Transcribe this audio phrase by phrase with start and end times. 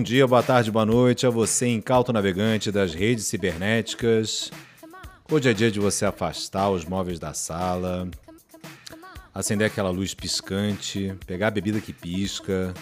[0.00, 4.50] Bom dia, boa tarde, boa noite a você, incauto navegante das redes cibernéticas.
[5.30, 8.08] Hoje é dia de você afastar os móveis da sala,
[9.34, 12.72] acender aquela luz piscante, pegar a bebida que pisca.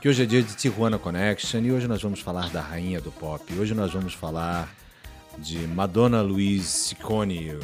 [0.00, 3.10] Que hoje é dia de Tijuana Connection e hoje nós vamos falar da rainha do
[3.10, 3.42] pop.
[3.58, 4.72] Hoje nós vamos falar
[5.38, 7.58] de Madonna Louise Ciccone,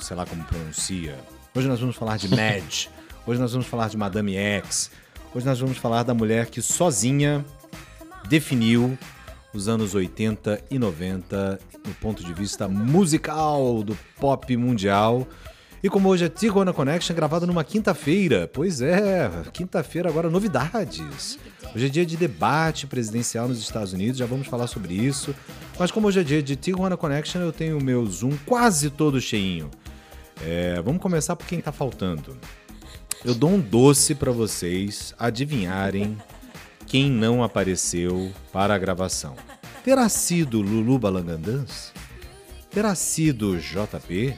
[0.00, 1.16] sei lá como pronuncia.
[1.54, 2.88] Hoje nós vamos falar de Madge.
[3.24, 4.90] Hoje nós vamos falar de Madame X.
[5.32, 7.44] Hoje nós vamos falar da mulher que sozinha
[8.28, 8.98] definiu
[9.52, 15.26] os anos 80 e 90 do ponto de vista musical do pop mundial.
[15.82, 18.48] E como hoje é Tijuana Connection, gravado numa quinta-feira.
[18.52, 21.38] Pois é, quinta-feira agora novidades.
[21.74, 25.34] Hoje é dia de debate presidencial nos Estados Unidos, já vamos falar sobre isso.
[25.78, 29.20] Mas como hoje é dia de Tijuana Connection, eu tenho o meu Zoom quase todo
[29.20, 29.70] cheinho.
[30.42, 32.36] É, vamos começar por quem tá faltando.
[33.24, 36.16] Eu dou um doce para vocês adivinharem
[36.90, 39.36] quem não apareceu para a gravação.
[39.84, 41.92] Terá sido Lulu Balangandãs?
[42.68, 44.34] Terá sido JP?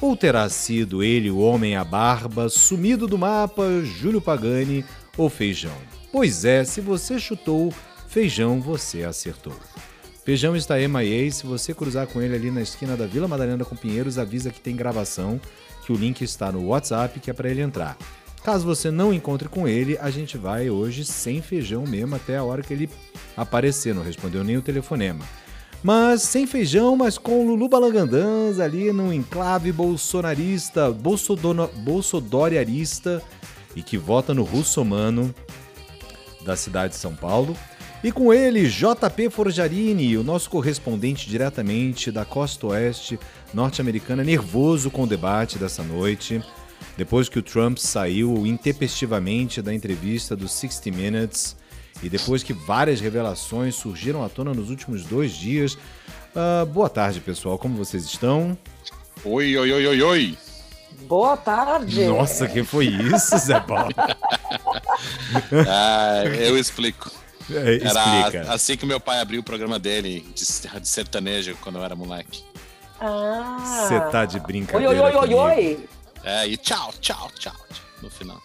[0.00, 4.84] Ou terá sido ele, o homem à barba, sumido do mapa, Júlio Pagani
[5.16, 5.76] ou Feijão?
[6.12, 7.74] Pois é, se você chutou
[8.06, 9.52] Feijão, você acertou.
[10.24, 13.74] Feijão está MIA, se você cruzar com ele ali na esquina da Vila Madalena com
[13.74, 15.40] Pinheiros, avisa que tem gravação,
[15.84, 17.98] que o link está no WhatsApp, que é para ele entrar.
[18.42, 22.44] Caso você não encontre com ele, a gente vai hoje sem feijão mesmo até a
[22.44, 22.88] hora que ele
[23.36, 25.24] aparecer, não respondeu nem o telefonema.
[25.82, 33.22] Mas sem feijão, mas com Lulu Balangandãs ali num enclave bolsonarista, bolsodono, bolsodoriarista
[33.76, 35.32] e que vota no russomano
[36.44, 37.56] da cidade de São Paulo.
[38.02, 43.18] E com ele, JP Forjarini, o nosso correspondente diretamente da costa oeste
[43.52, 46.42] norte-americana, nervoso com o debate dessa noite.
[46.98, 51.56] Depois que o Trump saiu intempestivamente da entrevista do 60 Minutes
[52.02, 55.74] e depois que várias revelações surgiram à tona nos últimos dois dias.
[56.34, 57.56] Uh, boa tarde, pessoal.
[57.56, 58.58] Como vocês estão?
[59.24, 60.38] Oi, oi, oi, oi, oi.
[61.02, 62.04] Boa tarde.
[62.04, 63.94] Nossa, que foi isso, Zé Paulo?
[65.68, 67.12] ah, eu explico.
[67.48, 68.38] É, explica.
[68.38, 70.44] Era assim que meu pai abriu o programa dele de,
[70.80, 72.42] de sertanejo quando eu era moleque.
[73.00, 73.86] Ah.
[73.86, 74.90] Você tá de brincadeira.
[74.90, 75.88] Oi, oi, oi, oi, oi.
[76.24, 78.40] É, e tchau, tchau, tchau, tchau no final.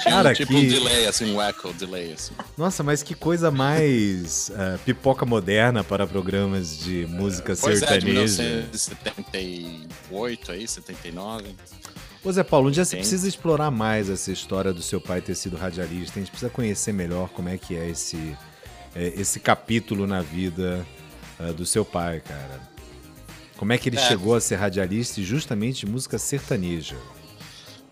[0.00, 2.34] Tinha Cara, um, tipo que- um delay, assim, um echo, delay, assim.
[2.56, 8.04] Nossa, mas que coisa mais uh, pipoca moderna para programas de música Pois é, de
[8.04, 8.42] sertaneja.
[8.42, 11.54] 1978 aí, 79.
[12.22, 15.34] Ô Zé Paulo, um dia você precisa explorar mais essa história do seu pai ter
[15.34, 16.18] sido radialista.
[16.18, 18.36] A gente precisa conhecer melhor como é que é esse,
[18.94, 20.86] é, esse capítulo na vida
[21.38, 22.73] uh, do seu pai, cara.
[23.56, 24.00] Como é que ele É.
[24.08, 26.96] chegou a ser radialista e justamente música sertaneja?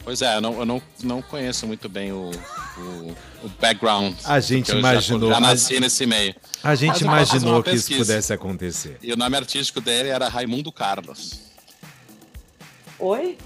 [0.04, 2.30] Pois é, eu não, eu não, não conheço muito bem o,
[2.76, 4.14] o, o background.
[4.24, 6.34] A gente eu já- imaginou- Já, nasci nesse meio.
[6.64, 8.98] A gente Mas imaginou que isso pudesse acontecer.
[9.00, 11.38] E o nome artístico dele era Raimundo Carlos.
[12.98, 13.38] Oi?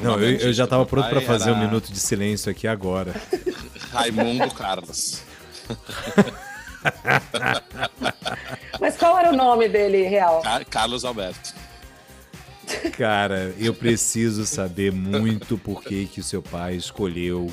[0.00, 3.14] Não, eu, eu já estava pronto para fazer um era- minuto de silêncio aqui agora.
[3.92, 5.20] Raimundo Carlos.
[8.80, 10.40] Mas qual era o nome dele real?
[10.42, 11.54] Ca- Carlos Alberto.
[12.96, 17.50] Cara, eu preciso saber muito por que, que o seu pai escolheu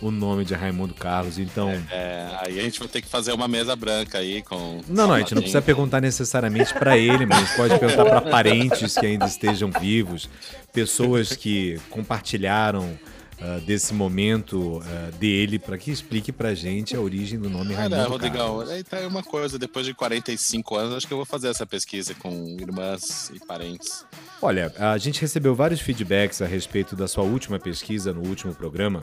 [0.00, 1.38] o nome de Raimundo Carlos.
[1.38, 4.80] Então, É, aí a gente vai ter que fazer uma mesa branca aí com.
[4.88, 8.96] não, não, a gente não precisa perguntar necessariamente para ele, mas pode perguntar para parentes
[8.96, 10.28] que ainda estejam vivos,
[10.72, 12.96] pessoas que compartilharam
[13.44, 17.96] ah, desse momento ah, dele, para que explique pra gente a origem do nome Raimundo
[17.96, 18.70] Olha, Rodrigão, Carlos.
[18.70, 22.14] aí tá uma coisa, depois de 45 anos, acho que eu vou fazer essa pesquisa
[22.14, 22.30] com
[22.60, 24.06] irmãs e parentes.
[24.40, 29.02] Olha, a gente recebeu vários feedbacks a respeito da sua última pesquisa no último programa.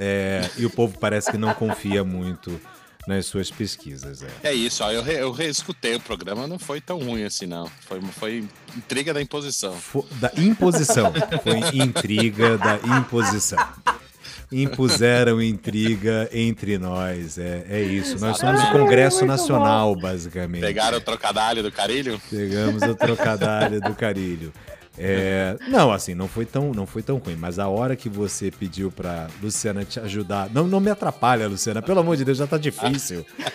[0.00, 2.60] é, e o povo parece que não confia muito
[3.06, 4.22] nas suas pesquisas.
[4.42, 4.50] É.
[4.50, 7.70] É isso, ó, eu, re, eu reescutei o programa, não foi tão ruim assim, não.
[7.86, 8.44] Foi, foi
[8.76, 9.72] intriga da imposição.
[9.74, 11.12] Fo- Da imposição.
[11.42, 13.58] Foi intriga da imposição.
[14.52, 17.38] impuseram intriga entre nós.
[17.38, 18.18] É, é isso.
[18.20, 18.72] Nós somos o.
[18.72, 20.60] Congresso Nacional, basicamente.
[20.60, 22.20] Pegaram o trocadilho do carilho?
[22.30, 24.52] Pegamos o trocadilho do carilho.
[24.96, 28.50] É, não, assim, não foi, tão, não foi tão ruim, mas a hora que você
[28.50, 30.48] pediu pra Luciana te ajudar.
[30.52, 33.24] Não, não me atrapalha, Luciana, pelo amor de Deus, já tá difícil.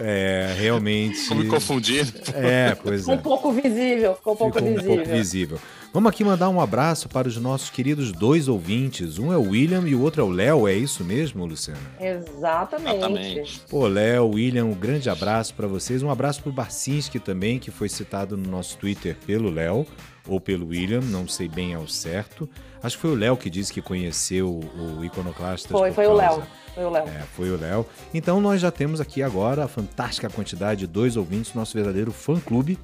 [0.00, 1.26] É, realmente.
[1.28, 2.06] Como me confundir?
[2.34, 3.16] É, pois Ficou é.
[3.16, 4.96] um pouco visível, ficou um pouco Ficou um visível.
[4.96, 5.58] pouco visível.
[5.90, 9.18] Vamos aqui mandar um abraço para os nossos queridos dois ouvintes.
[9.18, 10.68] Um é o William e o outro é o Léo.
[10.68, 11.80] É isso mesmo, Luciana?
[11.98, 12.96] Exatamente.
[12.96, 13.60] Exatamente.
[13.70, 16.02] Pô, Léo, William, um grande abraço para vocês.
[16.02, 19.86] Um abraço pro Barcinski também, que foi citado no nosso Twitter pelo Léo
[20.26, 22.48] ou pelo William, não sei bem ao certo.
[22.82, 24.60] Acho que foi o Léo que disse que conheceu
[24.98, 25.72] o Iconoclastas.
[25.72, 26.42] Foi, foi o Léo.
[26.74, 27.08] Foi o Léo.
[27.08, 27.86] É, foi o Léo.
[28.12, 32.78] Então nós já temos aqui agora a fantástica quantidade de dois ouvintes, nosso verdadeiro fã-clube.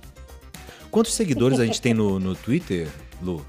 [0.94, 2.86] Quantos seguidores a gente tem no, no Twitter,
[3.20, 3.44] Lu?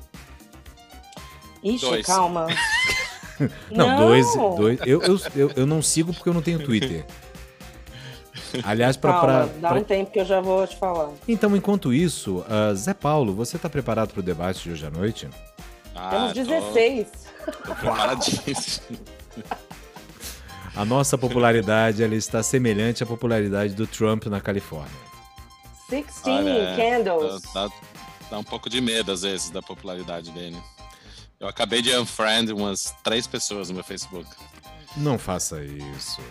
[1.64, 2.04] Ixi, Dois.
[2.04, 2.48] calma.
[3.70, 4.26] Não, dois.
[4.58, 4.80] dois.
[4.84, 7.06] Eu, eu, eu, eu não sigo porque eu não tenho Twitter.
[8.64, 11.12] Aliás, pra, Calma, pra- dá pra- um tempo que eu já vou te falar.
[11.28, 14.90] Então, enquanto isso, ah, Zé Paulo, você tá preparado para o debate de hoje à
[14.90, 15.30] noite?
[15.94, 17.08] Ah, Temos tô- 16.
[17.46, 18.98] Tô preparadíssimo.
[20.76, 25.06] A nossa popularidade ela está semelhante à popularidade do Trump na Califórnia.
[25.90, 27.42] 16 Olha, candles.
[27.54, 27.74] Dá, dá-
[28.32, 30.58] dá um pouco de medo, às vezes, da popularidade dele.
[31.40, 34.28] Eu acabei de unfriend umas três pessoas no meu Facebook.
[34.98, 36.22] Não faça isso.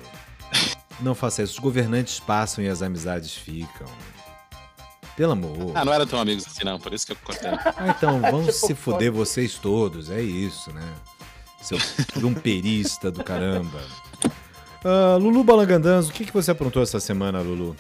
[1.00, 1.52] Não faça isso.
[1.54, 3.86] Os governantes passam e as amizades ficam.
[5.16, 5.72] Pelo amor.
[5.74, 6.78] Ah, não eram tão amigos assim, não.
[6.80, 7.48] Por isso que eu cortei.
[7.50, 10.10] Ah, então, vão Tipo, se fuder vocês todos.
[10.10, 10.94] É isso, né?
[11.62, 11.78] Seu
[12.12, 13.80] trumperista do caramba.
[14.84, 17.76] Ah, Lulu Balangandanzo, o que, que você aprontou essa semana, Lulu?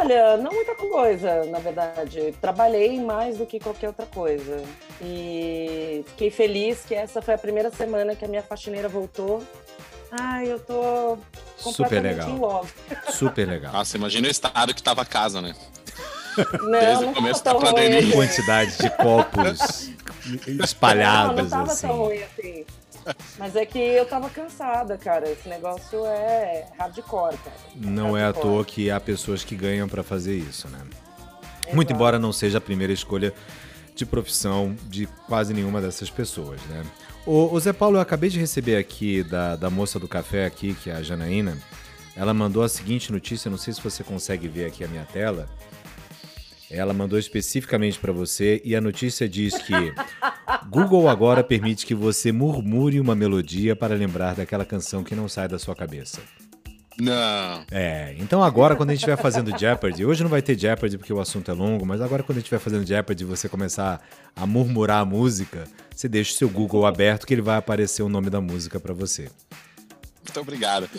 [0.00, 2.32] Olha, não muita coisa, na verdade.
[2.40, 4.62] Trabalhei mais do que qualquer outra coisa.
[5.02, 9.42] E fiquei feliz que essa foi a primeira semana que a minha faxineira voltou.
[10.10, 11.18] Ai, eu tô
[11.56, 12.28] Super legal.
[12.30, 12.72] em love.
[13.10, 13.72] Super legal.
[13.72, 15.54] Nossa, imagina o estado que tava a casa, né?
[16.60, 18.14] Não, Desde o não começo tava da pandemia.
[18.14, 19.90] Quantidade de copos
[20.24, 21.86] Não, não espalhados, tava assim.
[21.88, 22.66] tão ruim assim.
[23.38, 25.30] Mas é que eu tava cansada, cara.
[25.30, 27.56] Esse negócio é hardcore, cara.
[27.76, 28.46] Não é à Hardcore.
[28.46, 30.78] toa que há pessoas que ganham pra fazer isso, né?
[31.72, 31.92] Muito Exato.
[31.92, 33.32] embora não seja a primeira escolha
[33.94, 36.84] de profissão de quase nenhuma dessas pessoas, né?
[37.26, 40.74] O, o Zé Paulo, eu acabei de receber aqui da, da moça do café aqui,
[40.74, 41.58] que é a Janaína.
[42.16, 45.48] Ela mandou a seguinte notícia, não sei se você consegue ver aqui a minha tela.
[46.70, 49.72] Ela mandou especificamente pra você e a notícia diz que
[50.68, 55.48] Google agora permite que você murmure uma melodia para lembrar daquela canção que não sai
[55.48, 56.20] da sua cabeça.
[57.00, 57.64] Não.
[57.70, 61.12] É, então agora quando a gente estiver fazendo Jeopardy, hoje não vai ter Jeopardy porque
[61.12, 64.04] o assunto é longo, mas agora quando a gente estiver fazendo Jeopardy e você começar
[64.34, 65.64] a murmurar a música,
[65.94, 68.92] você deixa o seu Google aberto que ele vai aparecer o nome da música pra
[68.92, 69.30] você.
[70.24, 70.90] Muito obrigado.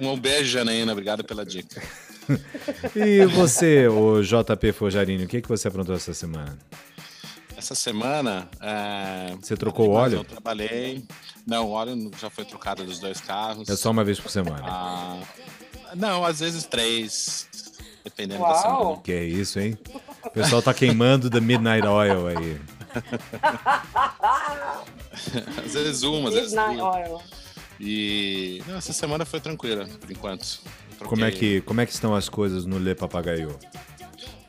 [0.00, 0.92] Um beijo, Janaína.
[0.92, 1.82] Obrigado pela dica.
[2.94, 6.58] E você, o JP Forjarini, o que, que você aprontou essa semana?
[7.56, 8.48] Essa semana.
[8.60, 10.18] é, Você trocou o óleo?
[10.18, 11.04] Eu trabalhei.
[11.46, 13.68] Não, o óleo já foi trocado dos dois carros.
[13.68, 14.62] É só uma vez por semana.
[14.64, 15.18] Ah,
[15.96, 17.48] não, às vezes três.
[18.04, 18.52] Dependendo Uau.
[18.52, 18.96] da semana.
[19.02, 19.76] Que é isso, hein?
[20.24, 22.60] O pessoal tá queimando da Midnight Oil aí.
[25.64, 26.96] Às vezes uma, às vezes Midnight duas.
[26.96, 27.20] Oil.
[27.80, 28.62] E.
[28.66, 30.60] Não, essa semana foi tranquila, por enquanto.
[31.04, 33.56] Como é que, como é que estão as coisas no Le Papagaio?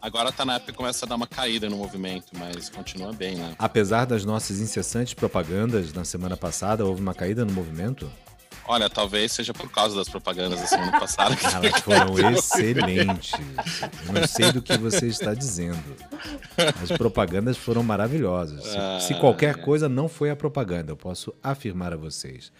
[0.02, 3.36] Agora tá na época que começa a dar uma caída no movimento, mas continua bem,
[3.36, 3.54] né?
[3.60, 8.10] Apesar das nossas incessantes propagandas na semana passada, houve uma caída no movimento?
[8.66, 11.36] Olha, talvez seja por causa das propagandas da semana passada.
[11.36, 13.32] que Elas foram excelentes.
[14.06, 15.84] Eu não sei do que você está dizendo.
[16.82, 18.64] As propagandas foram maravilhosas.
[18.64, 22.52] Se, se qualquer coisa não foi a propaganda, eu posso afirmar a vocês.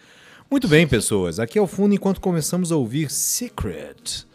[0.50, 1.38] Muito bem, pessoas.
[1.38, 4.26] Aqui ao fundo, enquanto começamos a ouvir Secret,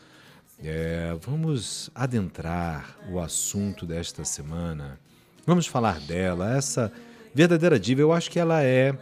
[0.64, 4.98] é, vamos adentrar o assunto desta semana.
[5.46, 6.56] Vamos falar dela.
[6.56, 6.90] Essa
[7.34, 8.96] verdadeira diva, eu acho que ela é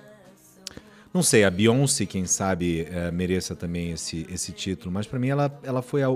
[1.13, 5.27] não sei, a Beyoncé, quem sabe, é, mereça também esse, esse título, mas pra mim
[5.27, 6.07] ela, ela foi a.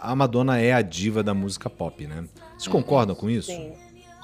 [0.00, 2.24] A Madonna é a diva da música pop, né?
[2.52, 3.50] Vocês concordam com isso?
[3.50, 3.72] Sim,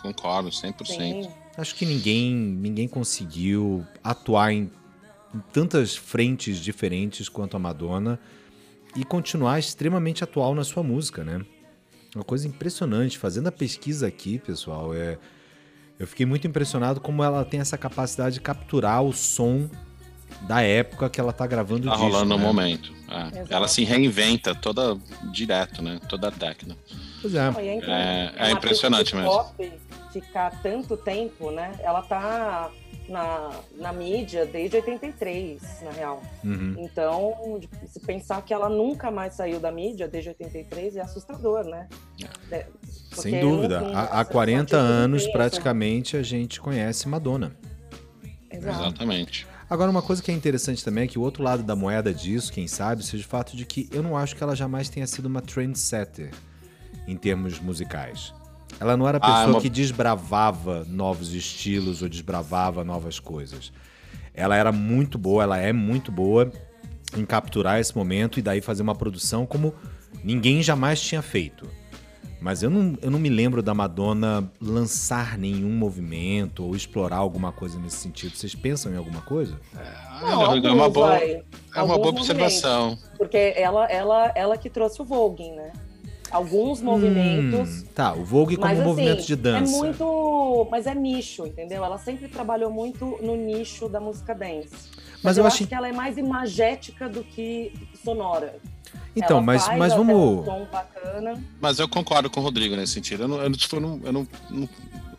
[0.02, 0.87] Concordo, 100%.
[0.87, 1.30] sim.
[1.57, 4.71] Acho que ninguém, ninguém conseguiu atuar em
[5.52, 8.18] tantas frentes diferentes quanto a Madonna
[8.96, 11.40] e continuar extremamente atual na sua música, né?
[12.14, 13.16] Uma coisa impressionante.
[13.18, 15.16] Fazendo a pesquisa aqui, pessoal, é.
[15.99, 19.68] Eu fiquei muito impressionado como ela tem essa capacidade de capturar o som
[20.49, 22.06] da época que ela tá gravando o Tá disco.
[22.10, 22.42] rolando no né?
[22.44, 22.92] momento.
[23.08, 23.44] é.
[23.54, 24.96] Ela se reinventa toda
[25.30, 26.00] direto, né?
[26.08, 26.76] Toda década.
[27.20, 27.38] Pois é.
[27.82, 29.30] É- é uma impressionante mesmo.
[29.30, 29.72] pop,
[30.12, 31.78] ficar tanto tempo, né?
[31.80, 32.70] Ela tá
[33.11, 36.23] na, na mídia desde 83, na real.
[36.45, 36.76] Uhum.
[36.79, 41.88] Então, se pensar que ela nunca mais saiu da mídia desde 83 é assustador, né?
[42.50, 42.67] É,
[43.09, 43.81] porque Sem dúvida.
[43.81, 47.57] não- Há, há essa 40 parte anos, praticamente, a gente conhece Madonna.
[48.50, 48.81] Exato.
[48.81, 49.47] Exatamente.
[49.69, 52.52] Agora, uma coisa que é interessante também é que o outro lado da moeda disso,
[52.52, 55.26] quem sabe, seja o fato de que eu não acho que ela jamais tenha sido
[55.26, 56.31] uma trendsetter
[57.07, 58.33] em termos musicais.
[58.80, 63.20] Ela não era a Ah, é pessoa uma- que desbravava novos estilos ou desbravava novas
[63.20, 63.70] coisas.
[64.34, 66.50] Ela era muito boa, ela é muito boa
[67.16, 69.75] em capturar esse momento e daí fazer uma produção como
[70.25, 71.68] ninguém jamais tinha feito.
[72.40, 77.52] Mas eu não, eu não me lembro da Madonna lançar nenhum movimento ou explorar alguma
[77.52, 78.34] coisa nesse sentido.
[78.34, 79.60] Vocês pensam em alguma coisa?
[80.22, 80.46] Não, é uma
[80.84, 81.32] alguns, boa, vai.
[81.32, 81.42] é
[81.75, 82.96] uma Alguns boa observação.
[83.18, 85.70] Porque ela, ela, ela que trouxe o voguing, né?
[86.30, 87.82] Alguns movimentos.
[87.82, 89.75] Hum, tá, o Vogue como mas, um assim, movimento de dança.
[89.75, 90.68] É muito.
[90.70, 91.84] Mas é nicho, entendeu?
[91.84, 94.70] Ela sempre trabalhou muito no nicho da música dance.
[94.70, 97.72] Mas, Mas eu, eu acho acho- que ela é mais imagética do que
[98.02, 98.56] sonora.
[99.14, 100.14] Então, Ela mas, faz mas vamos.
[100.40, 101.34] um tom bacana.
[101.60, 103.25] Mas eu concordo com o Rodrigo nesse sentido.
[103.25, 104.68] Eu não, eu, tipo, eu não, eu não- não-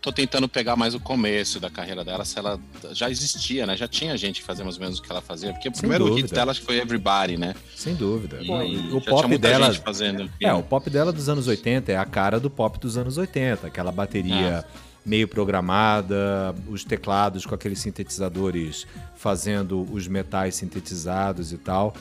[0.01, 2.59] tô tentando pegar mais o começo da carreira dela, se ela
[2.91, 3.77] já existia, né?
[3.77, 5.53] Já tinha gente que fazia mais ou menos o que ela fazia.
[5.53, 6.35] Porque o Sem primeiro hit dúvida.
[6.35, 7.55] dela acho que foi Everybody, né?
[7.75, 8.39] Sem dúvida.
[8.41, 8.77] E Foi.
[8.93, 9.71] o pop dela.
[9.75, 10.29] fazendo.
[10.41, 13.67] É, o pop dela dos anos 80 é a cara do pop dos anos 80.
[13.67, 14.65] Aquela bateria
[15.05, 21.93] meio programada, os teclados com aqueles sintetizadores fazendo os metais sintetizados e tal.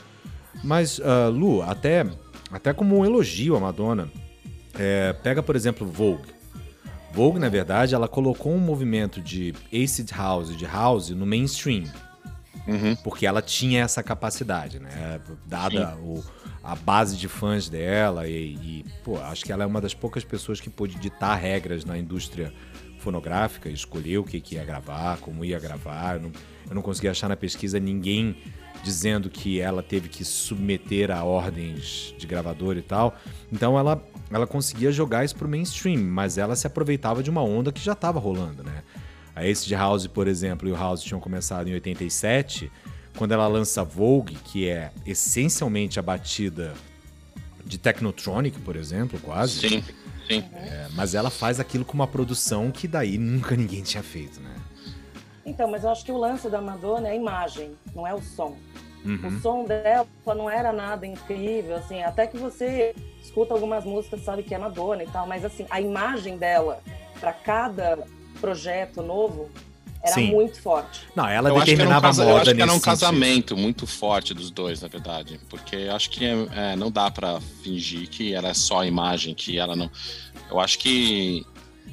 [0.64, 2.06] Mas, ah, Lu, até,
[2.50, 4.10] até como um elogio à Madonna,
[4.78, 6.39] é, pega, por exemplo, Vogue.
[7.12, 11.84] Vogue, na verdade, ela colocou um movimento de acid house, de house, no mainstream.
[12.68, 12.94] Uhum.
[13.02, 15.20] Porque ela tinha essa capacidade, né?
[15.46, 16.22] Dada o-
[16.62, 20.22] a base de fãs dela e, e, pô, acho que ela é uma das poucas
[20.22, 22.52] pessoas que pôde ditar regras na indústria
[22.98, 26.16] fonográfica, escolher o que, que ia gravar, como ia gravar.
[26.16, 26.32] Eu não,
[26.68, 28.36] eu não consegui achar na pesquisa ninguém
[28.84, 33.16] dizendo que ela teve que submeter a ordens de gravador e tal.
[33.50, 37.72] Então ela, ela conseguia jogar isso pro mainstream, mas ela se aproveitava de uma onda
[37.72, 38.82] que já estava rolando, né?
[39.34, 42.70] A Ace de House, por exemplo, e o House tinham começado em 87.
[43.16, 46.74] Quando ela lança Vogue, que é essencialmente a batida
[47.64, 49.68] de Technotronic, por exemplo, quase.
[49.68, 49.84] Sim,
[50.28, 50.44] sim.
[50.52, 54.54] É, mas ela faz aquilo com uma produção que daí nunca ninguém tinha feito, né?
[55.44, 58.22] Então, mas eu acho que o lance da Madonna é a imagem, não é o
[58.22, 58.56] som.
[59.04, 59.26] Uhum.
[59.26, 62.94] O som dela não era nada incrível, assim, até que você
[63.30, 66.82] escuta algumas músicas, sabe que é Madonna e tal, mas assim, a imagem dela
[67.20, 68.04] para cada
[68.40, 69.48] projeto novo
[70.02, 70.30] era Sim.
[70.32, 71.06] muito forte.
[71.14, 72.70] Não, ela eu acho que era um, determinava casa- a eu moda acho que era
[72.70, 72.84] um sentido.
[72.86, 75.38] casamento muito forte dos dois, na verdade.
[75.48, 78.86] Porque eu acho que é, é, não dá pra fingir que ela é só a
[78.86, 79.90] imagem, que ela não.
[80.50, 81.44] Eu acho que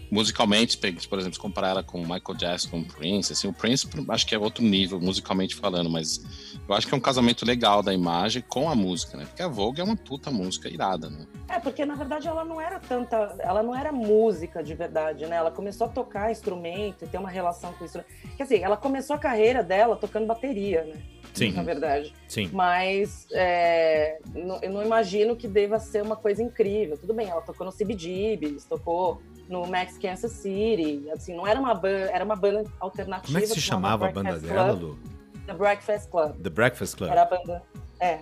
[0.09, 4.25] musicalmente, por exemplo, se comparar ela com Michael Jackson, com Prince, assim, o Prince acho
[4.25, 6.21] que é outro nível, musicalmente falando, mas
[6.67, 9.25] eu acho que é um casamento legal da imagem com a música, né?
[9.25, 11.25] Porque a Vogue é uma puta música irada, né?
[11.49, 15.35] É, porque na verdade ela não era tanta, ela não era música de verdade, né?
[15.35, 17.99] Ela começou a tocar instrumento e ter uma relação com isso.
[18.35, 20.95] Quer dizer, ela começou a carreira dela tocando bateria, né?
[21.33, 21.51] Sim.
[21.51, 22.13] Na verdade.
[22.27, 22.49] Sim.
[22.51, 26.97] Mas é, não- eu não imagino que deva ser uma coisa incrível.
[26.97, 31.09] Tudo bem, ela tocou no CBGBs, tocou no Max Kansas City.
[31.11, 33.27] Assim, não era uma banda, era uma banda alternativa.
[33.27, 34.97] Como é que se chamava a banda dela, Lu?
[35.45, 36.35] The Breakfast Club.
[36.41, 37.09] The Breakfast Club.
[37.09, 37.63] Era a banda.
[37.99, 38.19] É.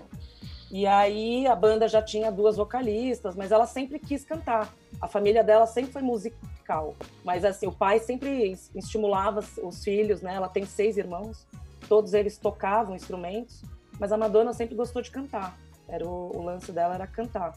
[0.72, 4.74] E aí a banda já tinha duas vocalistas, mas ela sempre quis cantar.
[5.01, 6.96] A família dela sempre foi musical.
[7.24, 10.34] Mas assim, o pai sempre es- estimulava os- os filhos, né?
[10.36, 11.46] Ela tem seis irmãos,
[11.88, 13.62] todos eles tocavam instrumentos,
[14.00, 15.55] mas a Madonna sempre gostou de cantar.
[15.88, 17.53] Era o, o lance dela era cantar.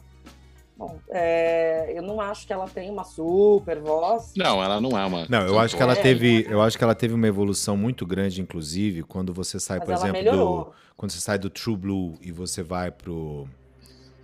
[0.79, 4.31] Bom, é, eu não acho que ela tem uma super voz.
[4.37, 5.27] Não, ela não é uma.
[5.27, 8.41] Não, eu acho que ela teve, eu acho que ela teve uma evolução muito grande,
[8.41, 10.63] inclusive, quando você sai, Mas por ela exemplo, melhorou.
[10.63, 13.45] do, quando você sai do True Blue e você vai pro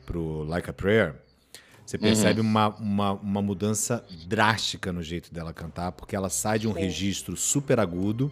[0.06, 1.16] pro Like a Prayer,
[1.86, 6.70] você percebe uma, uma, uma mudança drástica no jeito dela cantar, porque ela sai de
[6.70, 6.80] um Sim.
[6.80, 8.32] registro super agudo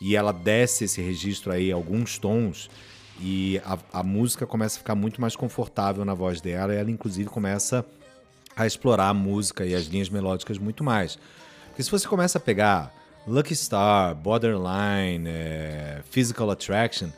[0.00, 2.70] e ela desce esse registro aí alguns tons
[3.20, 6.90] e a, a música começa a ficar muito mais confortável na voz dela e ela
[6.90, 7.84] inclusive começa
[8.56, 11.18] a explorar a música e as linhas melódicas muito mais.
[11.68, 12.92] Porque se você começa a pegar
[13.26, 17.08] Lucky Star, Borderline, é, Physical Attraction,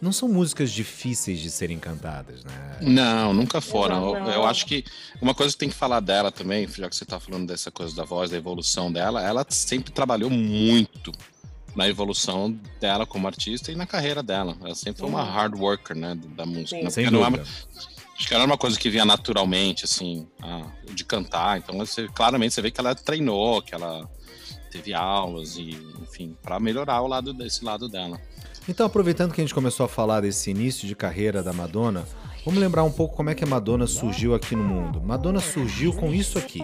[0.00, 2.78] não são músicas difíceis de serem cantadas, né?
[2.82, 4.16] Não, nunca foram.
[4.16, 4.84] Eu, eu acho que
[5.20, 7.96] uma coisa que tem que falar dela também, já que você tá falando dessa coisa
[7.96, 11.10] da voz, da evolução dela, ela sempre trabalhou muito
[11.74, 14.56] na evolução dela como artista e na carreira dela.
[14.62, 16.76] Ela sempre foi uma hard worker, né, da música.
[16.76, 16.84] Sim.
[16.84, 16.90] né?
[16.90, 17.42] Sem Porque não uma-.
[18.16, 21.58] Acho que era uma coisa que vinha naturalmente, assim, ah, de cantar.
[21.58, 24.08] Então, você, claramente, você vê que ela treinou, que ela
[24.70, 28.20] teve aulas e, enfim, para melhorar o lado desse lado dela.
[28.68, 32.06] Então, aproveitando que a gente começou a falar desse início de carreira da Madonna,
[32.44, 35.02] vamos lembrar um pouco como é que a Madonna surgiu aqui no mundo.
[35.02, 36.62] Madonna surgiu com isso aqui.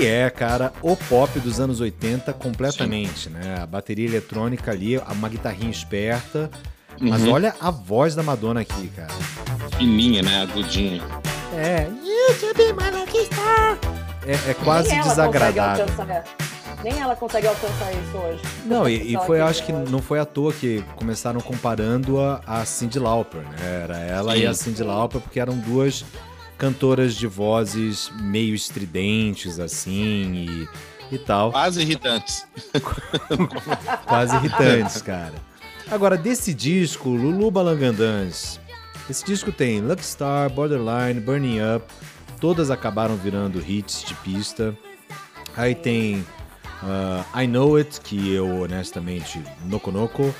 [0.00, 3.58] Que é, cara, o pop dos anos 80 completamente, né?
[3.62, 6.50] A bateria eletrônica ali, uma guitarrinha esperta.
[6.98, 7.32] Mas Uhum.
[7.32, 9.12] olha a voz da Madonna aqui, cara.
[9.76, 10.42] Fininha, né?
[10.42, 11.02] Agudinha.
[11.54, 11.86] É,
[14.26, 15.86] é, é quase Nem desagradável.
[16.82, 18.42] Nem ela consegue alcançar isso hoje.
[18.64, 22.64] Não, e, e foi, que- acho que não foi à toa que começaram comparando-a a
[22.64, 23.82] Cyndi Lauper, né?
[23.84, 24.40] Era ela Sim.
[24.40, 26.04] e a Cyndi Lauper, porque eram duas
[26.60, 30.68] cantoras de vozes meio estridentes, assim,
[31.10, 31.50] e, e tal.
[31.50, 32.46] Quase irritantes.
[34.06, 35.32] quase irritantes, cara.
[35.90, 38.60] Agora, desse disco, Lulu Balangandãs,
[39.08, 41.86] esse disco tem Lucky Star, Borderline, Burning Up,
[42.38, 44.76] todas acabaram virando hits de pista.
[45.56, 46.24] Aí tem
[46.82, 50.34] ah, I Know It, que eu honestamente Noko Noko.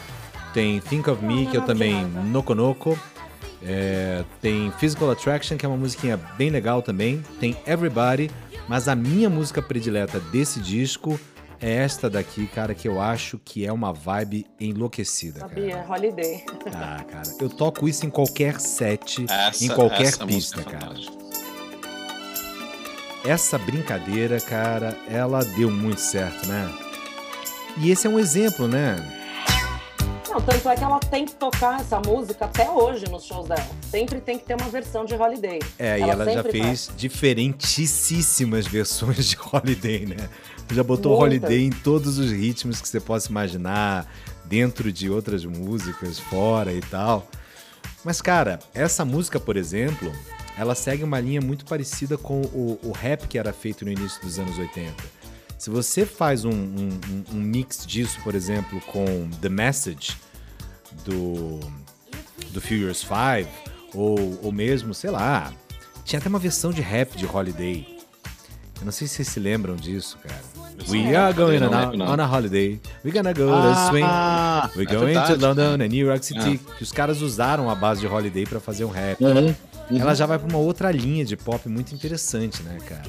[0.53, 2.99] Tem Think of Me, que eu também Noko Noko.
[3.63, 7.23] É, tem Physical Attraction, que é uma musiquinha bem legal também.
[7.39, 8.31] Tem Everybody,
[8.69, 11.19] mas a minha música predileta desse disco
[11.61, 15.93] é esta daqui, cara, que eu acho que é uma vibe enlouquecida, Sabia, cara.
[15.93, 16.45] Holiday.
[16.75, 20.95] Ah, cara, eu toco isso em qualquer set, Essa, em qualquer essa pista, é cara.
[23.23, 26.73] Essa brincadeira, cara, ela deu muito certo, né?
[27.77, 28.97] E esse é um exemplo, né?
[30.31, 33.67] Não, tanto é que ela tem que tocar essa música até hoje nos shows dela.
[33.91, 35.59] Sempre tem que ter uma versão de Holiday.
[35.79, 40.29] É, e ela já fez diferentíssimas versões de Holiday, né?
[40.73, 41.43] Já botou Muitas.
[41.51, 44.07] Holiday em todos os ritmos que você possa imaginar,
[44.45, 47.27] dentro de outras músicas, fora e tal.
[48.05, 50.13] Mas, cara, essa música, por exemplo,
[50.57, 54.23] ela segue uma linha muito parecida com o, o rap que era feito no início
[54.23, 54.95] dos anos 80.
[55.59, 60.17] Se você faz um- um- um mix disso, por exemplo, com The Message,
[61.05, 61.61] do,
[62.51, 63.49] do Furious 5,
[63.95, 65.53] ou, ou mesmo, sei lá,
[66.05, 67.99] tinha até uma versão de rap de Holiday.
[68.79, 70.41] Eu não sei se vocês se lembram disso, cara.
[70.89, 72.81] We are going on a, on a holiday.
[73.05, 74.03] We're gonna go to swing.
[74.03, 75.43] Ah, We're é going to verdade.
[75.43, 76.59] London and New York City.
[76.79, 79.23] Que os caras usaram a base de Holiday pra fazer um rap.
[79.23, 79.55] Uhum.
[79.91, 83.03] Ela já vai pra uma outra linha de pop muito interessante, né, cara?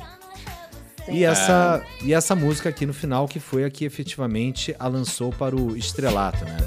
[1.06, 1.14] Sim.
[1.14, 5.32] E essa, e essa música aqui no final, que foi a que efetivamente a lançou
[5.32, 6.58] para o estrelato, né?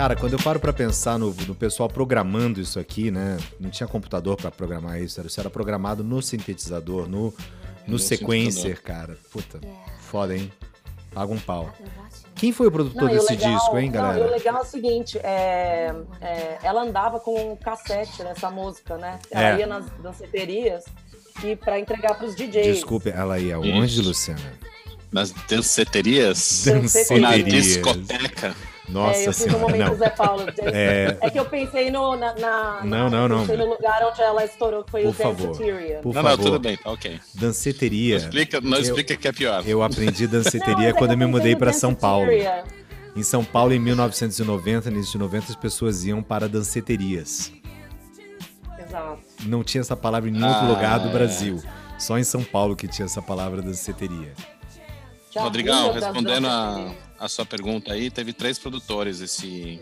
[0.00, 3.36] Cara, quando eu paro pra pensar no, no pessoal programando isso aqui, né?
[3.60, 7.34] Não tinha computador pra programar isso, era- isso era programado no sintetizador, no, no
[7.86, 9.18] No sequencer, cara.
[9.30, 9.60] Puta,
[10.00, 10.50] foda, hein?
[11.12, 11.70] Paga um pau.
[12.34, 14.30] Quem foi o produtor Não, desse legal- disco, hein, não, e o galera?
[14.30, 19.18] legal é o seguinte, é, é, ela andava com um cassete dessa música, né?
[19.30, 19.58] Ela É.
[19.58, 20.84] ia nas danceterias
[21.44, 22.74] e para entregar para os DJs.
[22.76, 24.00] Desculpe, ela ia onde.
[24.00, 24.40] Luciana?
[25.12, 26.62] Nas danceterias.
[26.64, 27.20] Danceterias.
[27.20, 28.56] Na discoteca.
[28.90, 29.94] Nossa é, eu fiz um senhora, momento não.
[29.96, 30.44] Zé Paulo.
[30.72, 31.16] É.
[31.20, 31.30] É.
[31.30, 33.40] que eu pensei no, na, na- Não, não, não.
[33.40, 35.46] pensei no lugar onde ela estourou, que foi Por o favor.
[35.48, 35.98] Danceteria.
[36.02, 37.20] Por não, não, favor, tudo bem, tá ok.
[37.34, 38.18] danceteria.
[38.18, 39.62] Não explica, não Eu- explica que é pior.
[39.66, 42.28] Eu aprendi Não, danceteria é quando eu me mudei para São Paulo.
[43.16, 47.52] Em São Paulo, em 1990, início de 90, as pessoas iam para danceterias.
[48.78, 49.18] Exato.
[49.44, 51.12] Não tinha essa palavra em nenhum outro Ah, lugar do é.
[51.12, 51.62] Brasil.
[51.98, 54.32] Só em São Paulo que tinha essa palavra danceteria.
[55.30, 59.80] Já Rodrigão, respondendo a, a sua pergunta aí, teve três produtores esse,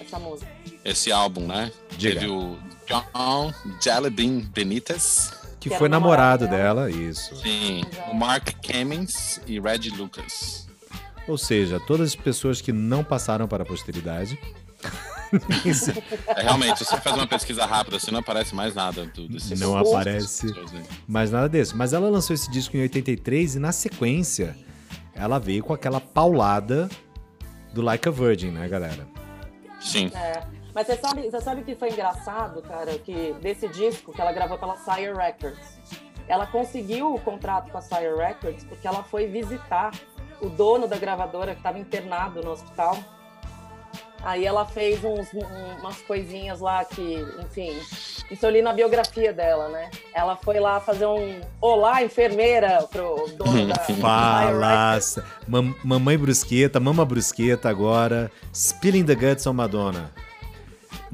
[0.00, 0.50] Essa música.
[0.84, 1.70] esse álbum, né?
[1.96, 2.20] Diga.
[2.20, 7.36] Teve o John Jellybean Benitez, Que Que foi namorado dela, isso.
[7.36, 10.66] sim, o Mark Cummings e Red Lucas.
[11.28, 14.36] Ou seja, todas as pessoas que não passaram para a posteridade.
[16.36, 19.78] É, realmente, se você faz uma pesquisa rápida, assim, não aparece mais nada do, não
[19.78, 20.52] aparece
[21.08, 21.74] mais nada desse.
[21.74, 24.54] Mas ela lançou esse disco em 83 e na sequência
[25.14, 26.88] ela veio com aquela paulada
[27.72, 29.06] do Like a Virgin, né, galera?
[29.80, 30.10] Sim.
[30.14, 30.42] É.
[30.74, 34.58] Mas você sabe, você sabe que foi engraçado, cara, que desse disco que ela gravou
[34.58, 35.78] pela Sire Records,
[36.26, 39.90] ela conseguiu o contrato com a Sire Records porque ela foi visitar
[40.40, 42.96] o dono da gravadora que estava internado no hospital.
[44.24, 47.76] Aí ela fez uns, um- umas coisinhas lá que, enfim,
[48.30, 49.90] Isso eu li na biografia dela, né?
[50.14, 53.74] Ela foi lá fazer um Olá, enfermeira, pro dono da.
[53.74, 54.98] Fala!
[55.48, 58.30] Mam- mamãe Brusqueta, Mama Brusqueta agora.
[58.54, 60.10] Spilling the Guts on Madonna.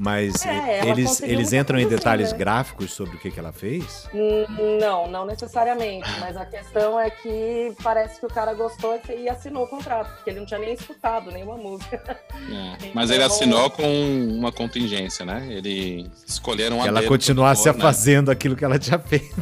[0.01, 2.39] Mas É, eles, eles entram em detalhes assim, né?
[2.39, 4.07] gráficos sobre o que, que ela fez?
[4.13, 4.45] Hum,
[4.79, 6.07] Não, não necessariamente.
[6.21, 10.29] Mas a questão é que parece que o cara gostou e assinou o contrato, porque
[10.29, 12.17] ele não tinha nem escutado nenhuma música.
[12.49, 13.83] É, Mas ele Então- assinou com
[14.37, 15.45] uma contingência, né?
[15.51, 17.91] Ele escolheram um a ela continuasse produtor, né?
[17.93, 19.35] fazendo aquilo que ela tinha feito.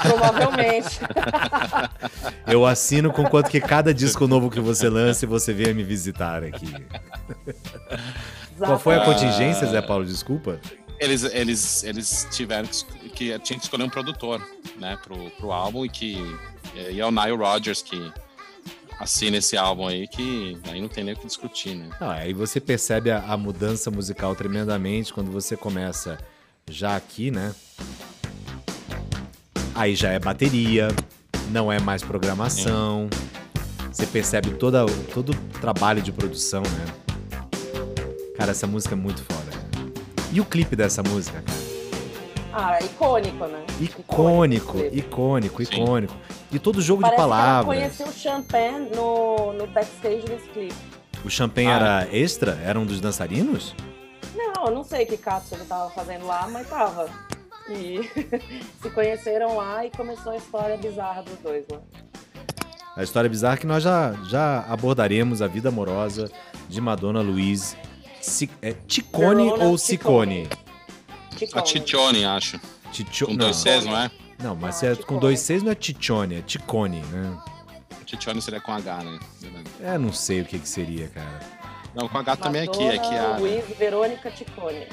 [0.00, 1.00] Provavelmente.
[2.46, 5.82] Eu assino com quanto que cada disco novo que você lança e você venha me
[5.82, 6.72] visitar aqui.
[8.58, 9.20] Qual foi a Exatamente.
[9.22, 10.04] contingência, Zé Paulo?
[10.04, 10.60] Desculpa.
[10.98, 14.40] Eles, eles, eles tiveram que, que tinha que escolher um produtor,
[14.76, 16.16] né, pro, pro álbum e que
[16.88, 18.12] e é o Nile Rodgers que
[18.98, 21.90] assina esse álbum aí que aí não tem nem o que discutir, né?
[22.00, 26.18] Não, aí você percebe a, a mudança musical tremendamente quando você começa
[26.68, 27.54] já aqui, né?
[29.74, 30.88] Aí já é bateria,
[31.50, 33.08] não é mais programação.
[33.92, 37.03] Você percebe toda, todo o trabalho de produção, né?
[38.44, 39.50] Cara, essa música é muito foda.
[40.30, 41.58] E o clipe dessa música, cara?
[42.52, 43.64] Ah, icônico, né?
[43.80, 45.72] Icônico, icônico, Sim.
[45.80, 46.14] icônico.
[46.52, 47.64] E todo jogo Parece de que ela palavras.
[47.64, 50.74] conheceu o Champagne no, no backstage desse clipe.
[51.24, 52.60] O Champagne Ah, era extra?
[52.62, 53.74] Era um dos dançarinos?
[54.36, 57.08] Não, eu não sei que cato ele tava fazendo lá, mas tava.
[57.70, 58.00] E
[58.82, 61.80] se conheceram lá e começou a história bizarra dos dois lá.
[62.94, 66.30] A história bizarra que nós já, já abordaremos a vida amorosa
[66.68, 67.74] de Madonna Luiz.
[68.62, 70.48] É Ticone ou Ciccone?
[71.36, 71.60] Ticone.
[71.60, 72.60] A Titione, acho.
[72.92, 73.26] Ticho...
[73.26, 74.10] Com Não, dois Cs, não é?
[74.42, 75.06] não, mas Ah, é Ticone.
[75.06, 77.36] com dois Cs não é Ticone, é Ticone, né?
[78.06, 79.18] Titione seria com H, né?
[79.82, 81.40] É, não sei o que, que seria, cara.
[81.94, 83.38] Não, com H também é aqui, é que Madonna, a.
[83.38, 84.86] Luiz Verônica Ticone.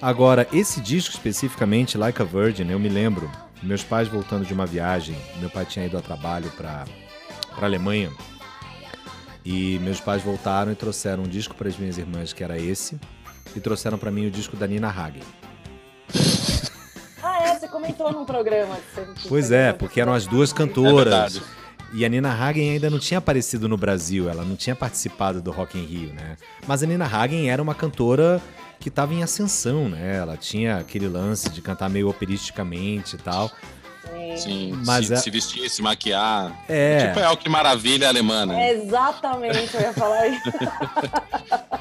[0.00, 3.30] Agora, esse disco especificamente, Like a Virgin, eu me lembro,
[3.62, 6.84] meus pais voltando de uma viagem, meu pai tinha ido a trabalho para
[7.54, 8.10] para Alemanha,
[9.44, 12.98] e meus pais voltaram e trouxeram um disco para as minhas irmãs, que era esse,
[13.56, 15.22] e trouxeram para mim o disco da Nina Hagen.
[17.24, 18.74] Ah, é, você comentou num programa.
[18.76, 21.34] que você- que Pois é, porque eram as duas É cantoras.
[21.34, 21.42] verdade.
[21.94, 25.50] E a Nina Hagen ainda não tinha aparecido no Brasil, ela não tinha participado do
[25.52, 26.36] Rock in Rio, né?
[26.66, 28.40] Mas a Nina Hagen era uma cantora
[28.80, 30.16] que estava em ascensão, né?
[30.16, 33.50] Ela tinha aquele lance de cantar meio operisticamente e tal.
[34.36, 34.72] Sim.
[34.84, 36.52] Mas se, é- se vestir, se maquiar.
[36.68, 37.06] É.
[37.08, 38.68] Tipo, é o que maravilha alemã, né?
[38.70, 40.50] É exatamente, eu ia falar isso.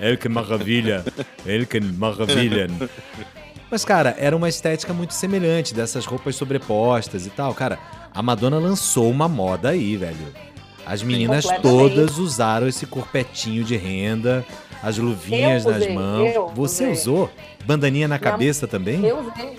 [0.00, 1.04] El que maravilha,
[1.44, 2.68] El que maravilha.
[3.70, 7.52] Mas, cara, era uma estética muito semelhante, dessas roupas sobrepostas e tal.
[7.52, 7.78] Cara,
[8.14, 10.32] a Madonna lançou uma moda aí, velho.
[10.86, 14.46] As meninas todas usaram esse corpetinho de renda,
[14.82, 16.32] as luvinhas Eu nas usei, mãos.
[16.54, 16.92] Você usei.
[16.92, 17.30] usou?
[17.66, 19.04] Bandaninha na cabeça também?
[19.04, 19.58] Eu usei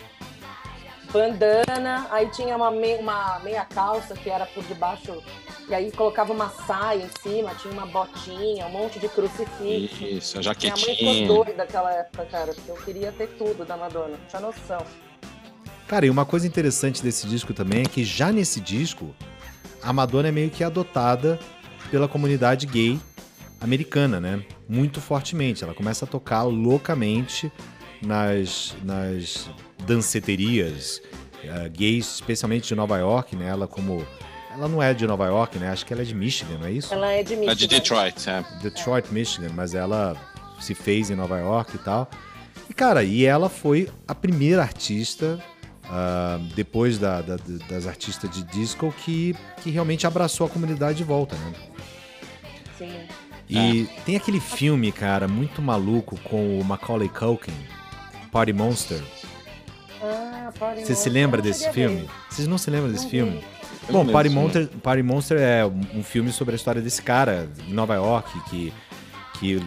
[1.11, 5.21] bandana, aí tinha uma, me- uma meia calça que era por debaixo,
[5.67, 10.03] e aí colocava uma saia em cima, tinha uma botinha, um monte de crucifixo.
[10.05, 11.27] Isso, a Minha mãe ficou jaquetinha.
[11.27, 14.83] doida naquela época, cara, porque eu queria ter tudo da Madonna, não tinha noção.
[15.87, 19.13] Cara, e uma coisa interessante desse disco também é que já nesse disco,
[19.81, 21.39] a Madonna é meio que adotada
[21.89, 22.99] pela comunidade gay
[23.59, 24.43] americana, né?
[24.67, 25.63] Muito fortemente.
[25.63, 27.51] Ela começa a tocar loucamente
[28.01, 29.49] nas, nas
[29.85, 31.01] danceterias
[31.43, 33.47] eh, gays, especialmente de Nova York, né?
[33.47, 34.05] Ela como...
[34.53, 35.69] Ela não é de Nova York, né?
[35.69, 36.93] Acho que ela é de Michigan, não é isso?
[36.93, 37.51] Ela é de Michigan.
[37.51, 38.43] É de Detroit, é.
[38.61, 40.17] Detroit, Michigan, mas ela
[40.59, 42.09] se fez em Nova York e tal.
[42.69, 45.39] E, cara, e ela foi a primeira artista,
[45.85, 47.37] ah, depois da- da-
[47.69, 49.33] das artistas de disco, que,
[49.63, 51.53] que realmente abraçou a comunidade de volta, né?
[52.77, 52.99] Sim.
[53.49, 57.53] E tem aquele filme, cara, muito maluco com o Macaulay Culkin,
[58.31, 59.01] Party Monster.
[60.01, 62.01] Ah, Party Você se Monster, lembra desse filme?
[62.01, 62.09] ver.
[62.29, 63.43] Vocês não se lembram desse Não filme?
[63.87, 67.73] Eu Bom, Party Monster, Party Monster é um filme sobre a história desse cara em
[67.73, 68.73] Nova York que,
[69.39, 69.59] que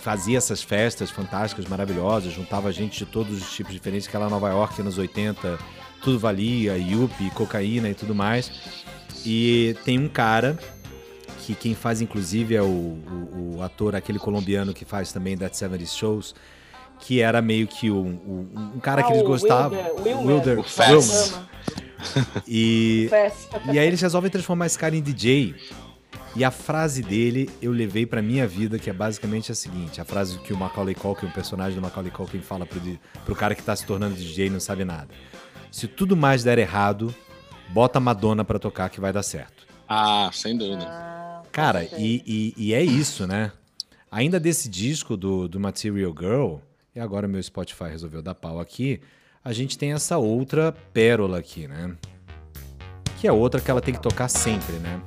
[0.00, 4.80] fazia essas festas fantásticas, maravilhosas, juntava gente de todos os tipos diferentes, aquela Nova York
[4.80, 5.58] anos 80,
[6.02, 8.50] tudo valia, yuppie, cocaína e tudo mais.
[9.24, 10.58] E tem um cara
[11.44, 15.56] que quem faz inclusive é o, o- o ator, aquele colombiano que faz também That
[15.56, 16.34] 70 Shows,
[17.04, 19.76] que era meio que um, um- um cara Ah, que eles gostavam.
[19.98, 20.18] Wilder.
[20.26, 21.32] Wilder O Fess.
[21.34, 21.46] Wilmer.
[22.46, 23.10] E,
[23.72, 25.54] e aí eles resolvem transformar esse cara em DJ.
[26.34, 30.04] E a frase dele eu levei pra minha vida, que é basicamente a seguinte: a
[30.04, 32.80] frase que o Macaulay Culkin, o personagem do Macaulay Culkin, fala pro,
[33.24, 35.08] pro cara que tá se tornando DJ e não sabe nada.
[35.70, 37.14] Se tudo mais der errado,
[37.68, 39.66] bota Madonna pra tocar que vai dar certo.
[39.88, 40.86] Ah, sem dúvida.
[40.88, 43.52] Ah, Cara, e, e- e é isso, né?
[44.10, 46.56] Ainda desse disco do, do Material Girl,
[46.94, 49.00] e agora meu Spotify resolveu dar pau aqui,
[49.42, 51.96] a gente tem essa outra pérola aqui, né?
[53.18, 55.00] Que é outra que ela tem que tocar sempre, né?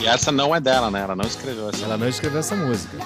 [0.00, 1.02] E essa não é dela, né?
[1.02, 1.84] Ela não escreveu essa.
[1.84, 2.96] Ela não escreveu essa música.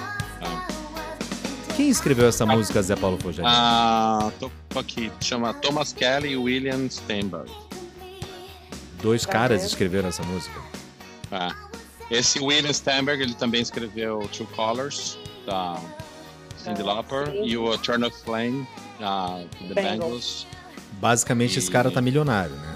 [0.41, 1.75] Não.
[1.75, 3.47] Quem escreveu essa música, Zé Paulo Fogelli?
[3.47, 5.11] Ah, tô aqui.
[5.21, 7.51] Chama Thomas Kelly e William Steinberg.
[9.01, 9.69] Dois Tá caras vendo?
[9.69, 10.59] escreveram essa música.
[11.31, 11.67] É.
[12.09, 15.79] Esse William Steinberg, ele também escreveu Two Colors, da
[16.57, 18.65] Cyndi Ah, Lauper, e o Eternal Flame,
[18.99, 19.97] da The Bangles.
[19.99, 20.47] Bangles.
[20.93, 22.75] Basicamente, esse cara tá milionário, né?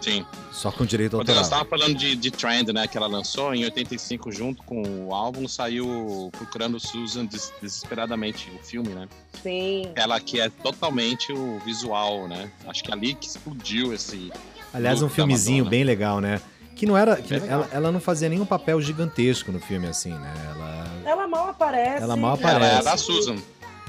[0.00, 0.26] Sim.
[0.52, 1.62] Só com direito Quando nós autoral.
[1.64, 5.48] estávamos falando de, de Trend, né, que ela lançou, em 85, junto com o álbum,
[5.48, 9.08] saiu Procurando Susan des- Desesperadamente, o filme, né?
[9.42, 9.90] Sim.
[9.94, 12.50] Ela que é totalmente o visual, né?
[12.66, 14.30] Acho que é ali que explodiu esse...
[14.74, 16.40] Aliás, um filmezinho bem legal, né?
[16.76, 17.16] Que não era.
[17.16, 20.32] que ela, ela não fazia nenhum papel gigantesco no filme, assim, né?
[20.50, 20.84] Ela.
[21.06, 22.02] Ela mal aparece.
[22.02, 22.76] Ela mal Ela Aparece.
[22.80, 23.36] era a Susan.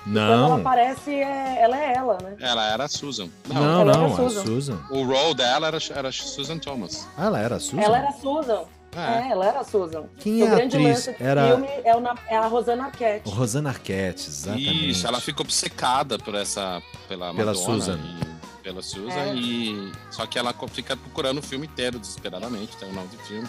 [0.03, 0.55] Quando ela Não.
[0.57, 1.61] aparece, é...
[1.63, 2.35] ela é ela, né?
[2.39, 3.27] Ela era a Susan.
[3.47, 4.43] Não, Não, ela era não, a Susan.
[4.45, 4.79] Susan.
[4.91, 7.07] o role dela era, era Susan Thomas.
[7.17, 7.81] Ah, ela era a Susan?
[7.81, 8.61] Ela era a Susan.
[8.95, 8.99] É.
[8.99, 10.03] É, ela era a Susan.
[10.19, 11.07] Quem o é a grande atriz?
[11.07, 13.29] lance do Era- filme é, o é a Rosana Arquette.
[13.29, 14.89] Rosana Arquette, exatamente.
[14.91, 17.97] Isso, ela ficou obcecada por essa, pela, Pela Madonna Susan.
[17.97, 19.35] e- pela Susan, É.
[19.35, 23.47] e só que ela fica procurando o filme inteiro, desesperadamente, tem o nome do filme.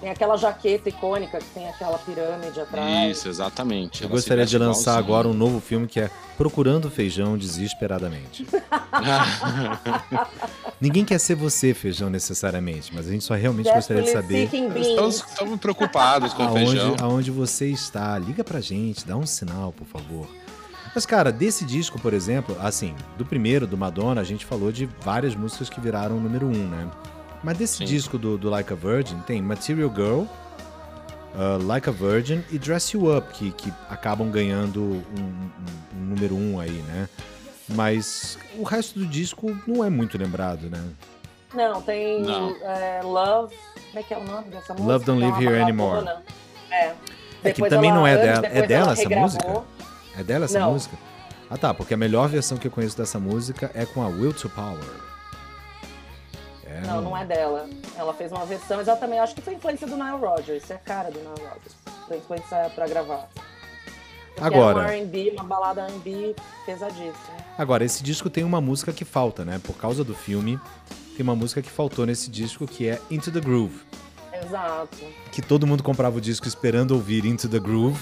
[0.00, 3.18] Tem aquela jaqueta icônica que tem aquela pirâmide atrás.
[3.18, 4.00] Isso, exatamente.
[4.02, 5.14] Eu Ela gostaria de lançar igualzinho.
[5.14, 8.46] agora um novo filme que é Procurando Feijão Desesperadamente.
[10.80, 14.48] Ninguém quer ser você, Feijão, necessariamente, mas a gente só realmente gostaria de saber.
[14.78, 16.88] Estamos, estamos preocupados com o feijão.
[16.92, 18.18] aonde, aonde você está.
[18.18, 20.26] Liga pra gente, dá um sinal, por favor.
[20.94, 24.86] Mas, cara, desse disco, por exemplo, assim, do primeiro, do Madonna, a gente falou de
[25.00, 26.88] várias músicas que viraram o número um, né?
[27.44, 27.84] Mas desse Sim.
[27.84, 30.20] disco do, do Like a Virgin, tem Material Girl,
[31.34, 35.50] uh, Like a Virgin e Dress You Up, que, que acabam ganhando um, um-
[35.96, 37.08] um número um aí, né?
[37.68, 40.82] Mas o resto do disco não é muito lembrado, né?
[41.54, 42.50] Não, tem Não.
[42.64, 43.54] é, Love.
[43.86, 44.92] Como é que é o nome dessa música?
[44.92, 45.62] Love Don't Live Here.
[45.62, 46.08] Anymore.
[46.70, 46.92] É.
[47.44, 48.46] É que também ela- não é dela.
[48.46, 49.62] É dela ela essa música?
[50.16, 50.72] É dela essa Não.
[50.72, 50.96] música?
[51.48, 54.32] Ah tá, porque a melhor versão que eu conheço dessa música é com a Will
[54.32, 54.78] to Power.
[56.64, 57.68] É, Não, não é dela.
[57.96, 59.18] Ela fez uma versão exatamente.
[59.18, 60.70] Acho que foi influência do Nile Rodgers.
[60.70, 61.74] É a cara do Nile Rodgers.
[62.06, 63.28] Foi influência pra gravar.
[64.36, 67.12] Porque Agora- É um R&B, uma balada R&B pesadíssima.
[67.58, 69.60] Agora, esse disco tem uma música que falta, né?
[69.62, 70.58] Por causa do filme,
[71.16, 73.80] tem uma música que faltou nesse disco que é Into the Groove.
[74.32, 74.96] Exato.
[75.32, 78.00] Que todo mundo comprava o disco esperando ouvir Into the Groove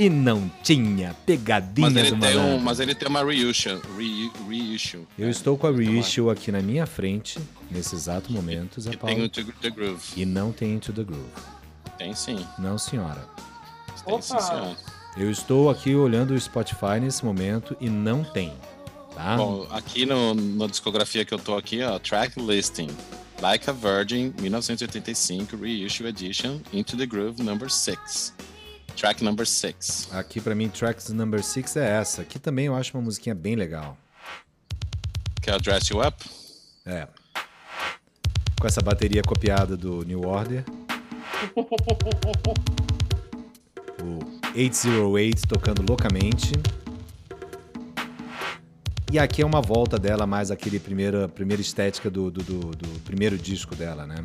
[0.00, 2.60] e não tinha pegadinha Mas ele, do tem um, malandro.
[2.64, 3.78] mas ele tem uma reissue.
[3.96, 5.30] Re, reissue Eu né?
[5.30, 7.38] estou com a uma- reissue aqui na minha frente,
[7.70, 9.14] nesse exato momento, Zé Paulo.
[9.14, 10.02] tem o The The Groove.
[10.16, 11.28] E não tem Into the Groove.
[11.98, 12.44] Tem sim.
[12.58, 13.24] Não, senhora.
[14.06, 14.42] Tem sim, Opa.
[14.42, 14.76] senhor.
[15.16, 18.52] Eu estou aqui olhando o Spotify nesse momento e não tem.
[19.14, 19.36] Tá?
[19.36, 22.88] Bom, aqui no, na discografia que eu tô aqui, ó, track listing.
[23.42, 28.32] Like a Virgin, 1985, Reissue Edition, Into the Groove, number 6.
[28.96, 30.08] Track number 6.
[30.12, 32.22] Aqui pra mim, Tracks Number 6 é essa.
[32.22, 33.96] Aqui também eu acho uma musiquinha bem legal.
[35.40, 36.16] Que o Dress You Up.
[36.84, 37.08] É.
[38.60, 40.64] Com essa bateria copiada do New Order.
[44.02, 44.18] o
[44.54, 46.52] 808 tocando loucamente.
[49.12, 53.00] E aqui é uma volta dela, mais aquele primeira, primeira estética do, do, do- do
[53.00, 54.24] primeiro disco dela, né?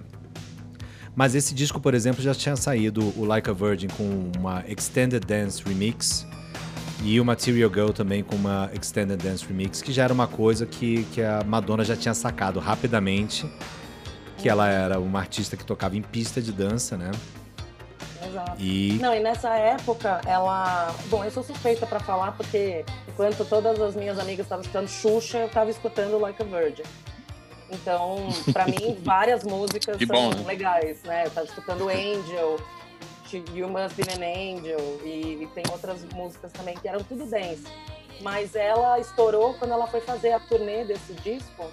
[1.15, 5.25] Mas esse disco, por exemplo, já tinha saído o Like a Virgin com uma Extended
[5.25, 6.27] Dance Remix
[7.03, 10.65] e o Material Girl também com uma Extended Dance Remix, que já era uma coisa
[10.65, 13.49] que, que a Madonna já tinha sacado rapidamente,
[14.37, 17.11] que ela era uma artista que tocava em pista de dança, né?
[18.27, 18.55] Exato.
[18.59, 20.93] E Não, e nessa época, ela.
[21.07, 25.37] Bom, eu sou suspeita pra falar, porque enquanto todas as minhas amigas estavam escutando Xuxa,
[25.37, 26.83] eu tava escutando Like a Virgin.
[27.69, 30.43] Então, pra mim, várias músicas Que são bom, né?
[30.45, 31.25] legais, né?
[31.25, 32.57] Eu tava escutando Angel,
[33.53, 37.65] You Must Be an Angel, e, e tem outras músicas também que eram tudo dance.
[38.21, 41.65] Mas ela estourou quando ela foi fazer a turnê desse disco.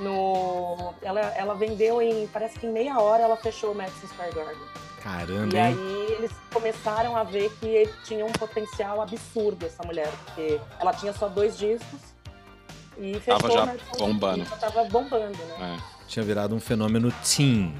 [0.00, 4.32] No, ela, ela vendeu em, parece que em meia hora ela fechou o Madison Square
[4.32, 4.62] Garden.
[5.02, 10.60] caramba, E aí eles começaram a ver que tinha um potencial absurdo essa mulher, porque
[10.80, 12.00] ela tinha só dois discos
[13.00, 14.44] e fechou Tava já o Madison- bombando.
[14.44, 15.76] Já tava bombando, né?
[15.78, 15.98] É.
[16.06, 17.74] Tinha virado um fenômeno teen.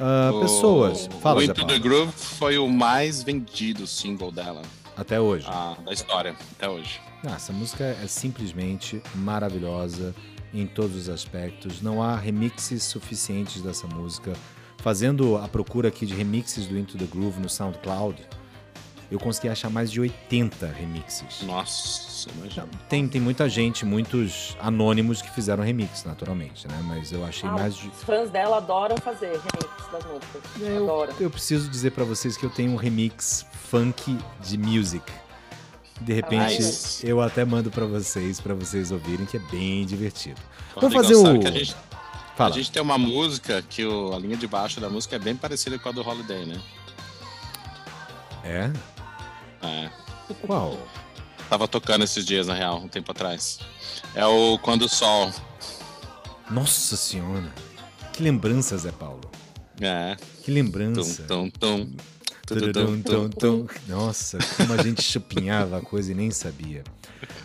[0.00, 1.78] Ah, O- pessoas, fala, o Into the.
[1.78, 4.62] Groove foi o mais vendido single dela,
[4.96, 5.46] Até hoje.
[5.48, 7.00] ah, da história, até hoje.
[7.24, 10.14] Ah, essa música é simplesmente maravilhosa.
[10.56, 11.82] em todos os aspectos.
[11.82, 14.32] Não há remixes suficientes dessa música.
[14.78, 18.22] Fazendo a procura aqui de remixes do Into the Groove no SoundCloud,
[19.14, 21.42] eu consegui achar mais de 80 remixes.
[21.42, 22.68] Nossa, imagina.
[22.88, 26.78] Tem, tem muita gente, muitos anônimos que fizeram remix, naturalmente, né?
[26.84, 27.88] Mas eu achei Ah, mais de.
[27.88, 30.42] Os fãs dela adoram fazer remix das músicas.
[30.60, 31.14] Eu, Adoram.
[31.20, 35.04] eu preciso dizer pra vocês que eu tenho um remix funk de music.
[36.00, 37.06] De repente, Nice.
[37.06, 40.40] eu até mando pra vocês, pra vocês ouvirem, que é bem divertido.
[40.74, 41.38] Rodrigo, Vamos fazer o.
[41.40, 41.76] que a gente,
[42.36, 42.50] Fala.
[42.50, 45.36] a gente tem uma música que o- a linha de baixo da música é bem
[45.36, 46.60] parecida com a do Holiday, né?
[48.42, 48.70] É?
[49.64, 49.90] É.
[50.46, 50.78] Qual?
[51.48, 53.60] Tava tocando esses dias, na real, um tempo atrás.
[54.14, 55.30] É o Quando o Sol.
[56.50, 57.52] Nossa senhora.
[58.12, 59.30] Que lembrança, Zé Paulo.
[59.80, 60.16] É.
[60.42, 61.22] Que Tum, lembrança.
[61.24, 61.90] tum, tum.
[62.46, 63.66] Tududum, tum, tum.
[63.88, 66.84] Nossa, como a gente chupinhava a coisa e nem sabia.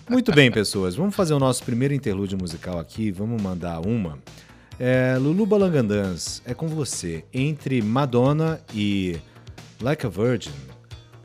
[0.10, 0.96] Muito bem, pessoas.
[0.96, 3.10] Vamos fazer o nosso primeiro interlúdio musical aqui.
[3.10, 4.20] Vamos mandar uma.
[4.78, 7.24] É, Lulu Balangandãs, é com você.
[7.34, 9.18] Entre Madonna e
[9.82, 10.52] Like a Virgin,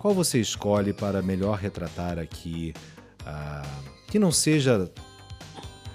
[0.04, 2.74] qual você escolhe para melhor retratar aqui?
[3.24, 3.62] ah,
[4.06, 4.90] que não seja.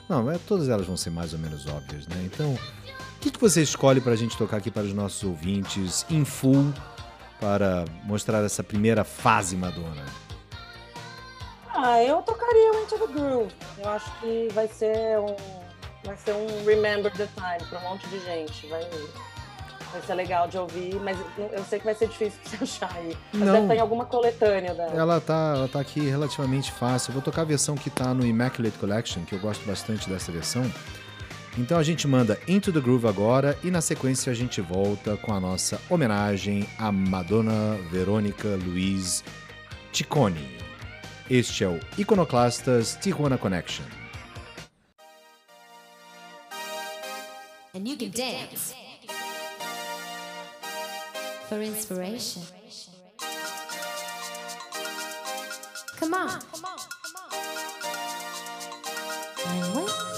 [0.09, 2.15] Não, é, todas elas vão ser mais ou menos óbvias, né?
[2.25, 6.07] Então, o que, que você escolhe para a gente tocar aqui para os nossos ouvintes
[6.09, 6.73] em full
[7.39, 10.03] para mostrar essa primeira fase Madonna?
[11.67, 13.53] Ah, eu tocaria o Into the Groove.
[13.77, 15.35] Eu acho que vai ser um,
[16.03, 18.65] vai ser um Remember the Time para um monte de gente.
[18.65, 18.89] Vai,
[19.91, 22.91] vai ser legal de ouvir, mas eu- sei que vai ser difícil de você achar
[22.95, 23.17] aí.
[23.33, 23.53] Mas Não.
[23.53, 24.93] deve estar em alguma coletânea dela.
[24.93, 27.09] Ela tá, ela tá aqui relativamente fácil.
[27.11, 30.31] Eu vou tocar a versão que tá no Immaculate Collection, que eu gosto bastante dessa
[30.31, 30.63] versão.
[31.57, 35.33] Então a gente manda Into the Groove agora e na sequência a gente volta com
[35.33, 39.23] a nossa homenagem a Madonna Verônica Luiz
[39.91, 40.57] Ciccone.
[41.29, 43.83] Este é o Iconoclastas Tijuana Connection.
[47.75, 48.73] And you can dance
[51.49, 52.43] for inspiration.
[55.97, 56.39] Come on.
[59.47, 60.08] And when you get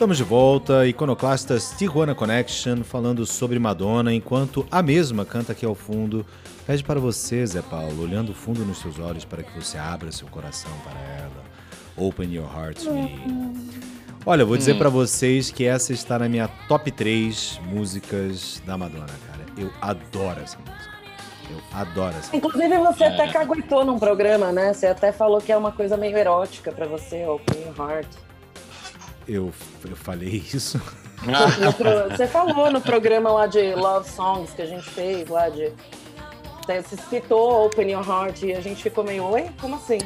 [0.00, 5.74] Estamos de volta, Iconoclastas Tijuana Connection, falando sobre Madonna, enquanto a mesma canta aqui ao
[5.74, 6.24] fundo.
[6.66, 10.26] Pede para você, Zé Paulo, olhando fundo nos seus olhos, para que você abra seu
[10.28, 11.44] coração para ela.
[11.98, 13.14] Open your heart to me.
[14.24, 18.78] Olha, eu vou dizer pra vocês que essa está na minha top 3 músicas da
[18.78, 19.44] Madonna, cara.
[19.58, 20.94] Eu adoro essa música.
[21.50, 22.36] Eu adoro essa música.
[22.38, 24.72] Inclusive, você até caguetou num programa, né?
[24.72, 28.29] Você até falou que é uma coisa meio erótica pra você, Open Your Heart.
[29.28, 29.52] Eu,
[29.88, 30.80] eu falei isso.
[31.76, 35.72] Pro- Você falou no programa lá de Love Songs que a gente fez, lá de.
[36.66, 39.46] Você citou Open Your Heart e a gente ficou meio, oi?
[39.60, 39.98] Como assim?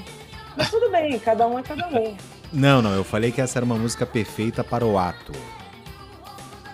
[0.57, 2.17] Mas tudo bem, cada um é cada um.
[2.53, 5.33] Não, não, eu falei que essa era uma música perfeita para o ato.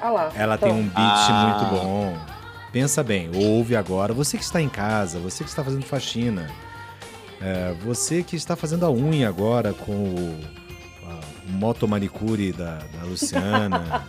[0.00, 0.32] Ah lá.
[0.36, 1.58] Ela tem um beat Ah.
[1.58, 2.16] muito bom.
[2.72, 4.12] Pensa bem, ouve agora.
[4.14, 6.48] Você que está em casa, você que está fazendo faxina,
[7.40, 10.40] é, você que está fazendo a unha agora com o,
[11.50, 14.06] a- o motomanicure da, da Luciana,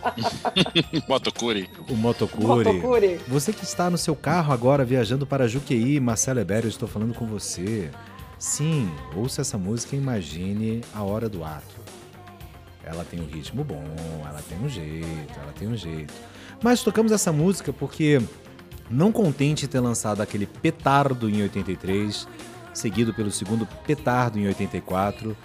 [1.08, 1.68] Motocuri.
[1.88, 2.72] o motocure.
[2.72, 3.20] Motocure.
[3.28, 7.26] Você que está no seu carro agora viajando para Juqueí, Marcelo Ebério, estou falando com
[7.26, 7.90] você.
[8.38, 11.80] Sim, ouça essa música e imagine a hora do ato.
[12.84, 13.84] Ela tem um ritmo bom,
[14.28, 16.12] ela tem um jeito, ela tem um jeito.
[16.62, 18.20] Mas tocamos essa música porque,
[18.90, 22.26] não contente em ter lançado aquele petardo em 83,
[22.74, 25.36] seguido pelo segundo petardo em 84,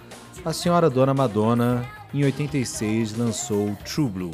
[0.44, 4.30] a senhora Dona Madonna, em 86, lançou True Blue.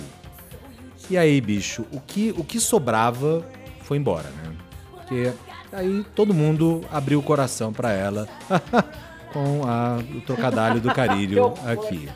[1.11, 3.47] E aí, bicho, o que, o que sobrava
[3.83, 4.53] foi embora, né?
[4.93, 5.33] Porque
[5.73, 8.29] aí todo mundo abriu o coração pra ela
[9.33, 12.09] com a, o trocadalho do carilho aqui.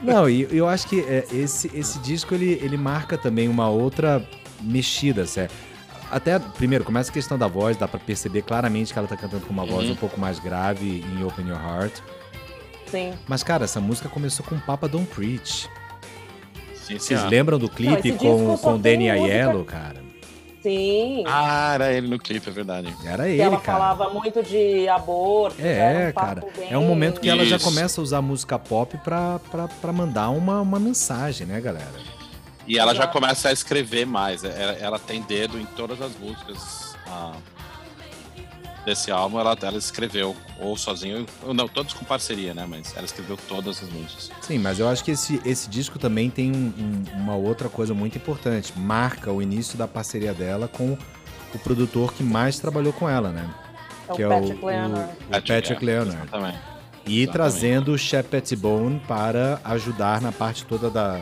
[0.00, 4.26] Não, e eu acho que é, esse, esse disco ele, ele marca também uma outra
[4.62, 5.54] mexida, certo?
[6.10, 9.44] Até, primeiro, começa a questão da voz, dá pra perceber claramente que ela tá cantando
[9.46, 11.94] com uma voz um pouco mais grave em Open Your Heart.
[12.86, 13.12] Sim.
[13.26, 15.68] Mas, cara, essa música começou com Papa Don't Preach.
[16.74, 16.98] Sim, sim.
[16.98, 17.28] Vocês ó.
[17.28, 20.06] lembram do clipe esse com, com Danny música- Aiello, cara?
[20.62, 21.22] Sim.
[21.26, 22.92] Ah, era ele no clipe, é verdade.
[23.04, 23.78] Era que ele, ela cara.
[23.78, 25.56] falava muito de aborto.
[25.60, 26.46] era É, um papo cara.
[26.56, 27.64] bem- É um momento que ela já Isso.
[27.64, 32.15] começa a usar música pop pra, pra, pra mandar uma, uma mensagem, né, galera?
[32.66, 34.42] E ela já começa a escrever mais.
[34.44, 37.32] Ela, ela tem dedo em todas as músicas ah,
[38.84, 39.38] desse álbum.
[39.38, 42.66] Ela, ela escreveu, ou sozinho, ou não, todos com parceria, né?
[42.68, 44.30] Mas ela escreveu todas as músicas.
[44.40, 46.72] Sim, mas eu acho que esse, esse disco também tem um-
[47.14, 48.72] um- uma outra coisa muito importante.
[48.76, 50.98] Marca o início da parceria dela com
[51.54, 53.48] o produtor que mais trabalhou com ela, né?
[54.08, 55.12] É o que Patrick Leonard.
[55.26, 56.16] o Patrick Leonard.
[56.22, 56.58] Exatamente.
[57.06, 57.32] E Exatamente.
[57.32, 61.20] trazendo o Shep Pettibone para ajudar na parte toda da,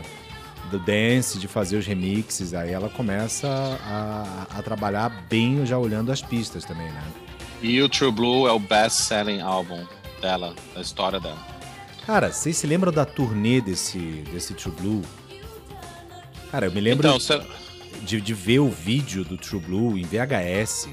[0.70, 2.54] do dance, de fazer os remixes.
[2.54, 7.02] Aí ela começa a, a trabalhar bem já olhando as pistas também, né?
[7.62, 9.84] E o True Blue é o best-selling álbum
[10.20, 11.38] dela, da história dela.
[12.06, 13.98] Cara, vocês se lembram da turnê desse,
[14.32, 15.02] desse True Blue?
[16.50, 17.40] Cara, eu me lembro Então, cê-
[18.02, 20.88] de, de ver o vídeo do True Blue em VHS,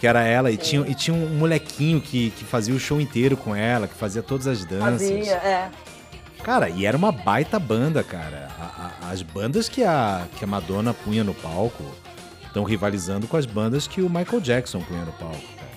[0.00, 3.36] que era ela, e tinha, e tinha um molequinho que, que fazia o show inteiro
[3.36, 5.08] com ela, que fazia todas as danças.
[5.08, 5.70] Fazia, é.
[6.42, 8.48] Cara, e era uma baita banda, cara.
[8.58, 11.84] A- a- as bandas que a, que a Madonna punha no palco
[12.46, 15.70] estão rivalizando com as bandas que o Michael Jackson punha no palco, cara.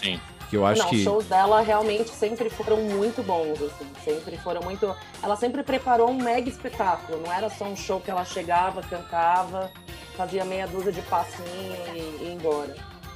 [0.00, 0.20] sim.
[0.48, 0.96] Que eu acho não, que.
[0.96, 3.86] os shows dela realmente sempre foram muito bons, assim.
[4.04, 4.92] Sempre foram muito.
[5.22, 7.22] Ela sempre preparou um mega espetáculo.
[7.24, 9.70] Não era só um show que ela chegava, cantava,
[10.16, 11.46] fazia meia dúzia de passinho
[11.94, 12.74] e, e ia embora.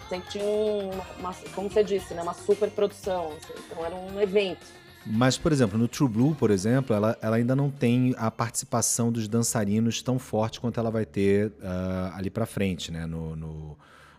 [0.09, 2.23] Sempre tinha um, uma, como você disse, né?
[2.23, 3.33] Uma super produção.
[3.37, 3.53] assim.
[3.69, 4.65] Então era um evento.
[5.07, 9.13] Mas, por exemplo, no True Blue, por exemplo, ela, ela ainda não tem a participação
[9.13, 13.05] dos dançarinos tão forte quanto ela vai ter ah, ali pra frente, né?
[13.05, 13.77] No, no,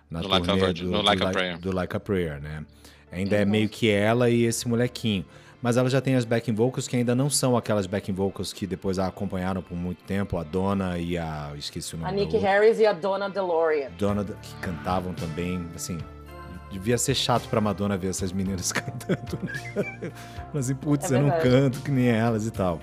[0.09, 1.57] na No Like a turnê Virgin, no Like a Prayer.
[1.59, 2.65] do Like a Prayer, né?
[3.11, 3.41] Ainda Uhum.
[3.41, 5.25] é meio que ela e esse molequinho.
[5.61, 8.67] Mas ela já tem as backing vocals que ainda não são aquelas backing vocals que
[8.67, 11.51] depois a acompanharam por muito tempo, a Donna e a.
[11.57, 12.39] Esqueci o nome A outra.
[12.39, 13.89] Harris e a Donna DeLorean.
[13.97, 15.97] Donna que cantavam também, assim.
[16.71, 20.11] Devia ser chato pra Madonna ver essas meninas cantando, né?
[20.53, 22.79] Mas, assim, putz, É eu não canto que nem elas e tal.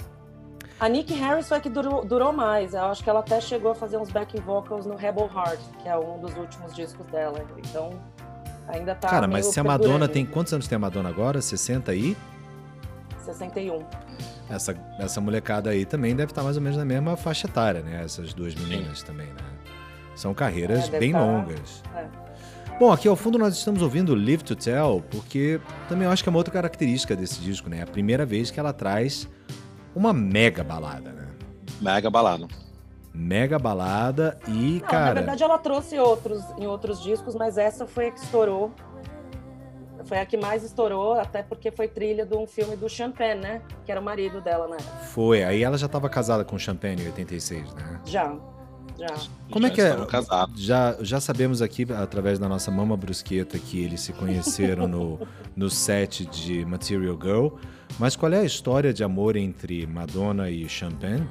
[0.81, 2.75] A Nicky Harris foi que durou, durou mais.
[2.75, 5.89] Eu acho que ela até chegou a fazer uns backing vocals no Rebel Heart, que
[5.89, 7.45] é um dos últimos discos dela.
[7.59, 7.91] Então,
[8.67, 9.09] ainda tá.
[9.09, 10.27] Cara, mas se a Madonna tem.
[10.27, 11.41] Quantos anos tem a Madonna agora?
[11.41, 12.17] 60 aí?
[13.25, 13.85] 61.
[14.51, 18.03] Essa, essa molecada aí também deve estar mais ou menos na mesma faixa etária, né?
[18.05, 19.35] Essas duas meninas também, né?
[20.17, 21.83] São carreiras É, bem tá- longas.
[21.95, 22.07] é.
[22.79, 26.29] Bom, aqui ao fundo nós estamos ouvindo Live to Tell, porque também eu acho que
[26.29, 27.79] é uma outra característica desse disco, né?
[27.79, 29.29] É a primeira vez que ela traz
[29.95, 31.29] uma mega balada, né?
[31.81, 32.49] Mega balada.
[33.15, 35.07] Mega balada e, Não, cara.
[35.15, 38.73] na verdade ela trouxe outros em outros discos, mas essa foi a que estourou.
[40.05, 43.63] foi a que mais estourou, até porque foi trilha de um filme do Champagne, né?
[43.85, 44.79] Que era o marido dela, né?
[45.13, 48.01] Foi, aí ela já tava casada com o Champagne em 86, né?
[48.07, 48.35] Já,
[49.09, 49.15] já.
[49.51, 49.85] Como é Já que é?
[49.85, 50.61] estavam casados.
[50.61, 55.21] Já, já sabemos aqui, através da nossa mama brusqueta, que eles se conheceram no,
[55.57, 57.49] no set de Material Girl.
[57.99, 61.29] Mas qual é a história de amor entre Madonna e Champagne?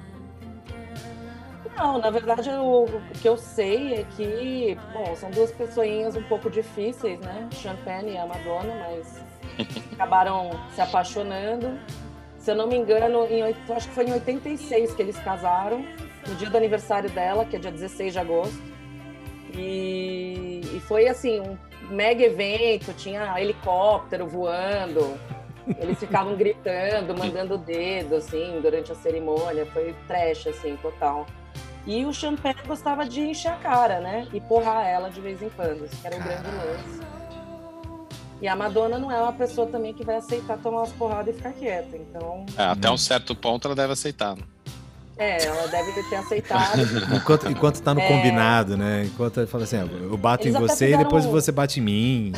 [1.76, 6.24] Não, na verdade, o, o que eu sei é que, bom, são duas pessoinhas um
[6.24, 7.50] pouco difíceis, né?
[7.54, 9.22] Champagne e a Madonna, mas
[9.94, 11.80] acabaram se apaixonando.
[12.38, 15.86] Se eu não me engano, em, acho que foi em 86 que eles casaram,
[16.28, 18.62] no dia do aniversário dela, que é dia 16 de agosto.
[19.54, 21.58] E, e foi assim, um
[21.90, 25.18] mega evento, tinha helicóptero voando.
[25.78, 29.66] Eles ficavam gritando, mandando o dedo, assim, durante a cerimônia.
[29.68, 31.26] Foi trash, assim, total.
[31.86, 34.28] E o Champagne gostava de encher a cara, né?
[34.34, 35.86] E porrar ela de vez em quando.
[35.86, 37.02] Isso que era o grande lance.
[38.42, 41.38] E a Madonna não é uma pessoa também que vai aceitar tomar umas porradas e
[41.38, 41.96] ficar quieta.
[41.96, 44.36] Então, É, até um certo ponto ela deve aceitar.
[44.36, 44.42] né?
[45.22, 46.80] É, ela deve ter aceitado.
[47.16, 48.08] Enquanto, enquanto tá no É.
[48.08, 49.04] combinado, né?
[49.06, 51.52] Enquanto ele fala assim, ah, eu bato Eles em você e fizeram depois um- você
[51.52, 52.34] bate em mim.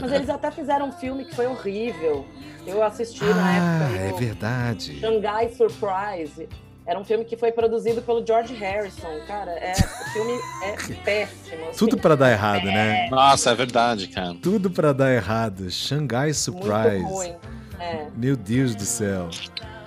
[0.00, 2.26] Mas eles até fizeram um filme que foi horrível.
[2.66, 4.00] Eu assisti na Ah, época.
[4.00, 5.00] é o verdade.
[5.00, 6.48] Shanghai Surprise.
[6.86, 9.08] Era um filme que foi produzido pelo George Harrison.
[9.26, 10.32] Cara, é, o filme
[10.62, 10.72] é
[11.02, 11.68] péssimo.
[11.68, 11.76] assim.
[11.78, 13.08] Tudo pra dar errado, né?
[13.10, 14.34] Nossa, é verdade, cara.
[14.42, 15.70] Tudo pra dar errado.
[15.70, 17.02] Shanghai Muito Surprise.
[17.04, 17.34] ruim.
[17.80, 18.06] É.
[18.16, 19.28] Meu Deus do céu.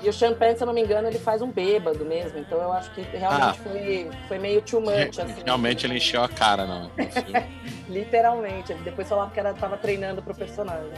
[0.08, 2.40] E o Champagne, se eu não me engano, ele faz um bêbado mesmo.
[2.40, 3.54] Então eu acho que realmente Ah.
[3.62, 5.20] foi, foi meio too much.
[5.20, 7.46] Assim, Realmente ele encheu a cara filme.
[7.90, 8.72] Literalmente.
[8.72, 10.94] Ele depois falava que ela tava treinando pro personagem.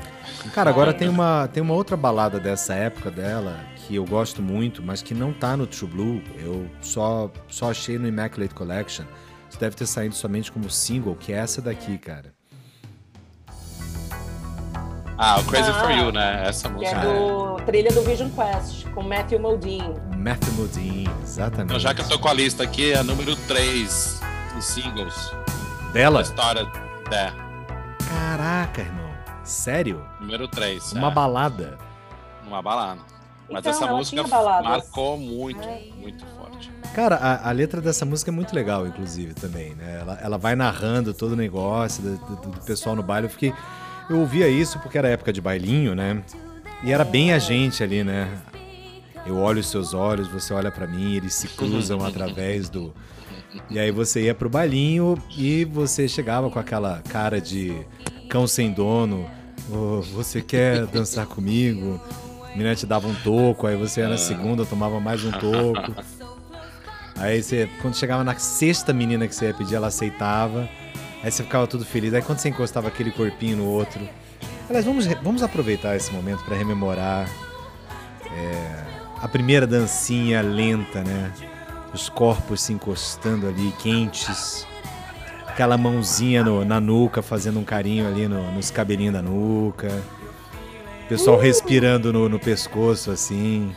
[0.54, 4.84] Cara, agora tem uma, tem uma outra balada dessa época dela que eu gosto muito,
[4.84, 6.24] mas que não tá no True Blue.
[6.38, 9.06] Eu só, só achei no Immaculate Collection.
[9.50, 12.32] Isso deve ter saído somente como single, que é essa daqui, cara.
[15.22, 16.48] Ah, o Crazy for Ah, You, né?
[16.48, 16.96] Essa Que música.
[16.98, 19.96] é do trilha do Vision Quest, com Matthew Modine.
[20.18, 21.66] Matthew Modine, exatamente.
[21.66, 24.22] Então, já que eu tô com a lista aqui, é a número 3
[24.56, 25.32] dos singles
[25.88, 26.22] da Dela?
[26.22, 26.66] história.
[27.12, 27.32] É,
[28.08, 29.10] Caraca, irmão.
[29.44, 30.06] Sério?
[30.22, 30.94] número 3.
[30.94, 31.78] Uma é, balada.
[32.48, 33.02] uma balada.
[33.52, 34.24] Mas Então, essa música
[34.64, 35.82] marcou muito, É.
[35.98, 36.72] muito forte.
[36.94, 39.98] Cara, a, a letra dessa música é muito legal, inclusive, também, né?
[40.02, 43.26] Ela, ela vai narrando todo o negócio do, do- do pessoal no baile.
[43.28, 43.54] Eu fiquei.
[44.10, 46.22] Eu ouvia isso porque era época de bailinho, né?
[46.84, 48.28] E era bem a gente ali, né?
[49.26, 52.94] Eu olho os seus olhos, você olha pra mim, eles se cruzam através do.
[53.70, 57.76] E aí você ia pro bailinho e você chegava com aquela cara de
[58.30, 59.30] cão sem dono.
[59.70, 62.00] "Ô, você quer dançar comigo?
[62.46, 65.94] A menina te dava um toco, aí você ia na segunda, tomava mais um toco.
[67.18, 70.68] Aí você, quando chegava na sexta menina que você ia pedir, ela aceitava.
[71.24, 72.14] Aí você ficava tudo feliz.
[72.14, 74.00] Aí quando você encostava aquele corpinho no outro.
[74.68, 77.28] Aliás, vamos, vamos aproveitar esse momento para rememorar
[78.32, 78.84] é,
[79.22, 81.32] a primeira dancinha lenta, né?
[81.94, 84.66] Os corpos se encostando ali, quentes.
[85.48, 89.90] Aquela mãozinha no- na nuca, fazendo um carinho ali no- nos cabelinhos da nuca.
[91.06, 93.76] O pessoal respirando no, no pescoço, assim.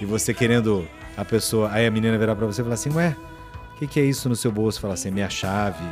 [0.00, 0.86] E você querendo
[1.16, 1.70] a pessoa.
[1.72, 3.16] Aí a menina virar pra você e falar assim: Ué,
[3.74, 4.78] o que, que é isso no seu bolso?
[4.80, 5.82] Falar assim: Minha chave.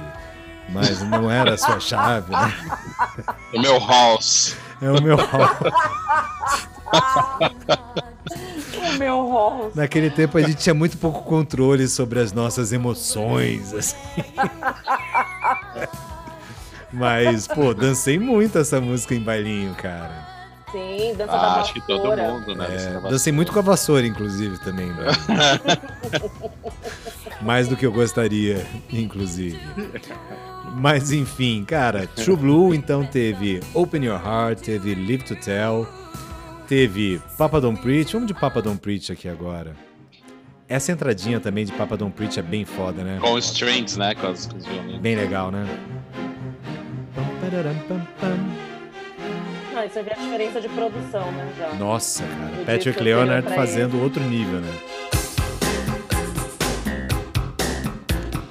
[0.68, 2.54] Mas não era a sua chave, né?
[3.54, 4.56] O meu house.
[4.80, 5.16] É o meu.
[8.82, 9.76] O meu rosto.
[9.76, 13.96] Naquele tempo a gente tinha muito pouco controle sobre as nossas emoções, assim.
[16.92, 20.28] Mas, pô, dancei muito essa música em bailinho, cara.
[20.72, 22.28] Sim, dança da Ah, acho que todo vassoura.
[22.32, 22.66] mundo, né?
[22.70, 24.86] É, dancei muito com a vassoura, inclusive, também.
[24.88, 25.06] né?
[27.42, 29.60] Mais do que eu gostaria, inclusive.
[30.76, 35.86] Mas enfim, cara, True Blue então teve Open Your Heart, teve Live to Tell,
[36.68, 38.12] teve Papa Don't Preach.
[38.12, 39.74] Vamos de Papa Don't Preach aqui agora.
[40.68, 43.18] Essa entradinha também de Papa Don't Preach é bem foda, né?
[43.20, 44.14] Com strings, né?
[44.14, 45.00] Com, as, com os violinos.
[45.00, 45.66] Bem legal, né?
[49.74, 51.52] Não, isso aí vê a diferença de produção, né?
[51.58, 51.74] Já.
[51.74, 52.56] Nossa, cara.
[52.56, 54.72] No Patrick Leonard fazendo outro nível, né?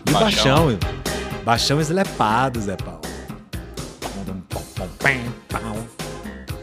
[0.05, 0.67] E o Baixão.
[0.73, 0.98] baixão.
[1.43, 3.09] Baixão eslepado, Zé Paulo.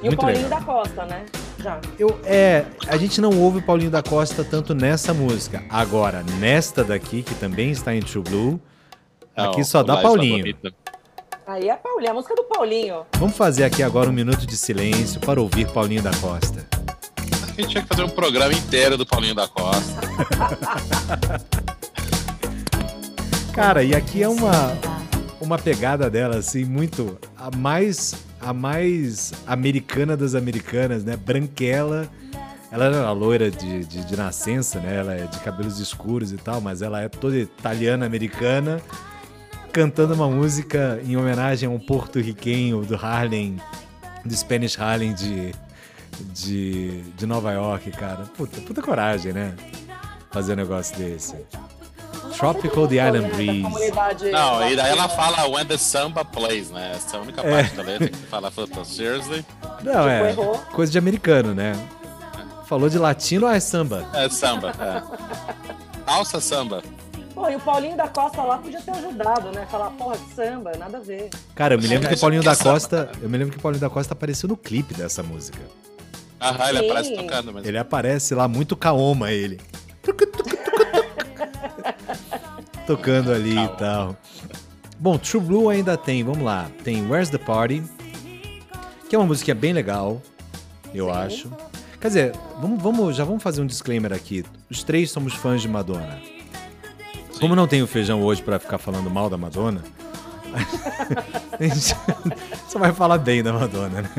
[0.07, 0.61] E o Paulinho legal.
[0.61, 1.27] da Costa, né?
[1.59, 1.81] Já.
[1.99, 5.65] Eu, é, a gente não ouve o Paulinho da Costa tanto nessa música.
[5.69, 8.61] Agora, nesta daqui, que também está em True Blue,
[9.35, 10.57] aqui Não, só dá Paulinho.
[11.45, 13.05] Aí é Paulinho, a música do Paulinho.
[13.19, 16.65] Vamos fazer aqui agora um minuto de silêncio para ouvir Paulinho da Costa.
[17.43, 20.01] A gente tinha que fazer um programa inteiro do Paulinho da Costa.
[23.57, 24.77] Cara, e aqui é uma,
[25.41, 27.17] uma pegada dela, assim, muito.
[27.35, 28.15] A mais.
[28.39, 31.17] A mais americana das americanas, né?
[31.17, 32.07] Branquela.
[32.71, 34.97] Ela era loira de, de, de nascença, né?
[34.97, 38.79] Ela é de cabelos escuros e tal, mas ela é toda italiana-americana,
[39.73, 43.57] cantando uma música em homenagem a um porto-riquenho do Harlem,
[44.23, 45.55] do Spanish Harlem de,
[46.35, 48.27] de, de Nova York, cara.
[48.37, 49.55] Puta, puta coragem, né?
[50.31, 51.37] Fazer um negócio desse.
[52.37, 53.63] Tropical the Island Breeze.
[54.33, 56.93] Não, e daí ela fala When the Samba Plays, né?
[56.95, 58.53] Essa é a única parte da letra que fala
[58.85, 59.45] seriously.
[59.83, 60.59] Não, é errou.
[60.73, 61.73] coisa de americano, né?
[62.67, 64.05] Falou de latino, ah, é samba.
[64.13, 65.03] É samba, é.
[66.07, 66.83] Alça samba.
[67.35, 69.67] Pô, e o Paulinho da Costa lá podia ter ajudado, né?
[69.71, 71.29] Falar, porra, samba, nada a ver.
[71.55, 72.71] Cara, eu me lembro que o Paulinho Que da samba.
[72.73, 75.59] Costa, eu me lembro que o Paulinho da Costa apareceu no clipe dessa música.
[76.41, 76.85] Aham, ele Sim.
[76.87, 77.67] aparece tocando, mas.
[77.67, 79.61] Ele aparece lá muito kaoma ele.
[82.87, 84.17] Tocando ali e tal.
[84.99, 86.71] Bom, True Blue ainda tem, vamos lá.
[86.83, 87.83] Tem Where's the Party,
[89.09, 90.23] que é uma musiquinha bem legal,
[90.95, 91.51] eu acho.
[92.01, 94.45] Quer dizer, vamos, vamos, já vamos fazer um disclaimer aqui.
[94.71, 96.19] Os três somos fãs de Madonna.
[97.41, 99.83] Como não tem o feijão hoje pra ficar falando mal da Madonna,
[101.59, 101.95] a gente
[102.69, 104.11] só vai falar bem da Madonna, né?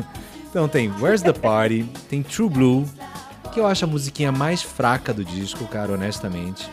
[0.50, 2.86] Então tem Where's the Party, tem True Blue,
[3.52, 6.70] que eu acho a musiquinha mais fraca do disco, cara, honestamente.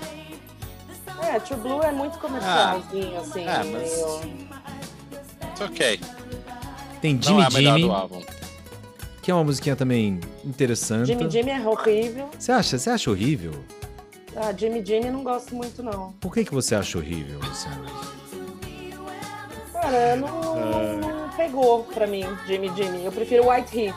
[1.35, 3.43] É, True Blue é muito comercialzinho, assim.
[3.43, 4.21] é, mas- meio...
[5.51, 6.01] It's ok.
[7.01, 8.23] Tem Não Jimmy é a melhor Jimmy, do álbum.
[9.23, 11.07] que é uma musiquinha também interessante.
[11.07, 12.29] Jimmy Jimmy é horrível.
[12.39, 13.53] Você acha, você acha horrível?
[14.37, 16.13] Ah, Jimmy Jimmy não gosto muito, não.
[16.21, 17.85] Por que, que você acha horrível, Luciano?
[19.73, 23.05] Cara, não, não pegou pra mim, Jimmy Jimmy.
[23.05, 23.97] Eu prefiro White Heat.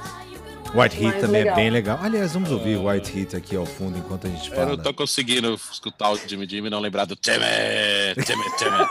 [0.75, 1.55] White Heat Mais também é legal.
[1.55, 1.99] bem legal.
[2.01, 4.69] Aliás, vamos ouvir White Heat aqui ao fundo enquanto a gente Eu fala.
[4.75, 7.39] não tô conseguindo escutar o Jimmy Jimmy e não lembrar do Timmy,
[8.25, 8.85] Timmy, Timmy.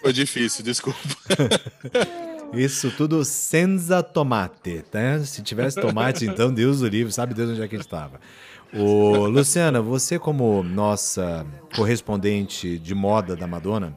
[0.00, 0.98] Foi difícil, desculpa.
[2.52, 5.18] Isso tudo senza tomate, tá?
[5.24, 8.20] Se tivesse tomate, então Deus o livre, sabe Deus onde é que a gente estava.
[8.72, 13.96] Ô, Luciana, você como nossa correspondente de moda da Madonna,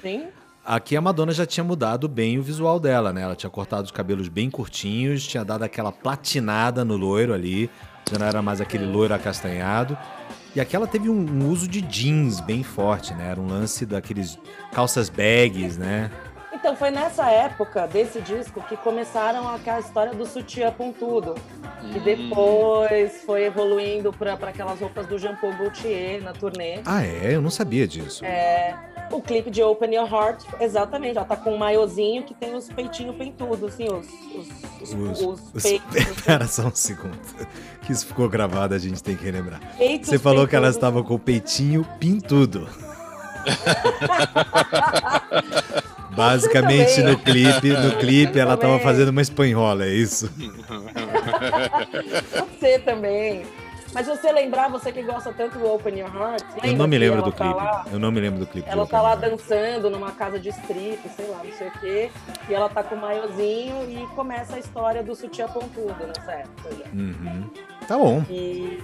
[0.00, 0.26] Sim?
[0.64, 3.22] Aqui a Madonna já tinha mudado bem o visual dela, né?
[3.22, 7.70] Ela tinha cortado os cabelos bem curtinhos, tinha dado aquela platinada no loiro ali,
[8.10, 9.96] já não era mais aquele loiro acastanhado.
[10.54, 13.30] E aqui ela teve um, um uso de jeans bem forte, né?
[13.30, 14.38] Era um lance daqueles
[14.72, 16.10] calças bags, né?
[16.62, 21.34] Então, foi nessa época desse disco que começaram aquela história do sutiã pontudo.
[21.92, 26.78] E depois foi evoluindo pra aquelas roupas do Jean Paul Gaultier na turnê.
[26.86, 27.34] Ah, é?
[27.34, 28.24] Eu não sabia disso.
[28.24, 28.76] É,
[29.10, 32.68] o clipe de Open Your Heart, exatamente, ela tá com um maiozinho que tem os
[32.68, 34.06] peitinhos pentudos, assim, os,
[34.36, 36.06] os, os, Os- os os- peitos.
[36.24, 37.18] Pera só um segundo.
[37.84, 39.60] Que isso ficou gravado, a gente tem que relembrar.
[39.76, 40.76] peitos Você falou que ela pentudos.
[40.76, 42.68] estava com o peitinho pintudo.
[46.14, 50.30] Basicamente no clipe, no clipe ela estava fazendo uma espanhola, é isso?
[52.60, 53.44] Você também.
[53.94, 57.22] Mas você lembrar, você que gosta tanto do Open Your Heart, Eu não me lembro
[57.22, 57.54] do tá clipe.
[57.60, 58.68] lá- Eu não me lembro do clipe.
[58.68, 62.10] Ela tá Open lá dançando numa casa de strip, sei lá, não sei o quê.
[62.48, 66.70] E ela tá com o maiozinho e começa a história do sutiã pontudo nessa época.
[66.92, 67.50] Uhum.
[67.86, 68.24] Tá bom.
[68.30, 68.78] E...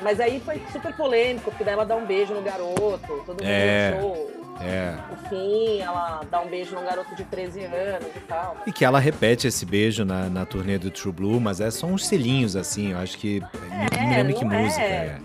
[0.00, 3.42] Mas aí foi super polêmico, porque daí ela dá um beijo no garoto, todo mundo
[3.44, 3.94] É.
[3.98, 4.30] achou
[4.60, 4.94] É.
[5.12, 8.56] o fim, ela dá um beijo num garoto de 13 anos e tal.
[8.66, 11.86] E que ela repete esse beijo na, na turnê do True Blue, mas é só
[11.86, 13.40] uns selinhos assim, eu acho que.
[13.40, 14.62] não me lembro que não é.
[14.62, 15.18] música é.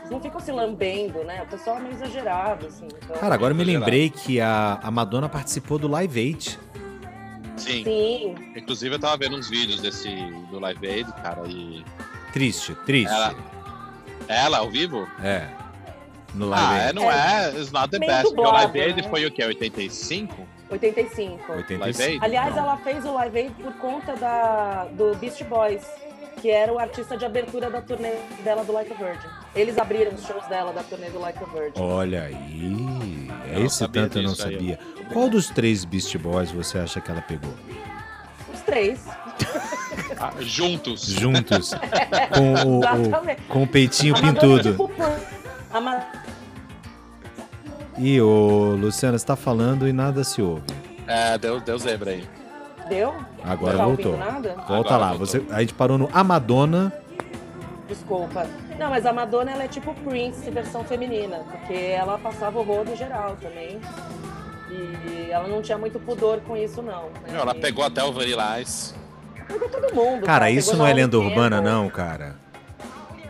[0.00, 1.42] Eles não ficam se lambendo, né?
[1.42, 2.86] O pessoal é meio exagerado, assim.
[2.86, 3.16] Então...
[3.16, 6.58] Cara, agora eu me lembrei que a, a Madonna participou do Live Aid.
[7.56, 7.84] Sim.
[7.84, 10.08] Sim, Inclusive eu tava vendo uns vídeos desse
[10.50, 11.84] do Live Aid, cara, e.
[12.32, 13.14] Triste, triste.
[13.14, 13.34] Ela,
[14.28, 15.08] ela ao vivo?
[15.22, 15.48] É.
[16.34, 17.50] No Live Ah, é, não é.
[17.50, 18.22] It's not the Meio best.
[18.24, 19.08] Porque o dublado, Live Aid né?
[19.08, 19.44] foi o quê?
[19.44, 20.34] 85?
[20.70, 21.52] 85.
[21.52, 21.80] 85.
[21.80, 22.18] Live Aid?
[22.24, 22.62] Aliás, Não.
[22.64, 25.82] ela fez o Live Aid por conta da, do Beast Boys,
[26.40, 28.12] que era o artista de abertura da turnê
[28.42, 29.28] dela do Like a Virgin.
[29.54, 31.80] Eles abriram os shows dela da turnê do Like a Virgin.
[31.80, 33.28] Olha aí.
[33.52, 34.78] Eu não Esse sabia tanto eu não disso aí, sabia.
[35.12, 37.54] Qual dos três Beast Boys você acha que ela pegou?
[38.52, 39.06] Os três.
[40.18, 41.02] Ah, juntos.
[41.06, 41.70] Juntos.
[42.34, 43.42] com, o, o- Exatamente.
[43.42, 44.70] com o peitinho pintudo.
[44.72, 44.90] tipo,
[45.74, 46.06] a Ma-
[47.98, 50.64] Ih, ô Luciana, você tá falando e nada se ouve.
[51.06, 52.26] É, deu, deu zebra aí.
[52.88, 53.14] Deu?
[53.44, 54.12] Agora Não tá voltou.
[54.12, 54.48] ouvindo nada?
[54.66, 55.08] Volta Agora lá.
[55.10, 55.26] voltou.
[55.26, 56.92] Você, a gente parou no A Madonna.
[57.88, 58.46] Desculpa.
[58.78, 62.96] Não, mas a Madonna ela é tipo Prince versão feminina, porque ela passava o rodo
[62.96, 63.78] geral também.
[64.70, 67.04] E ela não tinha muito pudor com isso, não.
[67.04, 67.38] né?
[67.38, 68.94] Ela E- pegou até o Vanilla Ice.
[69.46, 70.24] Pegou todo mundo.
[70.26, 70.50] Cara, tá?
[70.50, 71.72] isso Pegou não é lenda urbana, Campbell.
[71.72, 72.36] não, cara.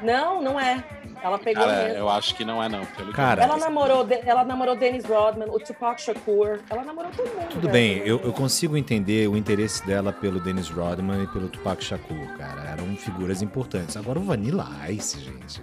[0.03, 0.83] Não, não é.
[1.25, 1.99] Ela pegou Cara, mesmo.
[1.99, 2.85] eu acho que não é não.
[2.85, 6.61] Pelo que Cara, eu Ela namorou, ela namorou Dennis Rodman, o Tupac Shakur.
[6.69, 7.49] Ela namorou todo mundo.
[7.49, 7.73] Tudo velho.
[7.73, 12.37] bem, eu, eu consigo entender o interesse dela pelo Dennis Rodman e pelo Tupac Shakur,
[12.37, 12.61] cara.
[12.73, 13.97] Eram figuras importantes.
[13.97, 15.63] Agora o Vanilla Ice, gente.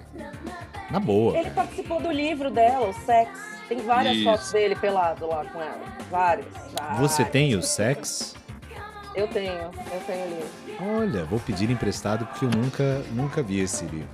[0.89, 1.55] Na boa, Ele cara.
[1.55, 3.29] participou do livro dela, o Sex.
[3.69, 4.23] Tem várias Isso.
[4.25, 5.83] fotos dele pelado lá com ela.
[6.09, 6.47] Várias.
[6.97, 7.29] Você várias.
[7.29, 8.35] tem o sex?
[9.15, 10.97] Eu tenho, eu tenho o livro.
[10.99, 14.09] Olha, vou pedir emprestado porque eu nunca, nunca vi esse livro.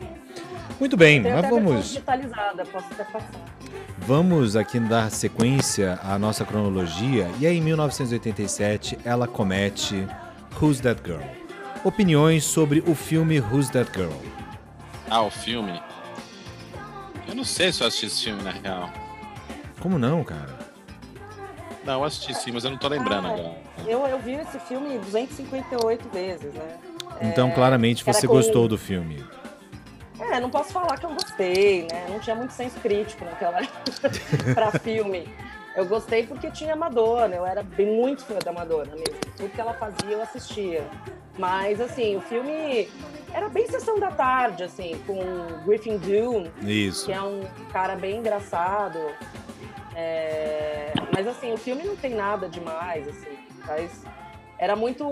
[0.80, 3.32] Muito bem, mas vamos, digitalizada, posso até passar.
[3.98, 7.30] vamos aqui dar sequência à nossa cronologia.
[7.40, 10.08] E aí, em 1987, ela comete
[10.62, 11.22] Who's That Girl?
[11.84, 14.12] Opiniões sobre o filme Who's That Girl?
[15.10, 15.82] Ah, o filme.
[17.28, 18.90] Eu não sei se eu assisti esse filme, na real.
[19.80, 20.58] Como não, cara?
[21.84, 23.58] Não, eu assisti sim, mas eu não tô lembrando Ah, agora.
[23.88, 26.78] Eu, eu vi esse filme 258 vezes, né?
[27.22, 29.24] Então, claramente, era você com- gostou do filme.
[30.20, 32.08] É, não posso falar que eu gostei, né?
[32.10, 33.60] Não tinha muito senso crítico naquela
[34.54, 35.28] pra filme.
[35.76, 39.20] Eu gostei porque tinha Madonna, eu era bem muito fã da Madonna mesmo.
[39.36, 40.84] Tudo que ela fazia eu assistia.
[41.38, 42.90] Mas assim, o filme
[43.32, 45.20] era bem sessão da tarde, assim, com
[45.66, 47.06] Griffin Dunne, Isso.
[47.06, 48.98] que é um cara bem engraçado.
[49.96, 53.38] É, Mas assim, o filme não tem nada demais, assim.
[53.68, 54.04] Mas
[54.60, 55.06] era muito,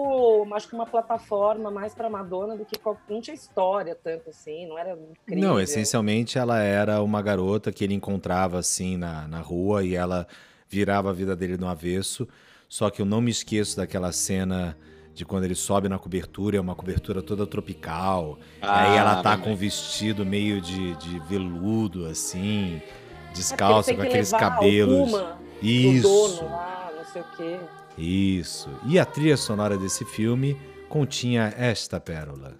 [0.53, 2.79] acho que uma plataforma mais para Madonna do que
[3.09, 5.47] não tinha história tanto assim, não era incrível.
[5.49, 10.27] Não, essencialmente ela era uma garota que ele encontrava assim na, na rua e ela
[10.67, 12.27] virava a vida dele no avesso.
[12.67, 14.75] Só que eu não me esqueço daquela cena
[15.13, 18.37] de quando ele sobe na cobertura, é uma cobertura toda tropical.
[18.61, 19.45] e aí Ah, ela tá lembrei.
[19.45, 22.81] com um vestido meio de, de veludo, assim,
[23.29, 25.13] É descalça, ele com aqueles cabelos.
[25.13, 26.07] Uma do Isso.
[26.37, 27.59] dono lá, não sei o quê.
[27.97, 28.69] Isso.
[28.85, 30.57] E a trilha sonora desse filme
[30.89, 32.55] continha esta pérola.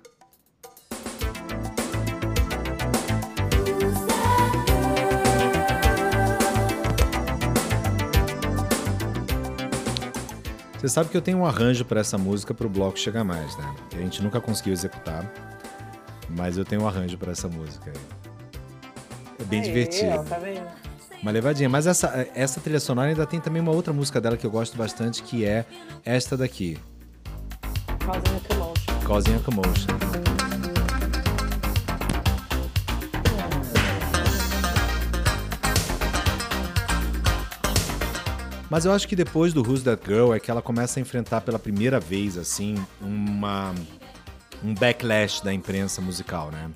[10.78, 13.58] Você sabe que eu tenho um arranjo para essa música para o bloco chegar mais,
[13.58, 13.76] né?
[13.94, 15.26] A gente nunca conseguiu executar,
[16.30, 17.92] mas eu tenho um arranjo para essa música.
[19.40, 20.12] É bem Aí, divertido.
[20.12, 20.85] ó, tá vendo?
[21.26, 21.68] Uma levadinha.
[21.68, 24.78] Mas essa, essa trilha sonora ainda tem também uma outra música dela que eu gosto
[24.78, 25.66] bastante, que é
[26.06, 26.78] esta daqui,
[28.06, 29.00] Causing a commotion.
[29.08, 29.88] Causing a Commotion.
[38.70, 41.42] Mas eu acho que depois do Who's That Girl é que ela começa a enfrentar
[41.42, 43.74] pela primeira vez, assim, uma,
[44.64, 46.70] um backlash da imprensa musical, né?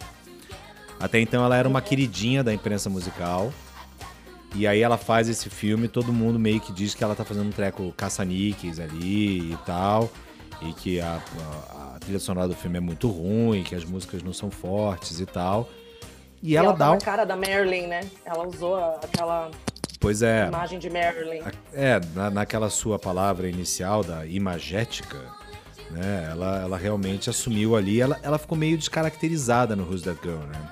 [1.00, 3.54] Até então ela era uma queridinha da imprensa musical.
[4.56, 7.48] E aí ela faz esse filme, todo mundo meio que diz que ela tá fazendo
[7.48, 10.10] um treco caça-níqueis ali e tal.
[10.62, 11.22] E que a,
[11.72, 15.20] a- a trilha sonora do filme é muito ruim, que as músicas não são fortes
[15.20, 15.70] e tal.
[16.42, 16.94] E, E ela, ela dá tá um...
[16.96, 18.02] na cara da Marilyn, né?
[18.26, 19.52] Ela usou a- aquela
[20.00, 21.42] Pois é, imagem de Marilyn.
[21.74, 25.18] é na, naquela sua palavra inicial da imagética,
[25.92, 26.28] né?
[26.32, 30.70] Ela, ela realmente assumiu ali, ela, ela ficou meio descaracterizada no Who's That Girl, né?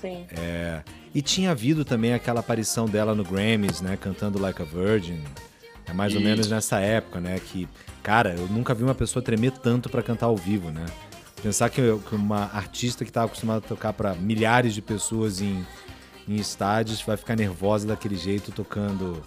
[0.00, 0.26] Sim.
[0.36, 0.82] É,
[1.14, 3.96] e tinha havido também aquela aparição dela no Grammys, né?
[3.96, 5.22] Cantando Like a Virgin.
[5.86, 6.28] É mais ou Isso.
[6.28, 7.38] menos nessa época, né?
[7.40, 7.68] Que,
[8.02, 10.86] cara, eu nunca vi uma pessoa tremer tanto pra cantar ao vivo, né?
[11.42, 15.40] Pensar que, eu- que uma artista que estava acostumada a tocar pra milhares de pessoas
[15.40, 15.66] em,
[16.28, 19.20] em estádios vai ficar nervosa daquele jeito tocando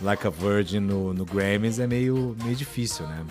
[0.00, 3.24] Like a Virgin no, no Grammys é meio, meio difícil, né?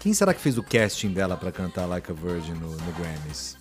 [0.00, 3.56] Quem será que fez o casting dela pra cantar Like a Virgin no, no Grammys?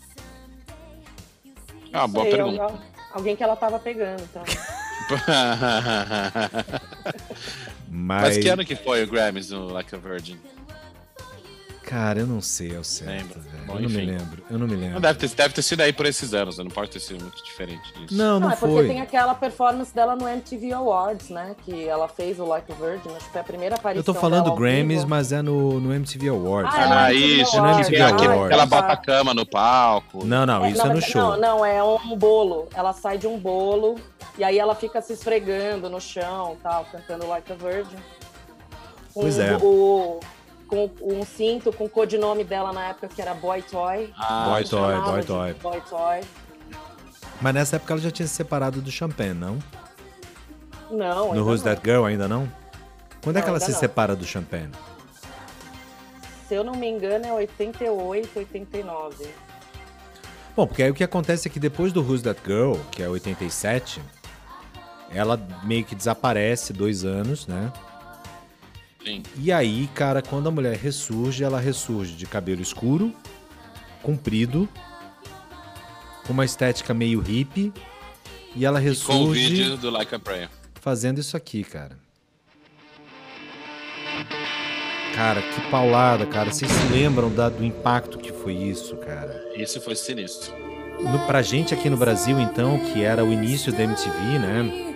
[1.94, 2.64] Ah, boa Sei, pergunta.
[2.64, 2.80] al-
[3.14, 4.44] Alguém que ela tava pegando, então.
[7.90, 10.38] Mas que ano que foi o Grammys no Like a Virgin?
[11.92, 13.40] Cara, eu não sei ao certo, Lembra?
[13.42, 13.64] velho.
[13.68, 14.44] Bom, eu não me lembro.
[14.50, 14.94] Eu não me lembro.
[14.94, 16.64] Não deve ter, deve ter sido aí por esses anos, né?
[16.64, 18.16] não pode ter sido muito diferente disso.
[18.16, 18.88] Não, não é porque foi.
[18.88, 21.54] tem aquela performance dela no MTV Awards, né?
[21.66, 24.14] Que ela fez o Like a Virgin, acho que foi a primeira aparição Eu tô
[24.14, 26.74] falando Grammys, mas é no, no MTV Awards.
[26.74, 26.86] Ah, né?
[26.86, 27.88] é no Ah, MTV isso, É no Awards.
[27.90, 28.54] MTV que, é que Awards.
[28.54, 30.26] ela bota a cama no palco.
[30.26, 31.22] Não, não, isso é, na no show.
[31.22, 32.70] Não, não, é um bolo.
[32.74, 33.96] Ela sai de um bolo
[34.38, 37.98] e aí ela fica se esfregando no chão, tal, cantando Like a Virgin.
[39.14, 39.58] Pois é.
[39.58, 40.22] O,
[40.72, 44.14] com um cinto com o codinome dela na época que era Boy Toy.
[44.18, 45.54] Ah, Boy Toy, Boy Toy.
[45.56, 46.22] Boy Toy.
[47.42, 49.60] Mas nessa época ela já tinha se separado do Champagne, não?
[50.90, 51.74] Não, No Who's não.
[51.76, 52.50] That Girl ainda não?
[53.22, 53.80] Quando é Não, que ela se não.
[53.80, 54.72] separa do Champagne?
[56.48, 59.28] Se eu não me engano, é 88, 89.
[60.56, 63.10] Bom, porque aí o que acontece é que depois do Who's That Girl, que é
[63.10, 64.02] 87,
[65.14, 67.72] ela meio que desaparece dois anos, né?
[69.04, 69.24] Sim.
[69.38, 73.14] E aí, cara, quando a mulher ressurge, ela ressurge de cabelo escuro,
[74.04, 74.68] comprido
[76.26, 77.74] com uma estética meio hippie.
[78.56, 80.50] E ela Com o ressurge vídeo do Like a Prayer.
[80.82, 81.98] fazendo isso aqui, cara.
[85.16, 86.52] Cara, que paulada, cara.
[86.52, 89.44] Vocês se lembram da- do impacto que foi isso, cara?
[89.56, 90.54] Isso foi sinistro.
[91.00, 94.91] No, pra gente aqui no Brasil, então, que era o início da MTV, né?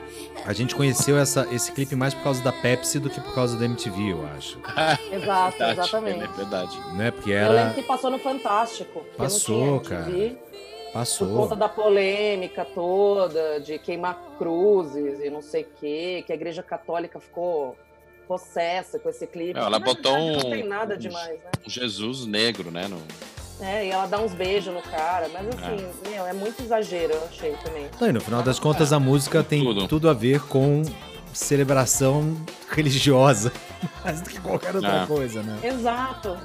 [0.45, 3.57] A gente conheceu essa, esse clipe mais por causa da Pepsi do que por causa
[3.57, 4.59] da MTV, eu acho.
[5.11, 6.23] Exato, Verdade, exatamente.
[6.23, 6.79] É verdade.
[6.95, 7.11] Né?
[7.11, 7.73] Porque Eu lembro era.
[7.73, 9.03] que passou no Fantástico.
[9.17, 10.37] Passou, MTV,
[10.85, 11.27] Por Passou.
[11.35, 16.61] conta da polêmica toda, de queimar cruzes e não sei o quê, que a igreja
[16.61, 17.75] católica ficou
[18.27, 19.57] possessa com esse clipe.
[19.59, 21.51] Ela botou verdade, um- Não tem nada um- demais, né?
[21.65, 22.87] Um Jesus negro, né?
[22.87, 22.97] No...
[23.61, 27.23] É, e ela dá uns beijos no cara, mas assim, meu, é muito exagero, eu
[27.25, 27.87] achei também.
[28.01, 29.87] Não, e no final das contas, a música tem Tudo.
[29.87, 30.83] tudo a ver com
[31.33, 32.35] celebração
[32.69, 33.51] religiosa,
[34.03, 35.05] mais do que qualquer outra É.
[35.05, 35.57] coisa, né?
[35.63, 36.37] Exato.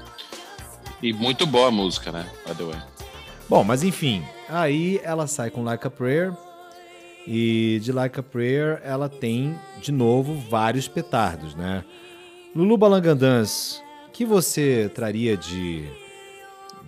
[1.02, 2.26] E muito boa a música, né?
[2.46, 2.78] By the way.
[3.48, 6.32] Bom, mas enfim, aí ela sai com Like a Prayer
[7.26, 11.84] e de Like a Prayer ela tem de novo vários petardos, né?
[12.54, 15.84] Lulu Balangandãs, o que você traria de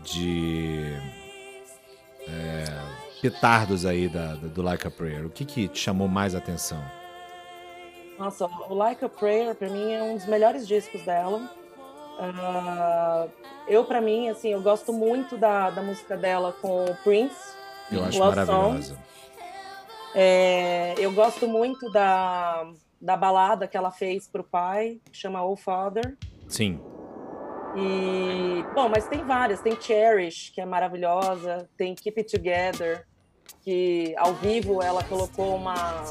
[0.05, 0.97] de
[2.29, 2.65] é,
[3.21, 5.27] petardos aí da, da- do Like a Prayer?
[5.27, 6.83] O que que te chamou mais atenção?
[8.19, 11.51] Nossa, o Like a Prayer, pra mim, é um dos melhores discos dela.
[12.19, 13.27] Ah,
[13.67, 17.37] eu, pra mim, assim, eu gosto muito da, da música dela com o Prince.
[17.91, 18.97] Eu acho Love maravilhosa.
[20.15, 25.57] É, eu gosto muito da, da balada que ela fez pro pai, que chama Oh
[25.57, 26.17] Father.
[26.47, 26.81] Sim.
[27.77, 29.61] E, bom, mas tem várias.
[29.61, 31.69] Tem Cherish, que é maravilhosa.
[31.77, 33.07] Tem Keep It Together,
[33.63, 36.05] que ao vivo ela colocou uma,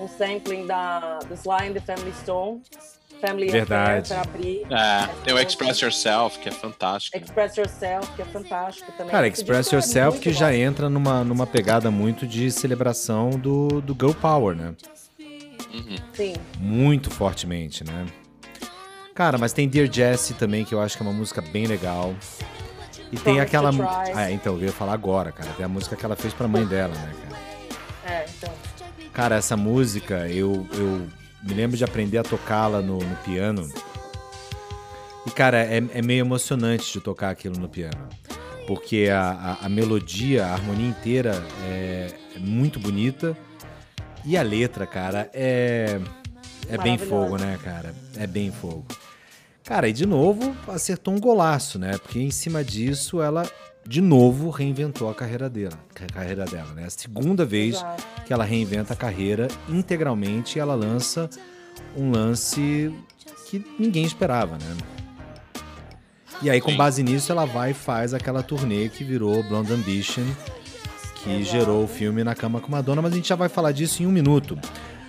[0.00, 2.62] um sampling da, do Sly and the Family Stone.
[3.20, 4.12] Family Verdade.
[4.12, 4.66] Affair pra abrir.
[4.72, 7.18] É, tem o Express Yourself, que é fantástico.
[7.18, 9.12] Express Yourself, que é fantástico também.
[9.12, 10.38] Cara, Esse Express é Yourself que bom.
[10.38, 14.74] já entra numa, numa pegada muito de celebração do, do Girl Power, né?
[15.72, 15.96] Uhum.
[16.14, 18.06] Sim, Muito fortemente, né?
[19.20, 22.14] Cara, mas tem Dear Jessie também, que eu acho que é uma música bem legal.
[23.12, 23.70] E tem Promise aquela.
[24.14, 25.50] Ah, então, eu ia falar agora, cara.
[25.58, 28.14] Tem a música que ela fez pra mãe dela, né, cara?
[28.14, 28.50] é, então.
[29.12, 31.06] Cara, essa música, eu, eu
[31.42, 33.68] me lembro de aprender a tocá-la no, no piano.
[35.26, 38.08] E, cara, é, é meio emocionante de tocar aquilo no piano.
[38.66, 42.06] Porque a, a, a melodia, a harmonia inteira é,
[42.36, 43.36] é muito bonita.
[44.24, 46.00] E a letra, cara, é,
[46.70, 47.94] é bem fogo, né, cara?
[48.16, 48.86] É bem fogo.
[49.70, 51.96] Cara, e de novo acertou um golaço, né?
[51.96, 53.48] Porque em cima disso ela
[53.86, 56.86] de novo reinventou a carreira dela, a carreira dela, né?
[56.86, 58.04] A segunda vez Exato.
[58.26, 61.30] que ela reinventa a carreira integralmente e ela lança
[61.96, 62.92] um lance
[63.48, 64.76] que ninguém esperava, né?
[66.42, 70.24] E aí, com base nisso, ela vai e faz aquela turnê que virou Blonde Ambition,
[71.22, 71.44] que Exato.
[71.44, 74.06] gerou o filme Na Cama com Madonna, mas a gente já vai falar disso em
[74.06, 74.58] um minuto.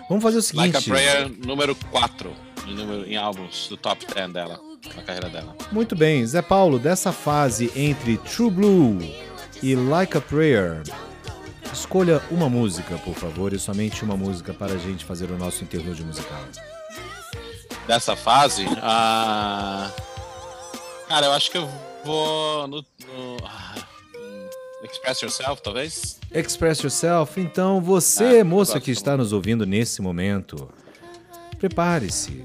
[0.07, 0.75] Vamos fazer o seguinte.
[0.75, 4.59] Like a Prayer, número 4 em, número, em álbuns do top 10 dela,
[4.95, 5.55] na carreira dela.
[5.71, 8.97] Muito bem, Zé Paulo, dessa fase entre True Blue
[9.61, 10.81] e Like a Prayer,
[11.73, 15.63] escolha uma música, por favor, e somente uma música para a gente fazer o nosso
[15.63, 16.41] interlúdio musical.
[17.87, 19.89] Dessa fase, ah,
[21.07, 21.67] cara, eu acho que eu
[22.05, 23.75] vou no, no- ah,
[24.83, 26.19] Express Yourself, talvez?
[26.33, 30.69] Express Yourself, então você, Ah, moça que está nos ouvindo nesse momento,
[31.61, 32.43] prepare-se,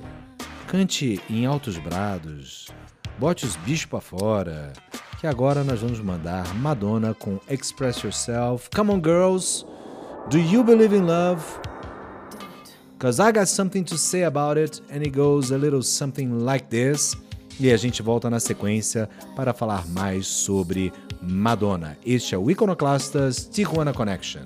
[0.67, 2.69] cante em altos brados,
[3.19, 4.75] bote os bichos pra fora,
[5.19, 8.69] que agora nós vamos mandar Madonna com Express Yourself.
[8.77, 9.65] Come on, girls,
[10.29, 11.43] do you believe in love?
[12.99, 16.67] Cause I got something to say about it, and it goes a little something like
[16.67, 17.17] this.
[17.59, 20.93] E a gente volta na sequência para falar mais sobre
[21.23, 21.97] Madonna.
[22.05, 24.45] Este é o Iconoclastas Tijuana Connection.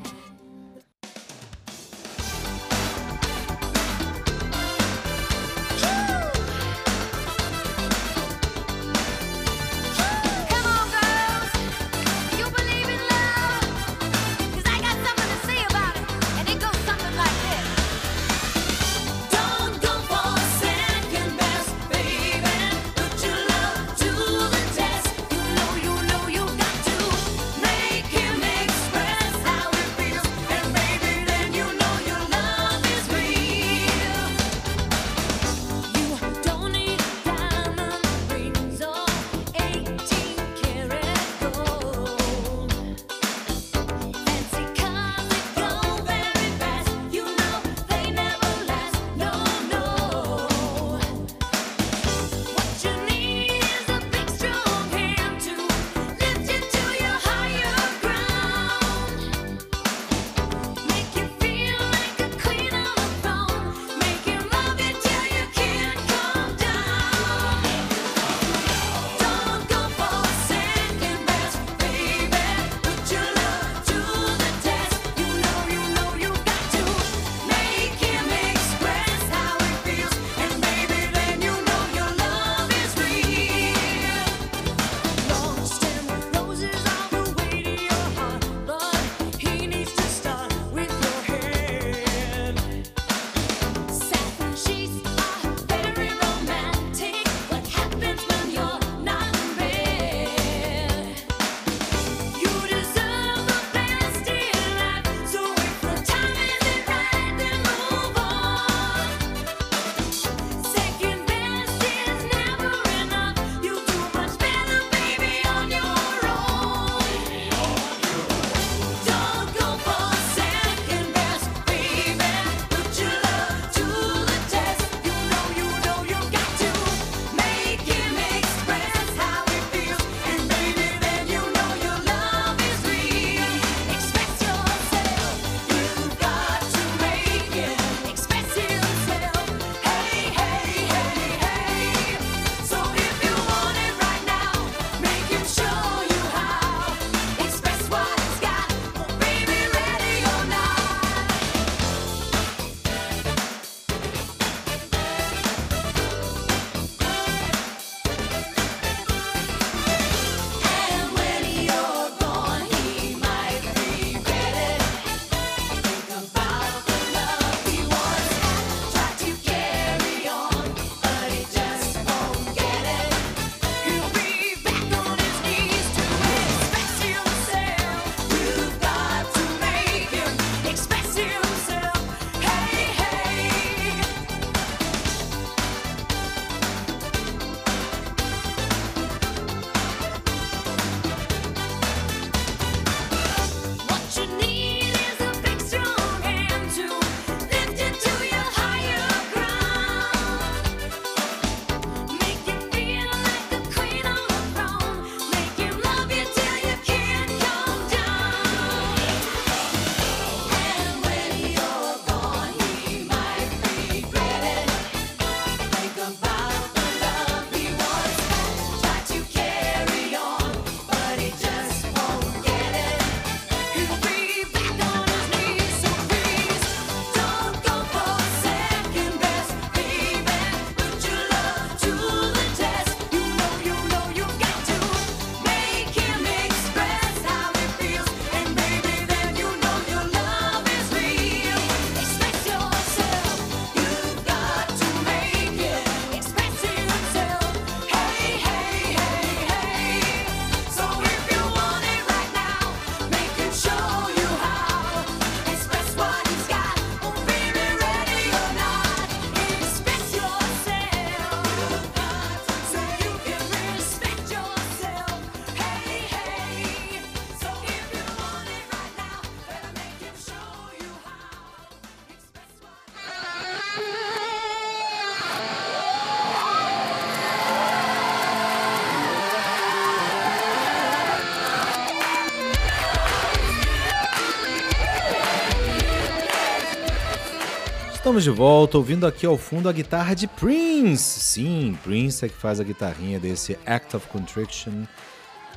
[288.11, 291.21] Estamos de volta, ouvindo aqui ao fundo a guitarra de Prince.
[291.21, 294.83] Sim, Prince é que faz a guitarrinha desse Act of Contrition,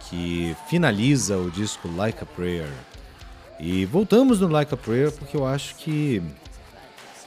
[0.01, 2.69] que finaliza o disco Like a Prayer.
[3.59, 6.21] E voltamos no Like a Prayer porque eu acho que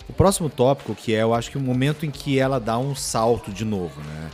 [0.08, 2.94] o próximo tópico que é, eu acho que o momento em que ela dá um
[2.94, 4.30] salto de novo, né?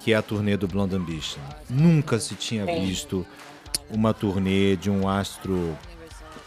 [0.00, 1.40] Que é a turnê do Blonde Ambition.
[1.70, 2.84] Nunca se tinha Sim.
[2.84, 3.26] visto
[3.88, 5.74] uma turnê de um astro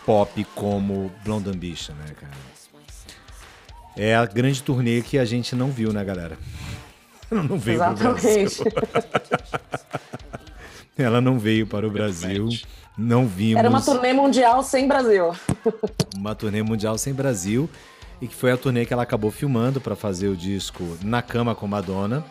[0.06, 2.61] pop como Blonde Ambition, né, cara?
[3.96, 6.38] É a grande turnê que a gente não viu, né, galera?
[7.32, 8.42] Ela não veio para o Brasil.
[8.42, 9.72] Exatamente.
[10.98, 12.50] Ela não veio para o Brasil.
[12.98, 15.32] Não vimos Era uma turnê mundial sem Brasil.
[16.16, 17.70] uma turnê mundial sem Brasil
[18.22, 21.56] e que foi a turnê que ela acabou filmando para fazer o disco Na Cama
[21.56, 22.24] com Madonna.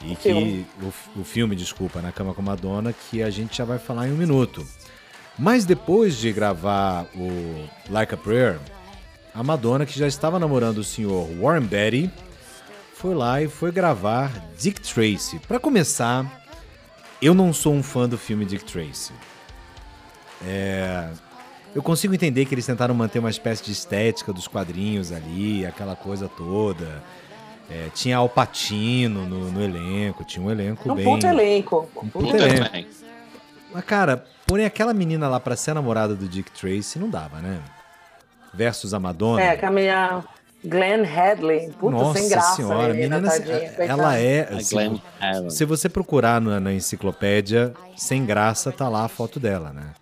[0.00, 0.66] E que filme.
[0.80, 4.12] o, o filme, desculpa, Na Cama com Madonna, que a gente já vai falar em
[4.12, 4.64] um minuto.
[5.38, 8.58] Mas depois de gravar o Like a Prayer,
[9.34, 12.10] a Madonna, que já estava namorando o senhor Warren Beatty,
[12.94, 15.38] foi lá e foi gravar Dick Tracy.
[15.40, 16.44] Para começar,
[17.20, 19.12] eu não sou um fã do filme Dick Tracy.
[20.46, 21.08] É,
[21.74, 25.96] eu consigo entender que eles tentaram manter uma espécie de estética dos quadrinhos ali, aquela
[25.96, 27.02] coisa toda.
[27.68, 31.04] É, tinha Al Pacino no, no elenco, tinha um elenco Um bem.
[31.04, 31.88] puto elenco.
[31.96, 32.86] Um puto elenco.
[33.72, 37.40] Mas, cara, porém aquela menina lá pra ser a namorada do Dick Tracy não dava,
[37.40, 37.60] né?
[38.56, 39.42] Versus a Madonna.
[39.42, 40.24] É, com a minha
[40.64, 41.70] Glenn Hadley.
[41.78, 42.56] Puta, Nossa sem graça.
[42.56, 44.48] senhora, a menina, tadinha, ela é.
[44.50, 45.00] A assim,
[45.50, 49.92] se você procurar na, na enciclopédia, sem graça, tá lá a foto dela, né?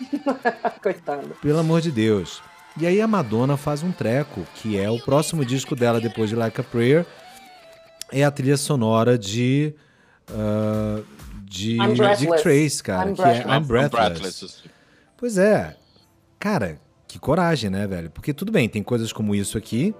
[0.82, 1.28] Coitada.
[1.42, 2.42] Pelo amor de Deus.
[2.78, 6.36] E aí a Madonna faz um treco, que é o próximo disco dela depois de
[6.36, 7.06] Like a Prayer.
[8.12, 9.74] É a trilha sonora de.
[10.30, 11.02] ah,
[11.44, 12.42] de I'm Dick.
[12.42, 13.10] Trace, cara.
[13.10, 13.46] I'm que é Breathless.
[13.46, 14.20] I'm I'm Breathless.
[14.20, 14.64] Breathless.
[15.16, 15.74] Pois é.
[16.38, 16.78] Cara,
[17.16, 18.10] que coragem, né, velho?
[18.10, 19.94] Porque tudo bem, tem coisas como isso aqui,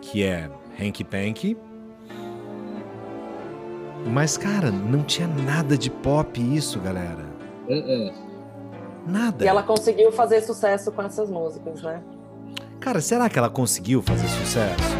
[0.00, 0.48] que é
[0.80, 1.56] Hanky Panky.
[4.06, 7.28] Mas, cara, não tinha nada de pop isso, galera.
[9.06, 9.44] Nada.
[9.44, 12.00] E ela conseguiu fazer sucesso com essas músicas, né?
[12.78, 14.96] Cara, será que ela conseguiu fazer sucesso?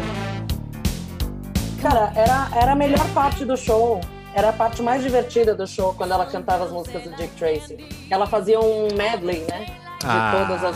[1.81, 4.01] Cara, era, era a melhor parte do show.
[4.35, 7.77] Era a parte mais divertida do show, quando ela cantava as músicas do Dick Tracy.
[8.09, 9.65] Ela fazia um medley, né?
[10.01, 10.45] De Ah.
[10.47, 10.75] todas as.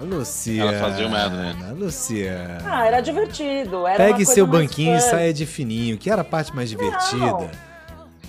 [0.00, 0.72] Luciana.
[0.72, 1.72] Ela fazia o medley.
[1.74, 2.58] Luciana.
[2.64, 3.86] Ah, era divertido.
[3.86, 6.68] Era uma Pegue coisa seu banquinho e saia de fininho, que era a parte mais
[6.68, 7.50] divertida.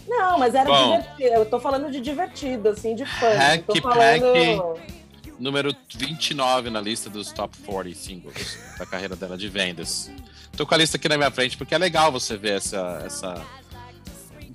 [0.07, 0.91] Não, mas era Bom.
[0.97, 1.29] divertido.
[1.35, 3.29] Eu tô falando de divertido, assim, de fã.
[3.29, 4.33] Não Hack tô falando...
[4.33, 4.95] Pack.
[5.37, 10.09] Número 29 na lista dos top 40 singles da carreira dela de vendas.
[10.55, 13.03] Tô com a lista aqui na minha frente porque é legal você ver essa.
[13.05, 13.41] essa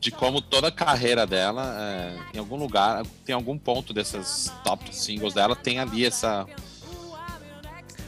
[0.01, 4.96] de como toda a carreira dela, é, em algum lugar, tem algum ponto dessas top
[4.96, 6.46] singles dela, tem ali essa.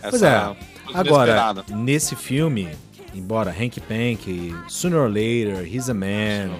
[0.00, 0.56] Pois é.
[0.94, 2.70] Agora, nesse filme,
[3.14, 6.56] embora Hanky Panky, Sooner or Later, He's a Man,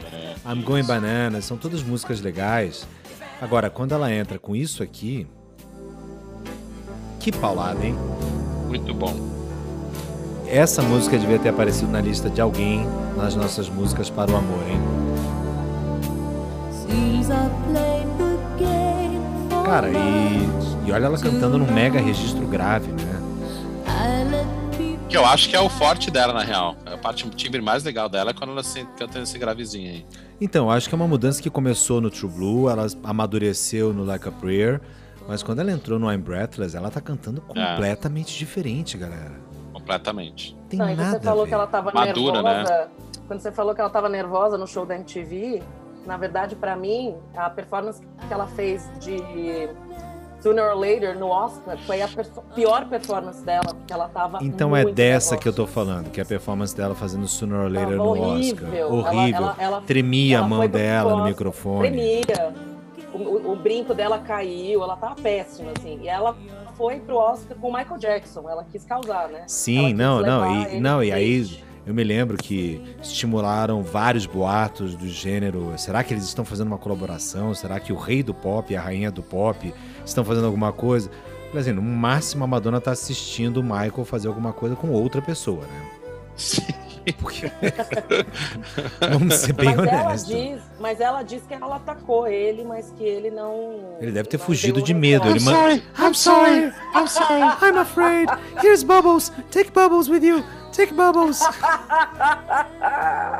[0.46, 2.86] I'm Going Bananas, são todas músicas legais.
[3.40, 5.26] Agora, quando ela entra com isso aqui,
[7.18, 7.96] que paulada, hein?
[8.68, 9.14] Muito bom.
[10.46, 14.62] Essa música devia ter aparecido na lista de alguém nas nossas músicas para o amor,
[14.68, 15.01] hein?
[19.64, 23.22] Cara, e, e olha ela cantando num mega registro grave, né?
[25.08, 26.74] Que eu acho que é o forte dela, na real.
[26.86, 30.06] A parte o timbre mais legal dela é quando ela se, canta esse gravezinho aí.
[30.40, 34.26] Então, acho que é uma mudança que começou no True Blue, ela amadureceu no Like
[34.26, 34.80] a Prayer,
[35.28, 39.32] mas quando ela entrou no I'm Breathless, ela tá cantando completamente diferente, galera.
[39.74, 40.56] Completamente.
[40.70, 41.48] Tem Não, e nada você falou a ver.
[41.48, 42.54] que ela tava Madura, né?
[42.54, 42.88] nervosa.
[43.26, 45.62] Quando você falou que ela tava nervosa no show da MTV,
[46.06, 49.18] na verdade, pra mim, a performance que ela fez de
[50.40, 52.08] Sooner or Later no Oscar foi a
[52.54, 55.36] pior performance dela, porque ela tava Então é dessa nervosa.
[55.36, 58.08] que eu tô falando, que é a performance dela fazendo Sooner or Later Tava no
[58.08, 58.66] horrível.
[58.98, 59.12] Oscar.
[59.14, 59.36] Horrível.
[59.42, 61.80] ela- ela- Tremia ela a mão dela no microfone.
[61.88, 62.54] Tremia.
[63.14, 66.00] O, o- o brinco dela caiu, ela tava péssima, assim.
[66.02, 66.34] E ela
[66.76, 69.44] foi pro Oscar com o Michael Jackson, ela quis causar, né?
[69.46, 71.62] Sim, não, não, e, não, e aí.
[71.84, 75.72] Eu me lembro que estimularam vários boatos do gênero.
[75.76, 77.52] Será que eles estão fazendo uma colaboração?
[77.54, 81.10] Será que o rei do pop e a rainha do pop estão fazendo alguma coisa?
[81.48, 85.20] Falei assim, no máximo a Madonna tá assistindo o Michael fazer alguma coisa com outra
[85.20, 86.90] pessoa, né?
[87.18, 87.50] Porque...
[89.10, 90.28] Vamos ser bem mas ela honestos.
[90.28, 93.96] diz, mas ela diz que ela atacou ele, mas que ele não.
[94.00, 95.24] Ele deve ter fugido de medo.
[95.24, 95.44] Recado.
[95.44, 98.28] man- I'm sorry, I'm sorry, I'm afraid.
[98.62, 99.32] Here's Bubbles.
[99.50, 100.44] Take Bubbles with you.
[100.72, 101.40] Take Bubbles.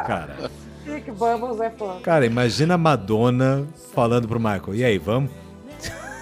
[0.07, 0.51] Cara,
[0.85, 2.01] Dick Bubbles é fã.
[2.03, 4.75] cara, imagina a Madonna falando pro Michael.
[4.75, 5.31] E aí, vamos?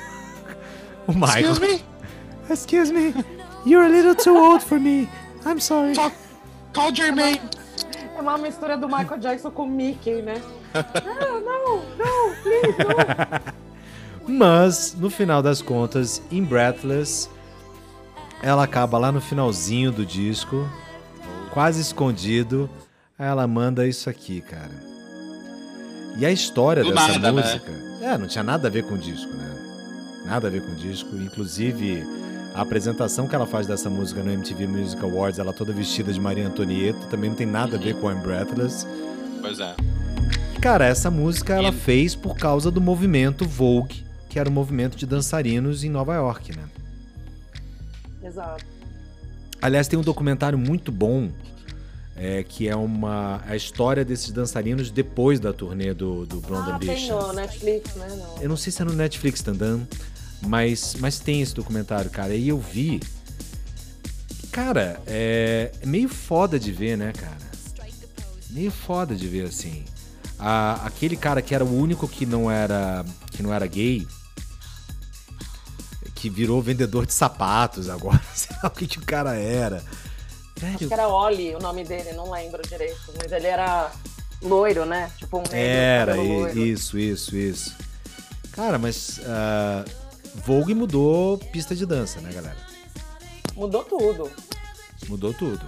[1.06, 1.50] o Michael.
[1.52, 1.84] Excuse me.
[2.50, 3.14] Excuse me.
[3.64, 5.08] You're a little too old for me.
[5.46, 5.94] I'm sorry.
[6.72, 7.40] Call, Jermaine.
[8.16, 10.40] É uma mistura do Michael Jackson com o Mickey, né?
[11.04, 13.52] não, não, não, please, não.
[14.38, 17.28] Mas, no final das contas, em Breathless,
[18.42, 20.68] ela acaba lá no finalzinho do disco,
[21.52, 22.70] quase escondido.
[23.18, 24.70] Aí ela manda isso aqui, cara.
[26.16, 27.42] E a história Do dessa nada, né?
[27.42, 27.72] música.
[28.02, 29.56] É, não tinha nada a ver com o disco, né?
[30.26, 31.16] Nada a ver com o disco.
[31.16, 32.04] Inclusive,
[32.54, 36.20] a apresentação que ela faz dessa música no MTV Music Awards, ela toda vestida de
[36.20, 38.86] Maria Antonieta, também não tem nada a ver com I'm Breathless.
[39.40, 39.74] Pois é.
[40.60, 44.96] Cara, essa música ela E- fez por causa do movimento Vogue, que era o movimento
[44.96, 46.64] de dançarinos em Nova York, né?
[48.22, 48.64] Exato.
[49.62, 51.30] Aliás, tem um documentário muito bom
[52.16, 56.78] é, que é uma a história desses dançarinos depois da turnê do, do Blonde Ah,
[56.78, 57.18] tem Ambition.
[57.18, 58.08] no Netflix, né?
[58.08, 58.42] No...
[58.42, 59.86] Eu não sei se é no Netflix também,
[60.42, 62.34] mas, mas tem esse documentário, cara.
[62.34, 63.00] E eu vi.
[64.52, 67.38] Cara, é, é meio foda de ver, né, cara?
[68.50, 69.84] Meio foda de ver assim.
[70.38, 74.06] A- aquele cara que era o único que não era que não era gay,
[76.14, 79.76] que virou vendedor de sapatos agora, sei lá o que, que o cara era.
[79.76, 83.00] Acho Velho, que era Oli o nome dele, não lembro direito.
[83.22, 83.90] Mas ele era
[84.42, 85.10] loiro, né?
[85.16, 86.58] Tipo um negro, Era, loiro.
[86.58, 87.74] isso, isso, isso.
[88.52, 89.84] Cara, mas ah,
[90.44, 92.56] Vogue mudou pista de dança, né, galera?
[93.54, 94.30] Mudou tudo.
[95.08, 95.60] Mudou tudo.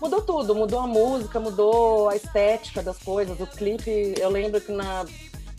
[0.00, 3.38] Mudou tudo, mudou a música, mudou a estética das coisas.
[3.38, 5.04] O clipe, eu lembro que na.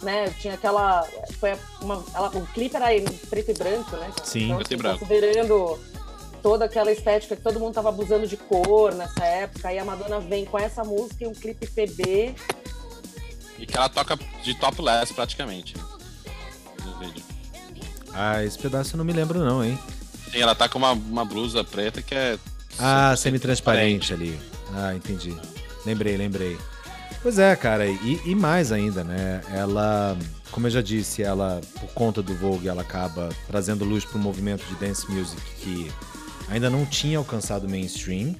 [0.01, 1.07] Né, tinha aquela.
[1.39, 4.11] Foi uma, ela- o clipe era em preto e branco, né?
[4.23, 4.99] Sim, então, preto e assim, branco.
[4.99, 5.79] Considerando
[6.41, 10.19] toda aquela estética que todo mundo tava abusando de cor nessa época, aí a Madonna
[10.19, 12.33] vem com essa música e um clipe PB.
[13.59, 15.75] E que ela toca de topless praticamente.
[18.13, 19.77] Ah, esse pedaço eu não me lembro não, hein?
[20.31, 22.37] Sim, ela tá com uma, uma blusa preta que é.
[22.79, 24.39] Ah, 100% semi-transparente ali.
[24.73, 25.35] Ah, entendi.
[25.85, 26.57] Lembrei, lembrei.
[27.21, 29.41] Pois é, cara, e, e mais ainda, né?
[29.53, 30.17] Ela,
[30.51, 34.21] como eu já disse, ela, por conta do Vogue, ela acaba trazendo luz para um
[34.21, 35.91] movimento de dance music que
[36.49, 38.35] ainda não tinha alcançado o mainstream.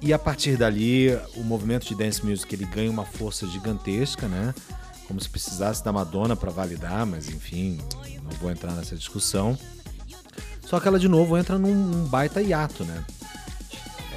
[0.00, 4.54] E a partir dali, o movimento de dance music ele ganha uma força gigantesca, né?
[5.08, 7.78] Como se precisasse da Madonna para validar, mas enfim,
[8.22, 9.56] não vou entrar nessa discussão.
[10.66, 13.04] Só que ela de novo entra num, num baita hiato, né?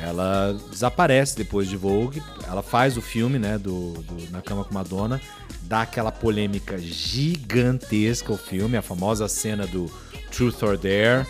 [0.01, 4.73] Ela desaparece depois de Vogue, ela faz o filme, né, do, do Na Cama com
[4.73, 5.21] Madonna,
[5.63, 9.91] dá aquela polêmica gigantesca o filme, a famosa cena do
[10.31, 11.27] Truth or Dare,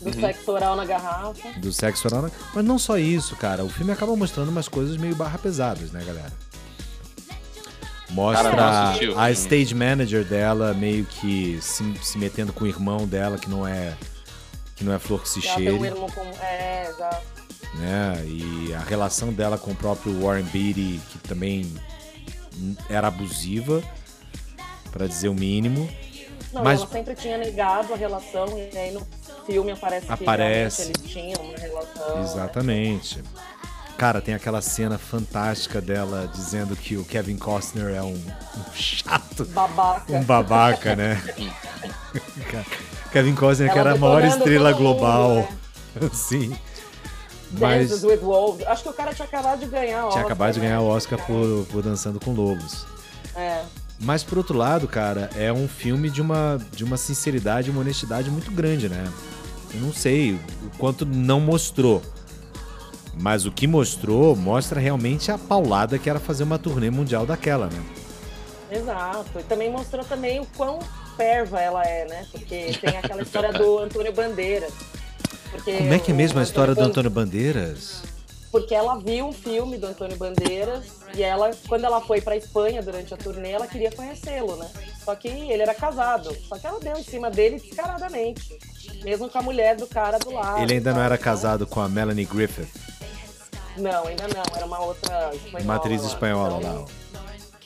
[0.00, 0.20] Do Uhum.
[0.20, 1.48] sexo oral na garrafa.
[1.58, 2.30] do sexo oral.
[2.54, 3.64] Mas não só isso, cara.
[3.64, 6.32] O filme acaba mostrando umas coisas meio barra pesadas, né, galera?
[8.10, 13.36] Mostra Cara, a stage manager dela meio que se, se metendo com o irmão dela,
[13.36, 13.94] que não é
[14.76, 16.20] que não é flor que se Ela tem um cheire, irmão com.
[16.44, 17.26] É, exato.
[17.74, 18.24] né?
[18.26, 21.72] E a relação dela com o próprio Warren Beatty, que também
[22.88, 23.82] era abusiva,
[24.92, 25.88] pra dizer o mínimo.
[26.52, 29.06] Não, Mas- ela sempre tinha negado a relação, e aí no
[29.46, 30.92] filme aparece, Aparece.
[30.92, 32.16] que eles tinham uma relação.
[32.16, 32.22] né?
[33.98, 39.46] Cara, tem aquela cena fantástica dela dizendo que o Kevin Costner é um, um chato,
[39.46, 40.12] Babaca.
[40.12, 41.22] um babaca, né?
[43.10, 45.34] Kevin Costner, que era a maior detonando estrela todo mundo, global.
[45.36, 45.48] né?
[46.12, 46.56] Sim.
[47.52, 48.66] Dances Mas with Wolves.
[48.66, 50.66] Acho que o cara tinha acabado de ganhar o tinha Oscar, acabado de né?
[50.66, 52.84] ganhar o Oscar por, por Dançando com Lobos.
[53.34, 53.62] É.
[53.98, 57.80] Mas por outro lado, cara, é um filme de uma, de uma sinceridade e uma
[57.80, 59.10] honestidade muito grande, né?
[59.72, 60.40] Eu não sei o
[60.76, 62.02] quanto não mostrou.
[63.18, 67.66] Mas o que mostrou mostra realmente a paulada que era fazer uma turnê mundial daquela,
[67.66, 67.82] né?
[68.70, 69.38] Exato.
[69.38, 70.78] E também mostrou também o quão
[71.16, 72.26] perva ela é, né?
[72.30, 74.72] Porque tem aquela história do Antônio Bandeiras.
[75.64, 78.02] Como é que é mesmo a história do Ban- Antônio Bandeiras?
[78.52, 80.84] Porque ela viu um filme do Antônio Bandeiras
[81.14, 84.68] e ela, quando ela foi pra Espanha durante a turnê, ela queria conhecê-lo, né?
[85.04, 86.34] Só que ele era casado.
[86.48, 88.58] Só que ela deu em cima dele descaradamente.
[89.02, 90.62] Mesmo com a mulher do cara do lado.
[90.62, 92.68] Ele ainda não era casado com a Melanie Griffith,
[93.78, 94.56] Não, ainda não.
[94.56, 95.64] Era uma outra espanhola.
[95.64, 96.08] uma atriz lá.
[96.08, 96.84] espanhola lá.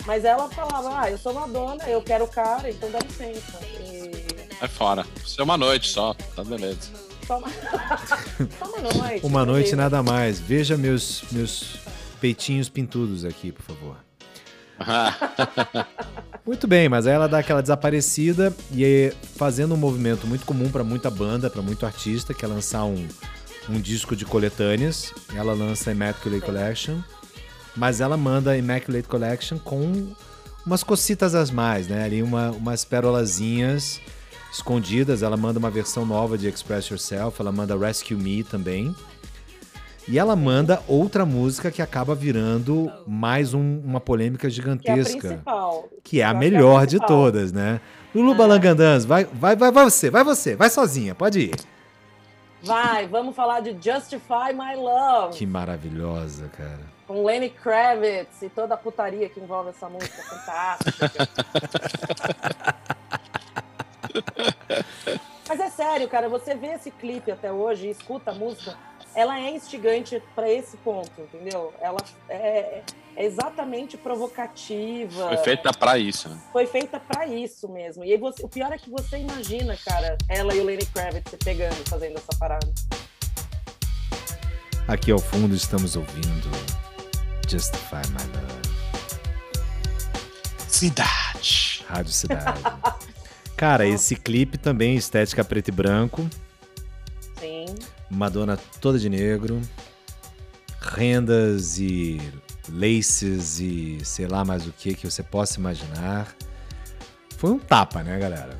[0.06, 3.58] Mas ela falava, ah, eu sou Madonna, eu quero o cara, então dá licença.
[3.80, 4.10] E...
[4.60, 5.04] É fora.
[5.24, 6.90] Isso é uma noite só, tá beleza.
[7.26, 7.48] Só uma...
[8.58, 9.26] Só uma noite.
[9.26, 10.40] Uma noite nada mais.
[10.40, 11.76] Veja meus, meus
[12.20, 13.96] peitinhos pintudos aqui, por favor.
[16.44, 20.82] Muito bem, mas aí ela dá aquela desaparecida e fazendo um movimento muito comum para
[20.82, 23.06] muita banda, para muito artista, que é lançar um,
[23.68, 25.12] um disco de coletâneas.
[25.34, 26.98] Ela lança a Immaculate Collection,
[27.76, 30.08] mas ela manda a Immaculate Collection com
[30.66, 32.04] umas cocitas as mais, né?
[32.04, 34.00] Ali uma, umas pérolazinhas
[34.52, 35.22] escondidas.
[35.22, 38.94] Ela manda uma versão nova de Express Yourself, ela manda Rescue Me também.
[40.08, 44.50] E ela manda outra música que acaba virando mais um- uma polêmica Que é a
[44.50, 45.18] gigantesca.
[45.28, 45.88] principal.
[46.02, 47.80] Que é a que é a melhor de todas, né?
[48.12, 51.54] Lulu Balangandans, vai, vai, vai, vai você, vai você, vai sozinha, pode ir.
[52.62, 56.80] Vai, vamos falar de Justify My Love, Que maravilhosa, cara.
[57.06, 61.28] com Lenny Kravitz e toda a putaria que envolve essa música fantástica.
[65.48, 68.76] Mas é sério, cara, você vê esse clipe até hoje e escuta a música,
[69.14, 71.72] ela é instigante pra esse ponto, entendeu?
[71.80, 72.82] Ela é,
[73.16, 75.28] é exatamente provocativa.
[75.28, 76.38] Foi feita pra isso, né?
[76.52, 78.04] Foi feita pra isso mesmo.
[78.04, 81.30] E aí você- o pior é que você imagina, cara, ela e o Lenny Kravitz
[81.30, 82.68] se pegando, fazendo essa parada.
[84.88, 86.50] Aqui ao fundo estamos ouvindo
[87.48, 88.70] Justify My Love,
[90.68, 91.84] Cidade.
[91.88, 92.60] Rádio Cidade.
[93.56, 96.28] Cara, esse clipe também, estética preto e branco,
[97.38, 97.66] Sim.
[98.10, 99.60] Madonna toda de negro,
[100.80, 102.20] rendas e
[102.72, 106.34] laces e sei lá mais o que que você possa imaginar.
[107.36, 108.58] Foi um tapa, né, galera?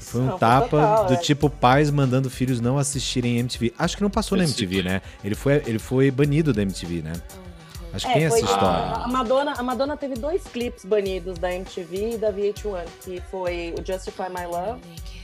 [0.00, 1.16] Foi um Não, foi tapa total, do é.
[1.18, 3.72] tipo pais mandando filhos não assistirem MTV.
[3.78, 5.02] Acho que não passou na MTV, né?
[5.22, 7.12] Ele foi, ele foi banido da MTV, né?
[7.92, 8.94] Acho que É, tem essa foi- história.
[9.04, 13.74] A Madonna, a Madonna teve dois clipes banidos da MTV e da VH1, que foi
[13.78, 14.80] o Justify My Love,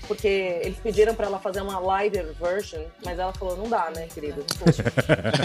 [0.06, 0.26] porque
[0.62, 4.06] eles pediram pra ela fazer uma lighter version, mas ela falou, não dá, né?
[4.06, 4.72] Desculpa.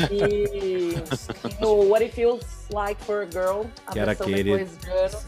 [0.11, 0.93] e
[1.61, 5.19] no What It Feels Like for a Girl, a Que versão depois de ano,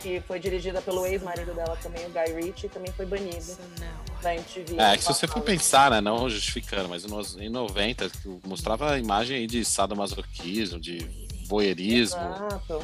[0.00, 3.56] que foi dirigida pelo ex-marido dela também, o Guy Ritchie, também foi banido
[4.22, 4.76] da MTV.
[4.78, 8.92] É, que se você for pensar, né, não justificando, mas nos- em 90, que mostrava
[8.92, 12.82] a imagem aí de sadomasoquismo, de voyeurismo, Exato.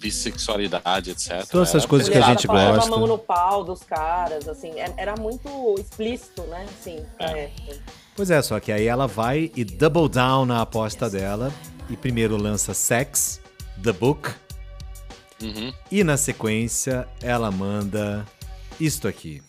[0.00, 1.46] bissexualidade, etc.
[1.50, 2.86] Todas essas Era- coisas que a gente gosta.
[2.86, 5.48] a mão no pau dos caras, assim, é- era muito
[5.78, 7.50] explícito, né, assim, É.
[8.16, 11.52] Pois é, só que aí ela vai e double down na aposta dela.
[11.88, 13.40] E primeiro lança Sex,
[13.82, 14.30] The Book.
[15.40, 15.72] Uhum.
[15.90, 18.26] E na sequência ela manda
[18.80, 19.40] isto aqui.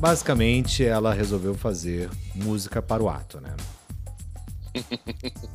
[0.00, 3.50] Basicamente, ela resolveu fazer música para o ato, né?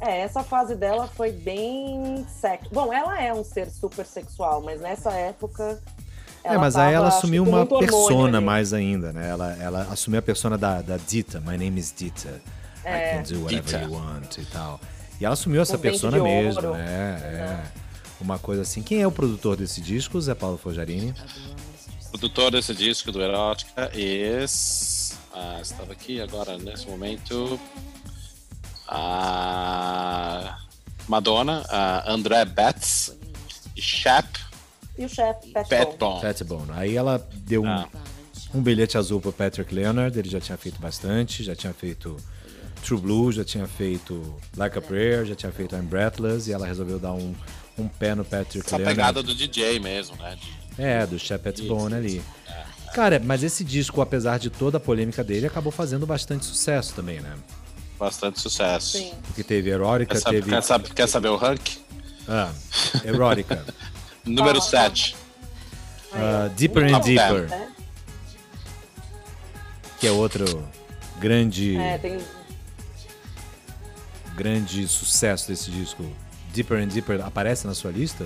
[0.02, 2.70] É, essa fase dela foi bem sexo.
[2.72, 5.82] Bom, ela é um ser super sexual, mas nessa época.
[6.44, 8.46] é, mas aí tava, ela acho assumiu uma persona ali.
[8.46, 9.30] mais ainda, né?
[9.30, 12.42] Ela, ela assumiu a persona da, da Dita, My name is Dita.
[12.84, 13.16] I É.
[13.16, 13.82] can do whatever Dita.
[13.82, 14.80] you want e tal.
[15.20, 17.20] E ela assumiu essa dente persona mesmo, né?
[17.24, 17.64] É.
[18.22, 18.84] Uma coisa assim.
[18.84, 20.20] Quem é o produtor desse disco?
[20.22, 21.14] Zé Paulo Fojarini.
[22.18, 25.18] Produtor desse disco do Erótica is.
[25.34, 27.60] Ah, estava aqui agora nesse momento.
[28.88, 30.58] A
[31.10, 33.14] Madonna, a André Betts
[33.76, 34.28] e Shep
[34.98, 36.22] E o chefe, Pat Bone.
[36.22, 36.72] Fat Bone.
[36.72, 37.90] Aí ela deu um, Ah.
[38.54, 40.18] um bilhete azul pro Patrick Leonard.
[40.18, 41.44] Ele já tinha feito bastante.
[41.44, 42.16] Já tinha feito
[42.82, 46.48] True Blue, já tinha feito Like a Prayer, já tinha feito I'm Breathless.
[46.48, 47.36] E ela resolveu dar um,
[47.78, 48.96] um pé no Patrick Essa Leonard.
[48.96, 50.38] pegada do DJ mesmo, né?
[50.40, 52.22] De- É, do Shepard Bone ali.
[52.94, 57.20] Cara, mas esse disco, apesar de toda a polêmica dele, acabou fazendo bastante sucesso também,
[57.20, 57.34] né?
[58.00, 58.98] Bastante sucesso.
[58.98, 59.14] Sim.
[59.28, 60.50] Porque teve Erótica, Quer, saber, teve.
[60.50, 61.78] quer, saber, quer saber o rank?
[62.28, 62.52] Ah,
[63.04, 63.66] Erótica.
[64.26, 65.16] Número Ah, 7.
[66.14, 67.68] ah, Deeper and Deeper, É,
[70.00, 70.68] que é outro
[71.20, 72.18] grande, é, tem.
[74.36, 76.04] grande sucesso desse disco.
[76.54, 78.26] Deeper and Deeper aparece na sua lista,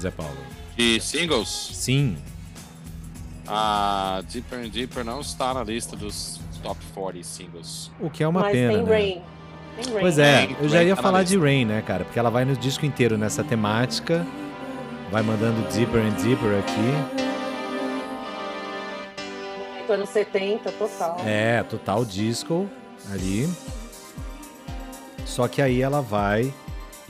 [0.00, 0.36] Zé Paulo?
[0.80, 2.16] De singles, Sim.
[3.46, 7.90] a Deeper and Deeper não está na lista dos top 40 singles.
[8.00, 8.90] O que é uma mas pena, tem né?
[8.90, 9.22] Rain.
[9.76, 10.00] Tem Rain.
[10.00, 12.06] Pois é, Rain, eu já ia tá falar de Rain, né, cara?
[12.06, 14.26] Porque ela vai no disco inteiro nessa temática,
[15.10, 17.20] vai mandando Deeper and Deeper aqui.
[19.92, 21.20] Anos 70, total.
[21.26, 22.66] É, total disco
[23.12, 23.46] ali.
[25.26, 26.50] Só que aí ela vai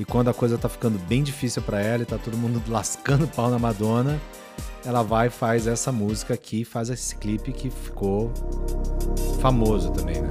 [0.00, 3.28] e quando a coisa tá ficando bem difícil pra ela e tá todo mundo lascando
[3.28, 4.18] pau na Madonna,
[4.82, 8.32] ela vai e faz essa música aqui, faz esse clipe que ficou
[9.42, 10.28] famoso também, né?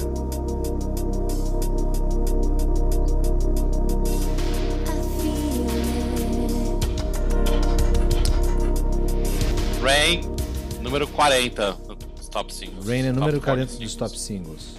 [9.83, 10.21] Rain,
[10.81, 11.73] número 40
[12.17, 12.87] dos top singles.
[12.87, 14.75] Rain é Top número 40 40 dos top singles.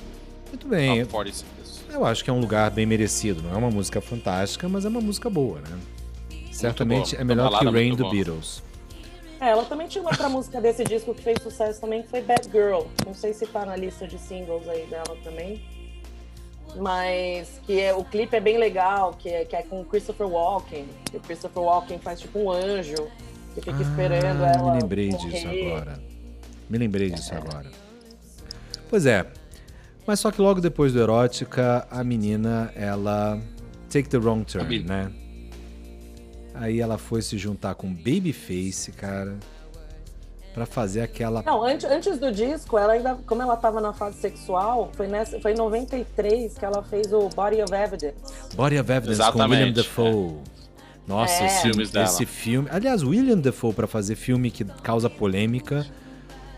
[0.49, 1.60] Muito Top bem, 40 singles.
[1.95, 3.43] Eu acho que é um lugar bem merecido.
[3.43, 5.79] Não é uma música fantástica, mas é uma música boa, né?
[6.53, 8.09] Certamente é melhor que Rain do.
[8.11, 8.63] Beatles.
[9.41, 12.21] É, ela também tinha uma outra música desse disco que fez sucesso também, que foi
[12.21, 12.83] Bad Girl.
[13.07, 15.63] Não sei se tá na lista de singles aí dela também.
[16.77, 20.27] Mas que é, o clipe é bem legal, que é, que é com o Christopher
[20.29, 20.87] Walken.
[21.13, 23.09] E o Christopher Walken faz tipo um anjo
[23.55, 24.73] que fica esperando Ah, ela.
[24.75, 25.31] Me lembrei morrer.
[25.31, 26.01] disso agora.
[26.69, 27.71] Me lembrei disso agora.
[28.89, 29.27] Pois é.
[30.11, 33.41] Mas só que logo depois do Erótica, a menina, ela
[33.89, 34.89] take the wrong turn, Amigo.
[34.89, 35.09] né?
[36.53, 39.39] Aí ela foi se juntar com Babyface, cara,
[40.53, 44.17] pra fazer aquela Não, antes, antes do disco, ela ainda, como ela tava na fase
[44.19, 48.17] sexual, foi, nessa, foi em 93 que ela fez o Body of Evidence.
[48.57, 50.35] Body of Evidence com Exatamente, William Dafoe.
[51.07, 51.47] Nossa, É.
[51.47, 52.05] esse, Filmes dela.
[52.07, 52.69] esse filme.
[52.73, 55.87] Aliás, William Dafoe pra fazer filme que causa polêmica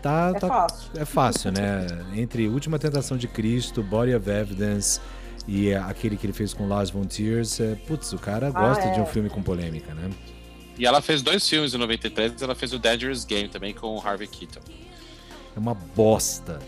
[0.03, 0.91] tá, É tá fácil.
[0.95, 1.87] É fácil, né?
[2.15, 4.99] Entre Última Tentação de Cristo, Body of Evidence
[5.47, 8.91] e é, aquele que ele fez com Lars von Trier, é, putz, o cara gosta
[8.91, 9.05] de um é.
[9.05, 10.09] filme com polêmica, né?
[10.77, 14.01] E ela fez dois filmes em 93, ela fez o Dangerous Game também com o
[14.01, 14.61] Harvey Keitel.
[15.55, 16.59] É uma bosta.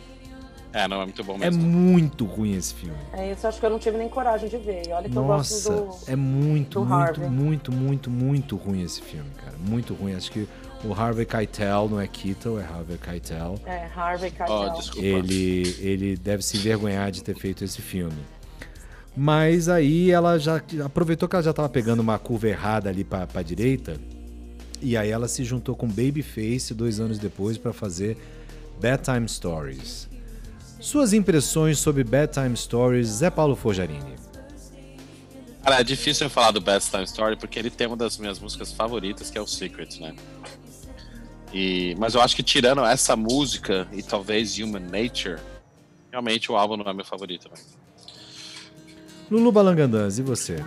[0.71, 1.63] É, não, é muito bom É mesmo.
[1.63, 2.97] muito ruim esse filme.
[3.13, 4.91] É isso, acho que eu não tive nem coragem de ver.
[4.91, 6.11] Olha que eu Nossa, gosto do.
[6.11, 7.29] é muito, do muito, Harvey.
[7.29, 9.55] muito, muito, muito ruim esse filme, cara.
[9.57, 10.13] Muito ruim.
[10.13, 10.47] Acho que
[10.83, 13.59] o Harvey Keitel não é Keitel, é Harvey Keitel.
[13.65, 14.55] É, Harvey Keitel.
[14.55, 15.05] Oh, desculpa.
[15.05, 18.17] Ele, ele deve se envergonhar de ter feito esse filme.
[19.15, 23.25] Mas aí ela já aproveitou que ela já tava pegando uma curva errada ali pra,
[23.25, 23.99] pra direita.
[24.81, 28.17] E aí ela se juntou com Babyface dois anos depois pra fazer
[28.79, 30.09] Bedtime Stories.
[30.81, 34.25] Suas impressões sobre Bedtime Stories, Zé Paulo Forjarini.
[35.65, 38.37] Cara, é difícil eu falar do Best Time Story porque ele tem uma das minhas
[38.37, 40.13] músicas favoritas, que é o Secret, né?
[41.55, 45.39] E, mas eu acho que tirando essa música e talvez Human Nature,
[46.11, 47.49] realmente o álbum não é meu favorito.
[47.49, 47.55] Né?
[49.31, 50.57] Lulu Balangandãs, e você?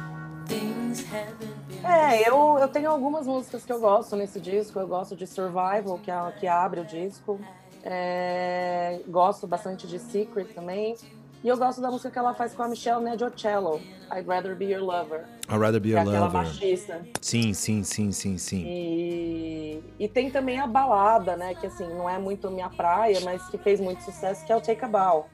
[1.85, 4.81] É, eu, eu tenho algumas músicas que eu gosto nesse disco.
[4.81, 7.39] Eu gosto de Survival, que é que abre o disco.
[7.85, 10.97] É, gosto bastante de Secret também.
[11.43, 13.81] E eu gosto da música que ela faz com a Michelle Neggiocello,
[14.13, 15.25] I'd Rather Be Your Lover.
[15.49, 16.43] I'd Rather Be é Your aquela Lover.
[16.43, 17.07] baixista.
[17.21, 18.65] Sim, sim, sim, sim, sim.
[18.67, 21.55] E, e tem também a balada, né?
[21.55, 24.61] Que assim, não é muito minha praia, mas que fez muito sucesso, que é o
[24.61, 25.29] Take a Bow.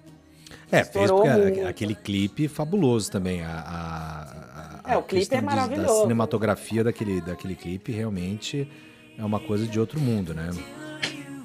[0.71, 1.67] É, fez porque muito.
[1.67, 3.43] aquele clipe fabuloso também.
[3.43, 6.03] A, a- a- É, a o clipe é maravilhoso.
[6.03, 8.69] cinematografia daquele, daquele clipe realmente
[9.19, 10.51] é uma coisa de outro mundo, né?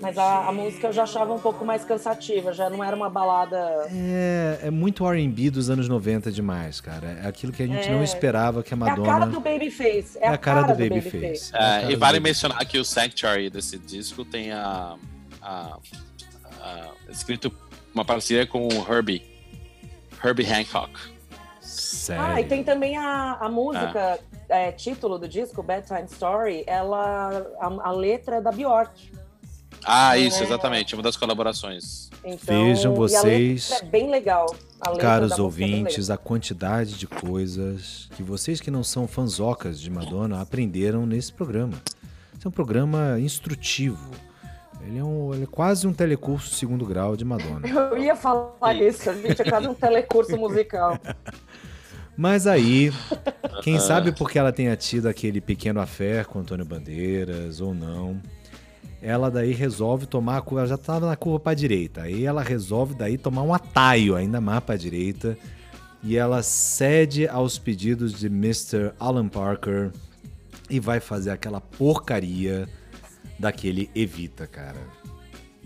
[0.01, 3.09] Mas a, a música eu já achava um pouco mais cansativa, já não era uma
[3.09, 3.57] balada.
[3.91, 7.19] É, é muito R&B dos anos 90 demais, cara.
[7.23, 7.91] É aquilo que a gente É.
[7.91, 9.07] não esperava que a É a Madonna...
[9.11, 10.17] cara do Babyface.
[10.19, 11.51] É, É a cara do Babyface.
[11.53, 14.95] É É, cara e do vale mencionar que o Sanctuary desse disco tem a,
[15.41, 15.77] a-
[16.61, 17.51] a- escrito
[17.93, 19.21] uma parceria com o Herbie,
[20.23, 20.91] Herbie Hancock.
[21.59, 22.23] Sério.
[22.23, 24.17] Ah, e tem também a, a música,
[24.47, 29.11] é, título do disco, Bedtime Story, ela, a, a letra é da Bjork.
[29.83, 30.45] Ah, isso, É.
[30.45, 32.09] exatamente, uma das colaborações.
[32.23, 34.55] Então, Vejam e a vocês, letra é bem legal.
[34.99, 40.41] Caros é ouvintes, a quantidade de coisas que vocês que não são fanzocas de Madonna
[40.41, 41.73] aprenderam nesse programa.
[42.37, 44.09] Esse é um programa instrutivo.
[44.85, 47.67] Ele é, um, ele é quase um telecurso segundo grau de Madonna.
[47.67, 50.97] Eu ia falar isso, a gente é quase um telecurso musical.
[52.15, 52.91] Mas aí,
[53.61, 58.21] quem sabe porque ela tenha tido aquele pequeno affair com Antônio Bandeiras ou não,
[59.01, 62.43] ela daí resolve tomar a curva, ela já estava na curva para direita, aí ela
[62.43, 65.37] resolve daí tomar um atalho ainda mais para direita
[66.03, 68.93] e ela cede aos pedidos de Mr.
[68.99, 69.91] Alan Parker
[70.69, 72.67] e vai fazer aquela porcaria
[73.37, 74.79] daquele Evita, cara.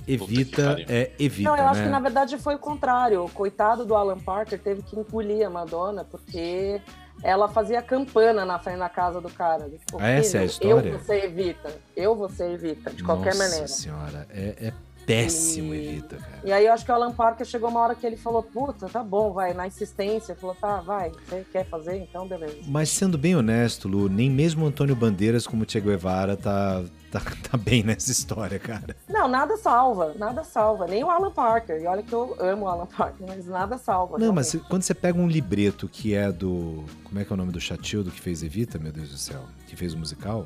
[0.07, 1.85] Evita é Evita, Não, eu acho né?
[1.85, 3.23] que na verdade foi o contrário.
[3.23, 6.81] O coitado do Alan Parker teve que engolir a Madonna, porque
[7.21, 9.69] ela fazia campana na frente da casa do cara.
[9.69, 10.89] Tipo, Ah, essa é a "Filho, história?
[10.89, 11.75] Eu você evita.
[11.95, 13.67] Eu você evita, de qualquer Nossa maneira.
[13.67, 14.73] senhora, é, é
[15.05, 16.41] péssimo E- Evita, cara.
[16.43, 18.87] E aí eu acho que o Alan Parker chegou uma hora que ele falou, puta,
[18.89, 22.57] tá bom, vai, na insistência, falou, tá, vai, você quer fazer, então beleza.
[22.67, 27.57] Mas sendo bem honesto, Lu, nem mesmo Antônio Bandeiras como Che Guevara tá, tá, tá
[27.57, 28.95] bem nessa história, cara.
[29.09, 31.81] Não, nada salva, nada salva, nem o Alan Parker.
[31.81, 34.17] E olha que eu amo o Alan Parker, mas nada salva.
[34.17, 34.63] Não, mas realmente.
[34.65, 36.83] se- quando você pega um libreto que é do.
[37.03, 39.41] Como é que é o nome do Chatildo que fez Evita, meu Deus do céu?
[39.67, 40.45] Que fez o musical?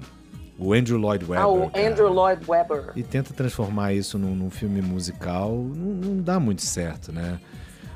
[0.59, 1.43] O Andrew Lloyd Webber.
[1.43, 2.91] Ah, o cara, Andrew Lloyd Webber.
[2.95, 7.39] E tenta transformar isso num, num filme musical, não, não dá muito certo, né?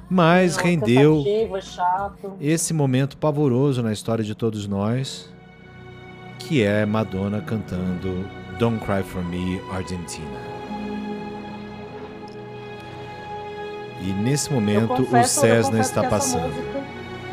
[0.09, 5.27] Mas Não, rendeu cansativo, é esse momento pavoroso na história de todos nós,
[6.37, 8.27] que é Madonna cantando
[8.59, 10.27] Don't Cry For Me, Argentina.
[14.01, 16.47] E nesse momento o confesso- eu Cessna está passando.
[16.53, 16.83] música-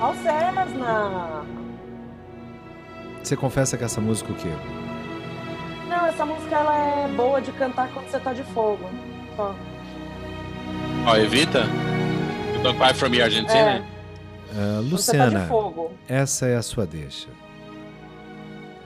[0.01, 1.43] Ao Cessna!
[3.23, 4.49] você confessa que essa música o quê?
[6.09, 6.75] Essa música ela
[7.05, 8.89] é boa de cantar quando você tá de fogo.
[11.07, 11.61] Ó, evita.
[12.55, 13.85] You Don't Cry From Me Argentina.
[14.51, 15.93] É, tá Luciana, de fogo.
[16.09, 17.29] essa é a sua deixa.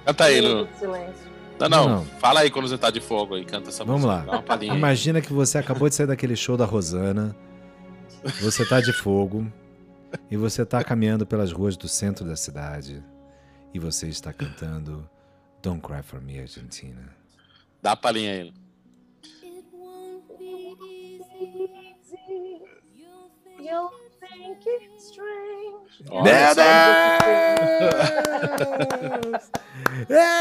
[0.05, 0.69] Canta aí, Lu.
[1.61, 2.05] Não, não, Não.
[2.19, 4.31] Fala aí quando você tá de fogo e canta essa Vamos música.
[4.32, 4.43] lá.
[4.43, 4.73] Palhinha.
[4.73, 4.78] aí.
[4.78, 7.36] Imagina que você acabou de sair daquele show da Rosana,
[8.40, 9.47] você tá de fogo
[10.28, 13.03] e você tá caminhando pelas ruas do centro da cidade
[13.73, 15.09] e você está cantando
[15.62, 17.14] Don't Cry For Me Argentina.
[17.80, 18.44] Dá a palhinha aí.
[18.44, 18.52] Lu.
[19.43, 22.60] It won't be easy.
[23.60, 23.90] You
[24.20, 26.02] think it's strange.
[26.10, 26.55] Ó, Meu
[29.32, 29.51] Deus!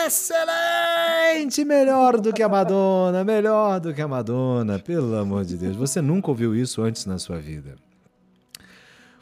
[0.05, 1.63] Excelente!
[1.65, 5.75] Melhor do que a Madonna, melhor do que a Madonna, pelo amor de Deus.
[5.75, 7.75] Você nunca ouviu isso antes na sua vida.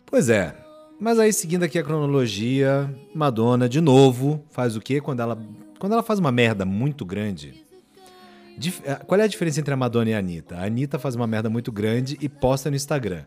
[0.05, 0.55] Pois é,
[0.99, 4.99] mas aí seguindo aqui a cronologia, Madonna de novo faz o quê?
[5.01, 5.37] Quando ela,
[5.79, 7.65] quando ela faz uma merda muito grande.
[8.57, 10.57] Dif- eh, Qual é a diferença entre a Madonna e a Anitta?
[10.57, 13.23] A Anitta faz uma merda muito grande e posta no Instagram.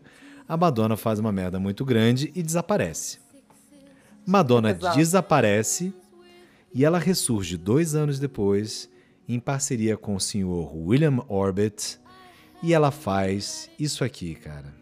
[0.47, 3.17] A Madonna faz uma merda muito grande e desaparece.
[4.25, 4.95] Madonna Exato.
[4.97, 5.93] desaparece
[6.73, 8.89] e ela ressurge dois anos depois,
[9.27, 11.99] em parceria com o senhor William Orbit,
[12.61, 14.73] e ela faz isso aqui, cara.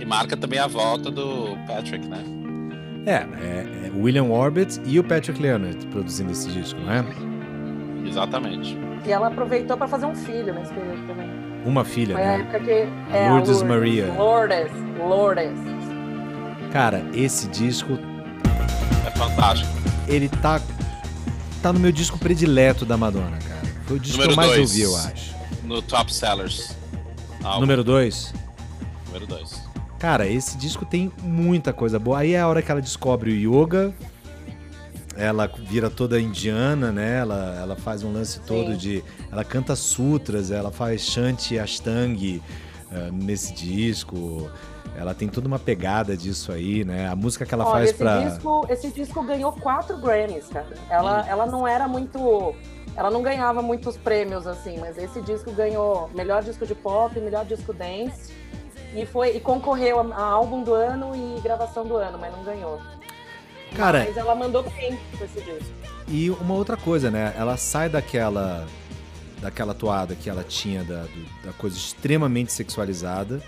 [0.00, 2.22] E marca também a volta do Patrick, né?
[3.06, 7.04] É, é, é o William Orbit e o Patrick Leonard produzindo esse disco, não é?
[8.06, 8.76] Exatamente.
[9.06, 11.28] E ela aproveitou pra fazer um filho nesse período também.
[11.64, 12.40] Uma filha, Foi a né?
[12.40, 12.70] época que.
[13.16, 14.12] é, Lourdes Maria.
[14.12, 15.58] Lourdes, Lourdes.
[16.72, 17.98] Cara, esse disco,
[19.06, 19.70] É fantástico.
[20.06, 20.60] ele tá,
[21.62, 23.62] tá no meu disco predileto da Madonna, cara.
[23.86, 24.70] Foi o disco Número que eu mais dois.
[24.70, 25.34] ouvi, eu acho.
[25.64, 26.76] No Top Sellers.
[27.42, 27.60] Álbum.
[27.60, 28.34] Número 2.
[29.06, 29.67] Número 2.
[29.98, 32.20] Cara, esse disco tem muita coisa boa.
[32.20, 33.92] Aí é a hora que ela descobre o yoga.
[35.16, 37.18] Ela vira toda indiana, né?
[37.18, 39.02] Ela, ela faz um lance todo de.
[39.32, 42.40] Ela canta sutras, ela faz shanti ashtang
[42.92, 44.48] eh, nesse disco.
[44.96, 47.08] Ela tem toda uma pegada disso aí, né?
[47.08, 48.20] A música que ela Olha, faz esse, pra.
[48.20, 50.66] disco, esse disco ganhou quatro Grammys, cara.
[50.88, 52.54] Ela, ela não era muito.
[52.96, 57.44] Ela não ganhava muitos prêmios, assim, mas esse disco ganhou melhor disco de pop, melhor
[57.44, 58.32] disco dance.
[58.94, 62.42] E, foi, e concorreu a, a álbum do ano e gravação do ano, mas não
[62.42, 62.80] ganhou.
[63.76, 65.70] Cara, Mas ela mandou bem com esse disco.
[66.08, 67.34] E uma outra coisa, né?
[67.36, 68.66] Ela sai daquela
[69.42, 73.40] daquela toada que ela tinha da, do- da coisa extremamente sexualizada,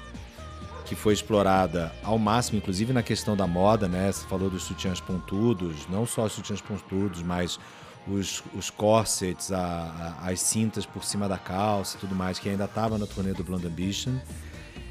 [0.85, 4.13] que foi explorada ao máximo, inclusive na questão da moda, né?
[4.13, 7.59] Você falou dos sutiãs pontudos, não só os sutiãs pontudos, mas
[8.07, 12.49] os, os corsets, a- a- as cintas por cima da calça e tudo mais, que
[12.49, 14.17] ainda estava na turnê do Blonde Ambition.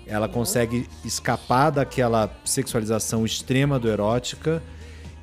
[0.09, 4.61] Ela consegue escapar daquela sexualização extrema do erótica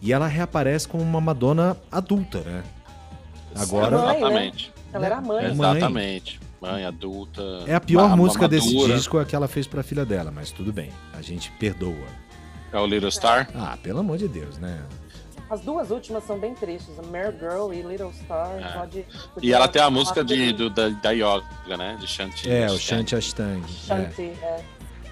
[0.01, 2.63] e ela reaparece como uma Madonna adulta, né?
[3.55, 4.17] Agora Mãe, né?
[4.19, 4.73] Exatamente.
[4.93, 5.45] Ela era mãe.
[5.45, 5.71] É mãe.
[5.77, 6.41] Exatamente.
[6.61, 7.43] Mãe adulta.
[7.67, 10.31] é a pior ma- música desse disco é a que ela fez pra filha dela,
[10.31, 11.95] mas tudo bem, a gente perdoa.
[12.73, 13.49] É o Little Star.
[13.55, 14.83] Ah, pelo amor de Deus, né?
[15.49, 16.99] As duas últimas são bem tristes.
[16.99, 18.51] A Mere Girl e Little Star.
[18.59, 18.79] É.
[18.79, 19.05] Pode,
[19.41, 21.97] E ela tem a música de, do, da, da yoga, né?
[22.01, 22.51] De Shanti.
[22.51, 23.63] É, o Shanti Ashtang.
[23.63, 23.69] É.
[23.69, 24.61] Shanti, é.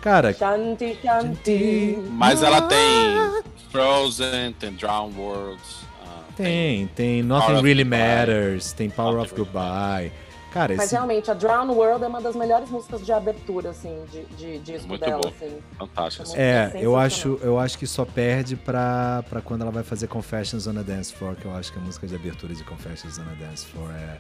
[0.05, 1.97] Cara, Shanti, Shanti.
[2.11, 5.79] Mas ela tem Frozen, tem Drown Worlds.
[6.07, 7.85] ah, tem, tem Power Nothing of Really.
[7.85, 10.13] Matters, tem Power Nothing of Goodbye.
[10.53, 14.05] Cara, Mas esse, realmente, a Drown World é uma das melhores músicas de abertura, assim,
[14.13, 15.33] de, de disco Muito dela, boa.
[15.35, 15.59] assim.
[15.79, 16.25] Fantástica.
[16.29, 20.07] Tá É, eu acho, eu acho que só perde pra, pra quando ela vai fazer
[20.07, 23.19] Confessions on a Dance Floor, que eu acho que a música de abertura de Confessions
[23.19, 24.19] on a Dance Floor é,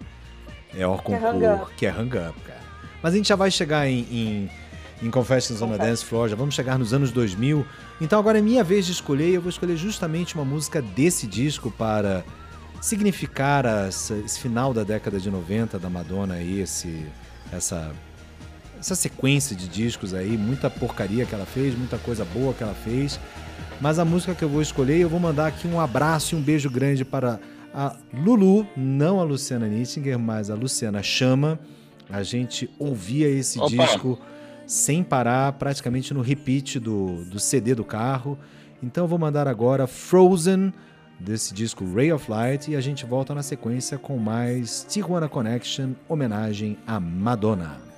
[0.80, 1.74] é Or Que é Hang Concur, Up.
[1.76, 2.64] que é Hang Up, cara.
[3.00, 4.50] Mas a gente já vai chegar em, em,
[5.02, 5.76] em Confessions on a.
[5.76, 7.66] Dance Floor, já vamos chegar nos anos 2000.
[8.00, 11.26] Então agora é minha vez de escolher e eu vou escolher justamente uma música desse
[11.26, 12.24] disco para
[12.80, 17.06] significar essa- esse final da década de 90 da Madonna aí, esse,
[17.52, 17.92] essa
[18.78, 22.74] essa sequência de discos aí, muita porcaria que ela fez, muita coisa boa que ela
[22.74, 23.18] fez.
[23.80, 26.42] Mas a música que eu vou escolher, eu vou mandar aqui um abraço e um
[26.42, 27.40] beijo grande para
[27.72, 31.58] a Lulu, não a Luciana Nittinger, mas a Luciana Chama.
[32.10, 33.70] A gente ouvia esse Opa!
[33.70, 34.18] disco
[34.66, 38.38] sem parar, praticamente no repeat do, do CD do carro.
[38.82, 40.72] Então vou mandar agora Frozen,
[41.18, 45.92] desse disco Ray of Light, e a gente volta na sequência com mais Tijuana Connection,
[46.08, 47.93] homenagem a Madonna.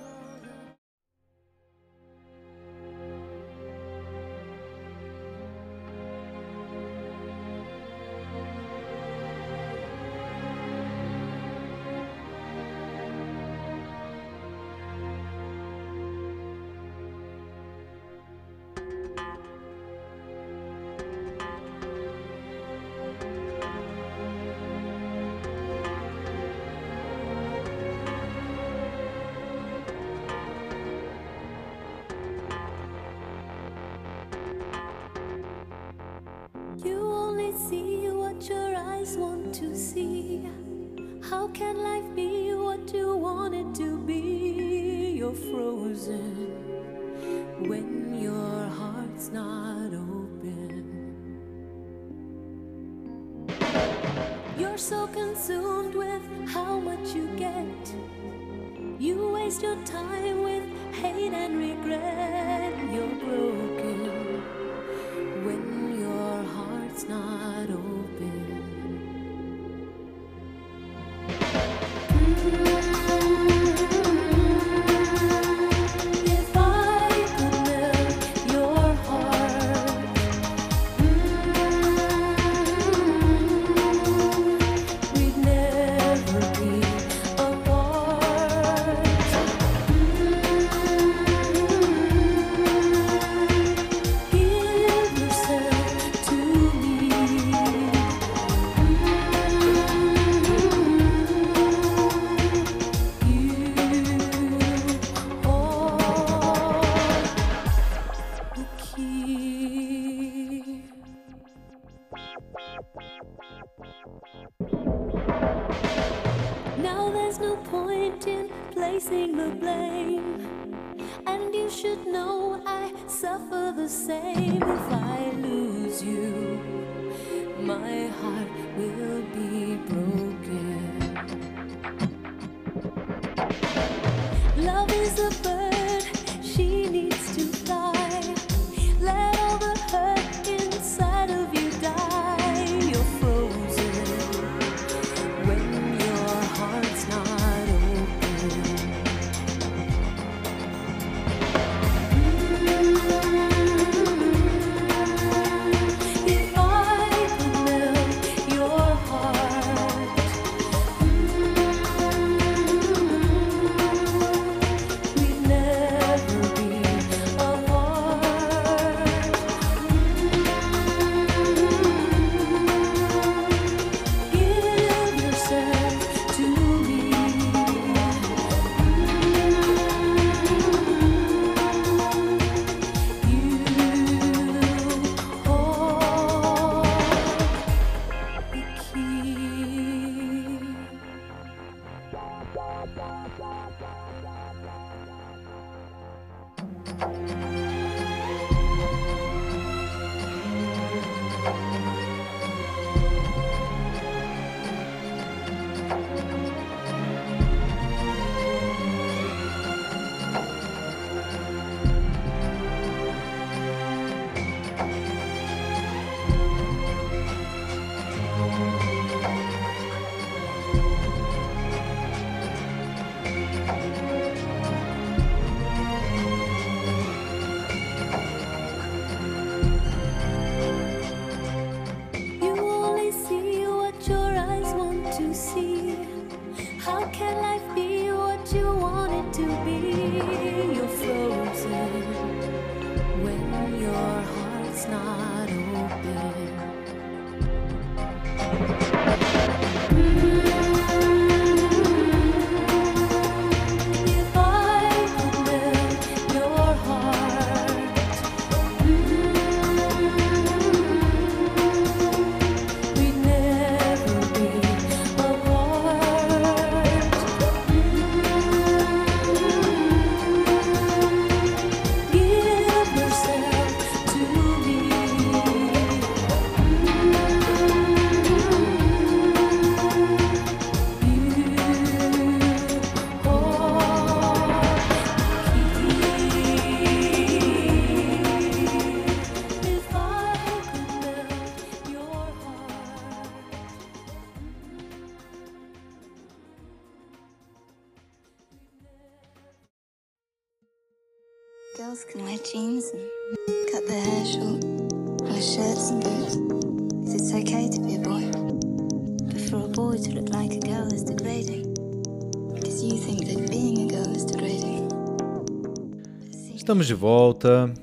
[316.67, 317.73] Estamos de volta.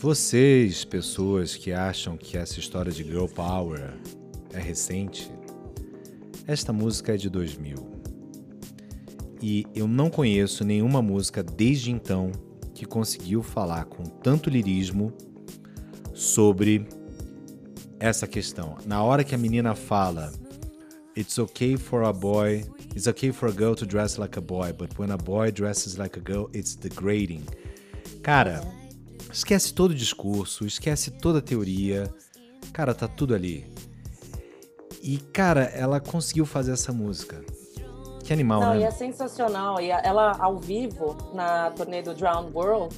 [0.00, 3.92] Vocês, pessoas que acham que essa história de Girl Power
[4.52, 5.28] é recente,
[6.46, 7.74] esta música é de 2000.
[9.42, 12.30] E eu não conheço nenhuma música desde então
[12.72, 15.12] que conseguiu falar com tanto lirismo
[16.14, 16.86] sobre
[17.98, 18.76] essa questão.
[18.86, 20.32] Na hora que a menina fala
[21.14, 22.64] It's okay for a boy,
[22.94, 25.98] it's okay for a girl to dress like a boy, but when a boy dresses
[25.98, 27.44] like a girl, it's degrading.
[28.22, 28.62] Cara,
[29.32, 32.12] esquece todo o discurso, esquece toda a teoria.
[32.72, 33.66] Cara, tá tudo ali.
[35.02, 37.44] E, cara, ela conseguiu fazer essa música.
[38.22, 38.84] Que animal, Não, e né?
[38.84, 39.80] é sensacional.
[39.80, 42.94] E ela, ao vivo, na turnê do Drowned World,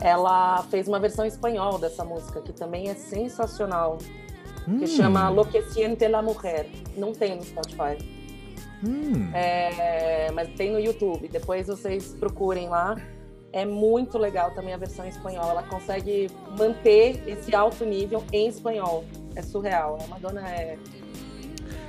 [0.00, 3.98] ela fez uma versão espanhol dessa música, que também é sensacional.
[4.78, 6.68] Que chama Lo que siente la mujer.
[6.96, 7.98] Não tem no Spotify.
[8.82, 11.28] Hum, É, mas tem no YouTube.
[11.28, 12.96] Depois vocês procurem lá.
[13.54, 15.48] É muito legal também a versão em espanhol.
[15.48, 16.28] Ela consegue
[16.58, 19.04] manter esse alto nível em espanhol.
[19.36, 19.96] É surreal.
[20.04, 20.76] A Madonna é.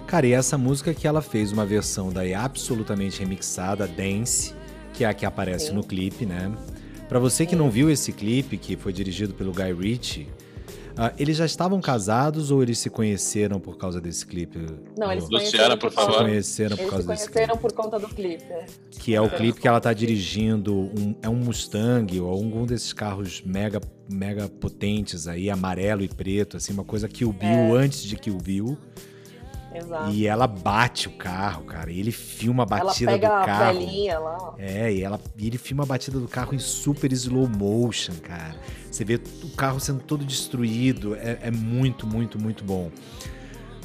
[0.06, 4.54] Cara, e essa música que ela fez uma versão daí absolutamente remixada, Dance,
[4.94, 5.74] que é a que aparece Sim.
[5.74, 6.56] no clipe, né?
[7.10, 10.28] Pra você que não viu esse clipe, que foi dirigido pelo Guy Ritchie,
[10.98, 14.60] ah, eles já estavam casados ou eles se conheceram por causa desse clipe?
[14.98, 16.18] Não, eles se Luciana, conheceram por favor.
[16.20, 17.62] Conheceram por Eles se causa desse conheceram clipe.
[17.62, 18.44] por conta do clipe.
[18.44, 18.66] é.
[18.92, 22.94] Que é o clipe que ela tá dirigindo, um- é um Mustang ou algum desses
[22.94, 28.16] carros mega, mega potentes aí, amarelo e preto, assim, uma coisa Kill Bill antes de
[28.16, 28.78] Kill Bill.
[29.78, 30.12] Exato.
[30.12, 31.92] E ela bate o carro, cara.
[31.92, 33.80] E ele filma a Ela batida pega do a carro.
[33.80, 34.54] velhinha lá.
[34.58, 38.56] É, e, ela, e ele filma a batida do carro em super slow motion, cara.
[38.90, 41.16] Você vê o carro sendo todo destruído.
[41.16, 42.90] É, é muito, muito, muito bom.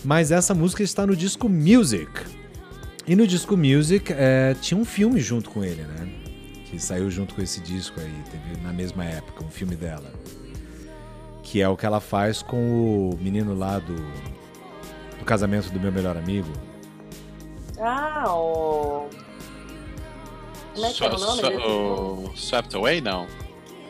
[0.04, 2.10] Mas essa música está no disco Music.
[3.06, 6.08] E no disco Music é, tinha um filme junto com ele, né?
[6.66, 10.12] Que saiu junto com esse disco aí, teve na mesma época, um filme dela.
[11.42, 13.96] Que é o que ela faz com o menino lá do,
[15.20, 16.48] do casamento do meu melhor amigo.
[17.78, 19.08] Ah, o.
[20.74, 21.56] Como é que era o nome desse?
[21.56, 23.26] o Swept Away, não.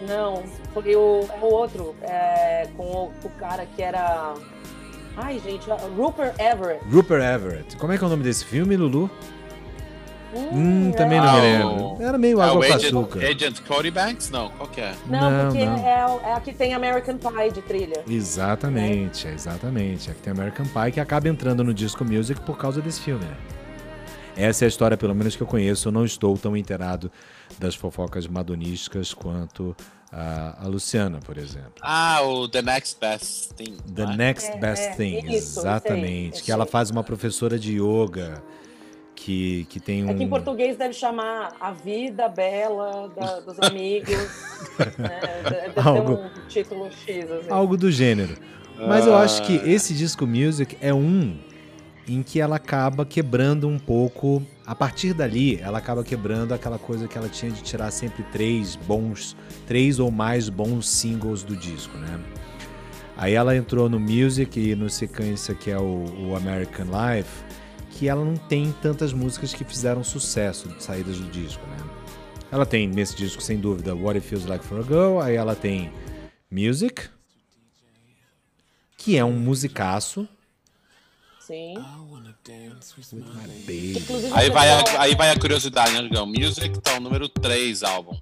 [0.07, 0.43] Não,
[0.73, 4.35] foi o, é o outro, é, com o, o cara que era.
[5.17, 6.85] Ai, gente, Rupert Everett.
[6.91, 7.77] Rupert Everett.
[7.77, 9.11] Como é que é o nome desse filme, Lulu?
[10.33, 11.97] Hum, é- também não Ah, me lembro.
[12.03, 13.19] Era meio Ah, água o com Agent, açúcar.
[13.25, 14.31] Agent Cody Banks?
[14.31, 14.95] Não, qual que é?
[15.07, 15.77] Não, Não, porque não.
[15.77, 18.05] É, é a que tem American Pie de trilha.
[18.09, 20.11] Exatamente, é exatamente.
[20.11, 23.37] Aqui tem American Pie que acaba entrando no disco Music por causa desse filme, né?
[24.37, 25.89] Essa é a história, pelo menos, que eu conheço.
[25.89, 27.11] Eu não estou tão inteirado
[27.59, 29.77] das fofocas madonísticas quanto
[30.11, 31.73] a, a Luciana, por exemplo.
[31.83, 33.77] Ah, o The Next Best Thing.
[33.95, 34.17] The não é?
[34.17, 36.43] Next É, Best é, Thing, isso, isso aí, exatamente.
[36.43, 38.43] que ela faz uma professora de yoga
[39.25, 40.11] que, que tem um.
[40.11, 44.09] É que em português deve chamar A Vida Bela da- dos Amigos.
[44.99, 45.21] né?
[45.45, 47.31] Deve ter Algo- um título X.
[47.31, 47.51] Assim.
[47.51, 48.35] Algo do gênero.
[48.79, 49.69] Mas eu acho que Ah.
[49.69, 51.37] esse disco Music é um
[52.09, 54.43] em que ela acaba quebrando um pouco.
[54.67, 58.75] A partir dali, ela acaba quebrando aquela coisa que ela tinha de tirar sempre três
[58.77, 59.37] bons,
[59.67, 62.19] três ou mais bons singles do disco, né?
[63.17, 67.29] Aí ela entrou no Music e no sequência que é o, o American Life,
[68.01, 71.77] que ela não tem tantas músicas que fizeram sucesso de saídas do disco, né?
[72.51, 75.55] Ela tem nesse disco, sem dúvida, What It Feels Like for a Girl, aí ela
[75.55, 75.93] tem
[76.51, 77.11] Music,
[78.97, 80.27] que é um musicaço.
[81.41, 81.75] Sim.
[84.33, 86.25] Aí vai, a, aí vai a curiosidade, né, Digão?
[86.27, 88.19] Music tá o número 3 álbum.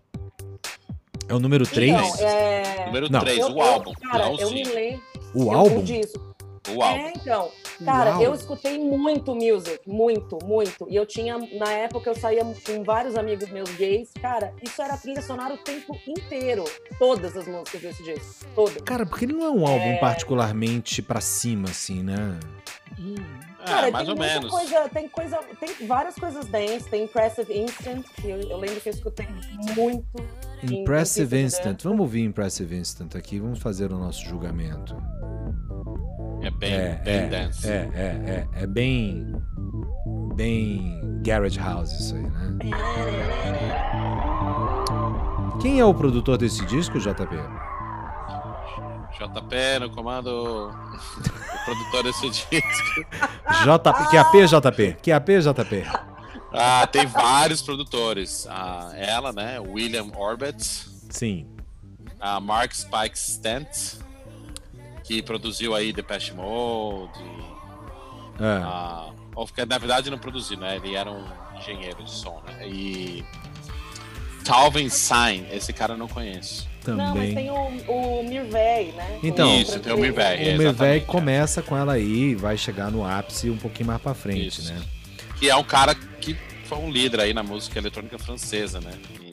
[1.28, 1.92] É o número 3?
[1.92, 2.86] Então, é...
[2.86, 3.20] Número Não.
[3.20, 3.92] 3, eu- o eu- álbum.
[3.92, 5.02] Cara, não eu me lembro.
[5.34, 5.78] O eu- álbum?
[5.78, 6.27] o disco.
[6.76, 6.98] O álbum.
[7.06, 7.50] É, então.
[7.84, 8.22] Cara, Uau.
[8.22, 10.86] eu escutei muito music, muito, muito.
[10.90, 14.10] E eu tinha, na época, eu saía com vários amigos meus gays.
[14.20, 16.64] Cara, isso era trilha sonora o tempo inteiro.
[16.98, 18.44] Todas as músicas desse disco.
[18.54, 18.82] Todas.
[18.82, 19.96] Cara, porque ele não é um álbum É.
[19.98, 22.38] particularmente pra cima, assim, né?
[23.64, 24.50] Cara, É, mais tem ou muita menos.
[24.50, 28.88] Coisa, tem coisa, tem várias coisas dance, tem Impressive Instant, que eu, eu lembro que
[28.88, 29.28] eu escutei
[29.76, 30.06] muito.
[30.64, 31.82] Impressive de Instant.
[31.84, 34.96] Vamos ouvir Impressive Instant aqui, vamos fazer o nosso julgamento.
[36.48, 37.68] É bem, É, bem é, dance.
[37.68, 39.34] é, é, é, é bem.
[40.34, 41.20] Bem.
[41.22, 42.58] Garage House, isso aí, né?
[45.60, 47.36] Quem é o produtor desse disco, JP?
[49.18, 50.70] JP no comando.
[50.70, 53.00] o produtor desse disco.
[53.64, 54.10] JP.
[54.10, 54.96] QAP, JP?
[55.02, 55.86] QAP, JP?
[56.54, 58.46] Ah, tem vários produtores.
[58.48, 59.60] Ah, ela, né?
[59.60, 60.62] William Orbit.
[61.10, 61.46] Sim.
[62.18, 63.98] A Mark Spike Stent,
[65.08, 67.18] que produziu aí Depeche Mode.
[68.38, 68.60] É.
[68.62, 70.76] Ah, ou que, na verdade não produziu, né?
[70.76, 71.24] Ele era um
[71.56, 72.68] engenheiro de som, né?
[72.68, 73.24] E
[74.44, 76.68] Calvin Sign, esse cara eu não conheço.
[76.86, 77.34] Não, mas Também.
[77.34, 77.54] tem o,
[77.90, 79.18] o Mirvey, né?
[79.22, 80.24] Então, Isso, tem o Mirvey.
[80.24, 83.88] É, O Mervey exatamente, começa com ela aí e vai chegar no ápice um pouquinho
[83.88, 84.72] mais pra frente, Isso.
[84.72, 84.80] né?
[85.38, 88.92] Que é um cara que foi um líder aí na música eletrônica francesa, né?
[89.20, 89.27] E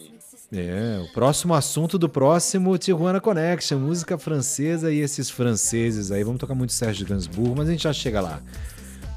[0.57, 6.23] É, o próximo assunto do próximo Tijuana Connection, música francesa e esses franceses aí.
[6.23, 8.41] Vamos tocar muito Sérgio Gainsbourg, mas a gente já chega lá.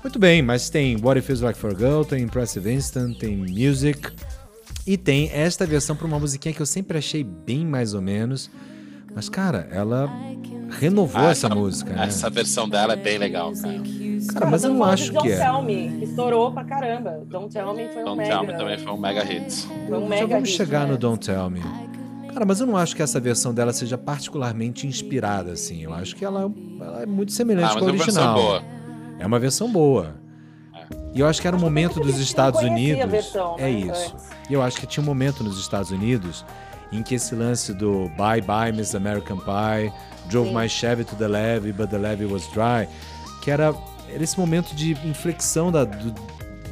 [0.02, 4.10] Muito bem, mas tem What It Feels Like for Girl, tem Impressive Instant, tem Music
[4.86, 8.50] e tem esta versão para uma musiquinha que eu sempre achei bem mais ou menos.
[9.18, 10.08] Mas, cara, ela
[10.78, 12.04] renovou Ah, essa, música, né?
[12.06, 13.82] Essa versão dela é bem legal, cara.
[14.32, 15.38] Cara, mas eu não acho Don't que é.
[15.40, 17.20] Tell Me, estourou pra caramba.
[17.26, 18.30] Don't Tell Me foi um Don't mega.
[18.36, 19.66] Tell Me também foi um mega hit.
[19.66, 20.92] Foi um Já mega vamos hit, chegar né?
[20.92, 21.60] no Don't Tell Me.
[22.32, 25.82] Cara, mas eu não acho que essa versão dela seja particularmente inspirada, assim.
[25.82, 26.48] Eu acho que ela,
[26.80, 28.34] ela é muito semelhante Ah, com a é uma versão original.
[28.40, 28.62] boa.
[29.18, 30.14] É uma versão boa.
[31.12, 33.04] E eu acho que era um momento dos Estados Unidos.
[33.10, 33.90] versão, é né, isso.
[34.14, 34.28] antes.
[34.48, 36.44] E eu acho que tinha um momento nos Estados Unidos
[36.92, 39.92] em que esse lance do Bye Bye Miss American Pie,
[40.30, 40.54] Drove Sim.
[40.56, 42.88] My Chevy to the Levee, but the levee was dry,
[43.42, 43.74] que era,
[44.12, 46.14] era esse momento de inflexão da, do-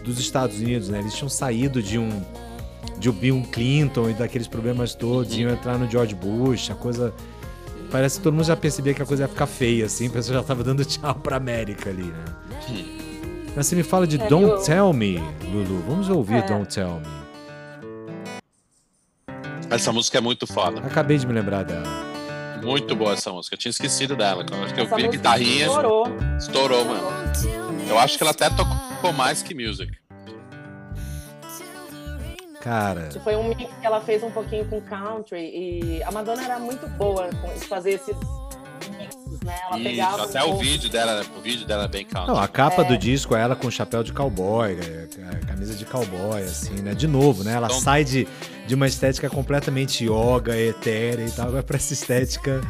[0.04, 0.98] dos Estados Unidos, né?
[1.00, 2.08] Eles tinham saído de um
[2.98, 7.12] de Bill Clinton e daqueles problemas todos, iam entrar no George Bush, a coisa
[7.90, 10.38] parece que todo mundo já percebia que a coisa ia ficar feia assim, a pessoa
[10.38, 12.24] já tava dando tchau pra América ali, né?
[13.54, 15.18] Mas você me fala de É, Don't eu- Tell Me,
[15.52, 15.82] Lulu.
[15.88, 16.42] Vamos ouvir É.
[16.42, 17.25] Don't Tell Me.
[19.70, 20.80] Essa música é muito foda.
[20.80, 21.82] Acabei de me lembrar dela.
[22.62, 23.54] Muito boa essa música.
[23.54, 24.44] Eu tinha esquecido dela.
[24.44, 26.06] Quando eu Essa vi a guitarrinha, Estourou.
[26.38, 27.08] estourou, mano.
[27.88, 29.92] Eu acho que ela até tocou mais que music.
[32.60, 36.58] Cara, Foi um mix que ela fez um pouquinho com country e a Madonna era
[36.58, 38.16] muito boa com de fazer esses
[39.44, 39.54] né?
[39.68, 42.28] Ela Isso, pegava até um o vídeo dela, o vídeo dela é bem country.
[42.32, 42.84] não, a capa É.
[42.84, 46.94] do disco é ela com chapéu de cowboy, é, é, camisa de cowboy, assim, né?
[46.94, 47.52] De novo, né?
[47.54, 48.26] Ela Então- sai de,
[48.66, 52.60] de uma estética completamente yoga, etérea e tal, vai pra essa estética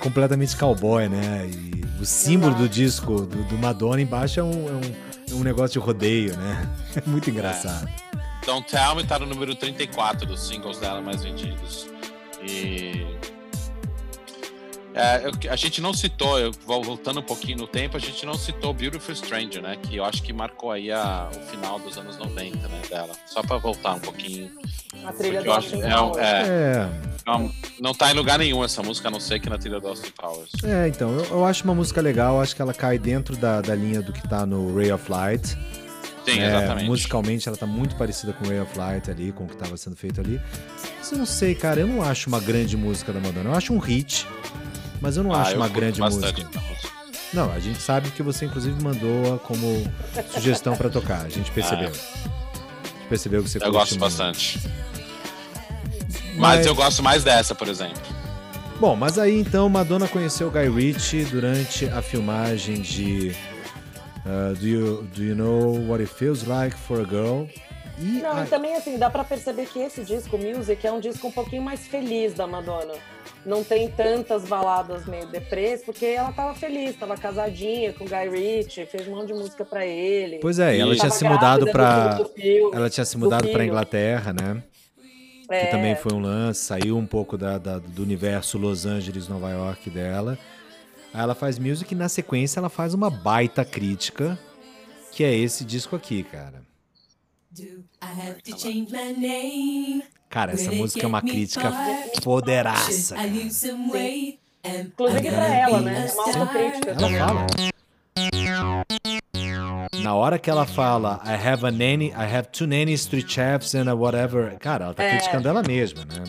[0.00, 1.48] completamente cowboy, né?
[1.52, 5.42] E o símbolo do disco do, do Madonna embaixo é um, é um, é um
[5.42, 6.68] negócio de rodeio, né?
[6.96, 7.88] É muito engraçado.
[8.46, 11.88] Don't Tell Me tá no número 34 dos singles dela mais vendidos.
[12.42, 13.04] E.
[14.96, 18.32] É, a gente não citou, eu, vol- voltando um pouquinho no tempo, a gente não
[18.34, 19.76] citou Beautiful Stranger, né?
[19.82, 22.80] Que eu acho que marcou aí a- o final dos anos 90, né?
[22.88, 23.12] Dela.
[23.26, 24.50] Só pra voltar um pouquinho.
[25.04, 26.16] a trilha do Austin é, Powers.
[26.18, 26.88] é, É,
[27.26, 29.86] não, não tá em lugar nenhum essa música, a não ser que na trilha do
[29.88, 30.50] Austin Powers.
[30.64, 33.74] É, então, eu, eu acho uma música legal, acho que ela cai dentro da, da
[33.74, 35.46] linha do que tá no Ray of Light.
[36.24, 36.86] Sim, É, exatamente.
[36.88, 39.94] musicalmente ela tá muito parecida com Ray of Light ali, com o que tava sendo
[39.94, 40.40] feito ali.
[40.98, 43.50] Mas eu não sei, cara, eu não acho uma grande música da Madonna.
[43.50, 44.26] Eu acho um hit,
[45.00, 46.60] mas eu não Ah, acho eu uma grande bastante música.
[46.60, 46.88] música.
[47.32, 49.84] Não, a gente sabe que você inclusive mandou como
[50.32, 51.88] sugestão pra tocar, a gente percebeu.
[51.88, 54.00] A gente percebeu que você Eu gosto muito.
[54.00, 54.60] bastante.
[56.36, 58.00] Mas- Mas eu gosto mais dessa, por exemplo.
[58.78, 63.34] Bom, mas aí então Madonna conheceu Guy Ritchie durante a filmagem de
[64.26, 67.44] uh, do, you, do You Know What It Feels Like for a Girl?
[67.98, 71.00] E Não, a- e também assim, dá pra perceber que esse disco, Music, é um
[71.00, 72.92] disco um pouquinho mais feliz da Madonna.
[73.46, 78.28] Não tem tantas baladas meio deprês, porque ela tava feliz, tava casadinha com o Guy
[78.28, 80.38] Ritchie, fez um monte de música pra ele.
[80.40, 81.64] Pois é, ela E- tinha se mudado
[82.34, 83.62] filho, Ela tinha se do mudado pra filho.
[83.62, 84.62] Inglaterra, né?
[85.48, 89.28] Que É, também foi um lance, saiu um pouco da, da- do universo Los Angeles,
[89.28, 90.36] Nova York dela.
[91.14, 94.36] Aí ela faz music e na sequência ela faz uma baita crítica,
[95.12, 96.62] que é esse disco aqui, cara.
[97.52, 100.02] Do I have to change my name?
[100.30, 101.72] Cara, essa música é uma get me crítica
[102.22, 103.14] poderaça.
[103.14, 103.28] I cara.
[103.32, 104.38] lose some weight?
[104.64, 106.06] Am Inclusive pra ela, né?
[106.06, 106.90] É uma autocrítica.
[106.90, 107.46] Ela fala.
[110.02, 113.74] Na hora que ela fala I have a nanny, I have two nannies, three chefs
[113.74, 114.56] and a whatever.
[114.58, 115.10] Cara, ela tá É.
[115.16, 116.24] criticando ela mesma, né?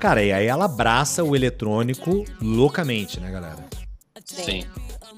[0.00, 3.64] Cara, e aí ela abraça o eletrônico loucamente, né, galera?
[4.24, 4.64] Sim.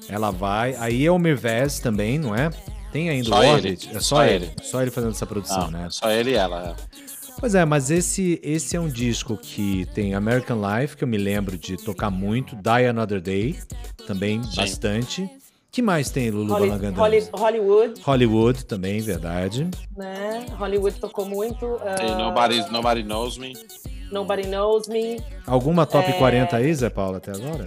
[0.09, 0.75] Ela vai.
[0.75, 2.49] Aí é o Mirvez também, não é?
[2.91, 3.73] Tem ainda Só o ele.
[3.73, 4.45] É só, Só ele.
[4.45, 4.53] ele.
[4.63, 5.87] Só ele fazendo essa produção, Ah, né?
[5.89, 6.75] Só ele e ela.
[6.77, 7.01] é.
[7.39, 11.17] Pois é, mas esse, esse é um disco que tem American Life, que eu me
[11.17, 13.57] lembro de tocar muito, Die Another Day,
[14.05, 15.27] também bastante.
[15.71, 16.97] que mais tem Lulu Holly- Balangandã?
[17.01, 19.67] Holly- Hollywood, Hollywood também, verdade.
[19.97, 20.45] né?
[20.57, 21.79] Hollywood tocou muito.
[21.97, 23.53] Tem Nobody, Nobody Knows Me.
[24.11, 25.23] Nobody Knows Me.
[25.47, 26.13] Alguma top É.
[26.13, 27.65] 40 aí, Zé Paulo, até agora?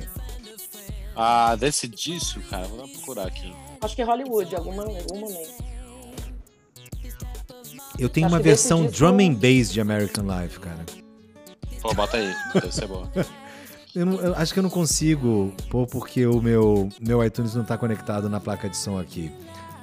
[1.16, 3.52] Ah, desse disco, cara, vou procurar aqui.
[3.84, 5.64] Acho que é Hollywood, alguma, algum momento.
[7.98, 10.84] Eu tenho Acho uma versão disco- drum and bass de American Life, cara.
[11.80, 13.10] Pô, bota aí, deve ser boa.
[13.94, 17.62] Eu, não- eu acho que eu não consigo pôr porque o meu, meu iTunes não
[17.62, 19.30] tá conectado na placa de som aqui.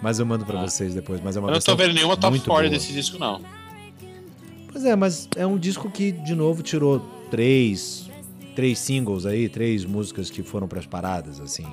[0.01, 0.67] Mas eu mando pra Ah.
[0.67, 1.21] vocês depois.
[1.23, 2.77] Mas é uma Eu não tô vendo nenhuma top muito 40 boa.
[2.77, 3.39] desse disco, não.
[4.69, 6.99] Pois é, mas é um disco que, de novo, tirou
[7.29, 8.09] três,
[8.53, 11.65] três singles aí, três músicas que foram pras paradas, assim.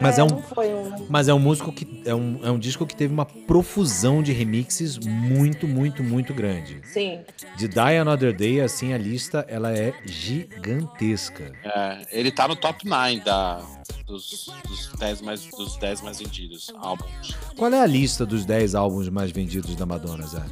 [0.00, 1.06] Mas é, um, não foi um.
[1.08, 4.32] mas é um músico que é um, é um disco que teve uma profusão de
[4.32, 6.80] remixes muito, muito, muito grande.
[6.84, 7.20] Sim.
[7.56, 11.52] De Die Another Day, assim, a lista ela é gigantesca.
[11.64, 13.62] É, ele tá no top 9 da,
[14.06, 17.36] dos, dos, 10 mais, dos 10 mais vendidos álbuns.
[17.56, 20.42] Qual é a lista dos 10 álbuns mais vendidos da Madonna, Zé?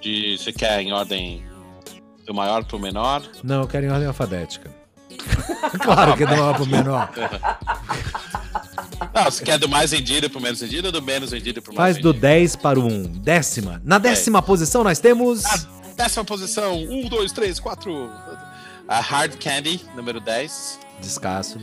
[0.00, 1.42] De, você quer em ordem
[2.26, 3.22] do maior pro menor?
[3.42, 4.81] Não, eu quero em ordem alfabética.
[5.82, 7.10] claro que é do maior pro menor.
[9.14, 11.94] Não, você quer do mais vendido pro menos vendido ou do menos vendido pro mais
[11.94, 12.20] Faz do vendido?
[12.20, 13.02] 10 para o 1.
[13.18, 13.80] Décima.
[13.84, 15.42] Na décima posição nós temos.
[15.42, 18.10] Na décima posição, 1, 2, 3, 4.
[18.88, 20.78] A Hard Candy, número 10.
[21.00, 21.58] Descasso.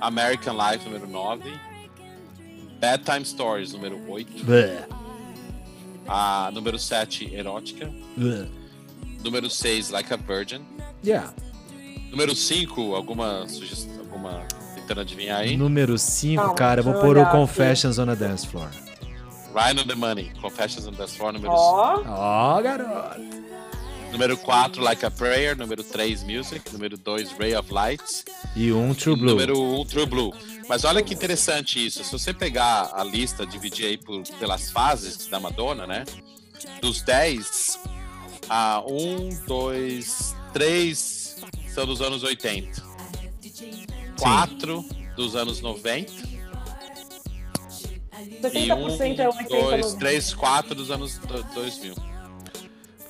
[0.00, 1.52] American Life, número 9.
[2.80, 4.44] Bad Time Stories, número 8.
[4.44, 4.86] Bleh.
[6.06, 7.90] A número 7, Erótica.
[8.16, 8.46] Bleh.
[9.24, 10.64] Número 6, Like a Virgin.
[11.04, 11.32] Yeah.
[12.10, 15.56] Número 5, alguma sugestão, alguma tentando adivinhar aí?
[15.56, 17.36] Número 5, Calma, cara, eu vou pôr o olhar aqui.
[17.36, 18.68] Confessions on a Dance Floor.
[19.54, 23.20] Ryan on the Money, Confessions on the Floor, número Ó, Ó, garoto.
[24.12, 25.56] Número 4, Like a Prayer.
[25.56, 26.72] Número 3, Music.
[26.72, 28.24] Número 2, Ray of Lights.
[28.54, 29.30] E um True Blue.
[29.30, 30.32] Número 1, True Blue.
[30.68, 32.02] Mas olha que interessante isso.
[32.02, 36.04] Se você pegar a lista, dividir aí por, pelas fases da Madonna, né?
[36.80, 37.78] Dos 10,
[38.48, 41.15] a 1, 2, 3
[41.76, 42.82] são dos anos 80.
[44.18, 44.82] 4
[45.14, 46.10] dos anos 90.
[48.54, 51.94] E 1, 70% é 80 2, no- 3, 4 dos anos do- 2000.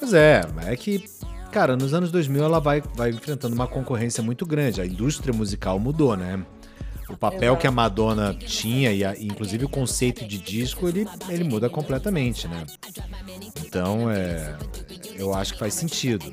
[0.01, 1.05] Pois é, mas é que,
[1.53, 4.81] cara, nos anos 2000 ela vai, vai enfrentando uma concorrência muito grande.
[4.81, 6.45] A indústria musical mudou, né?
[7.09, 11.07] O papel que a Madonna tinha, e a- e inclusive o conceito de disco, ele,
[11.29, 12.67] ele muda completamente, né?
[13.65, 14.57] Então, é,
[15.15, 16.27] eu acho que faz sentido.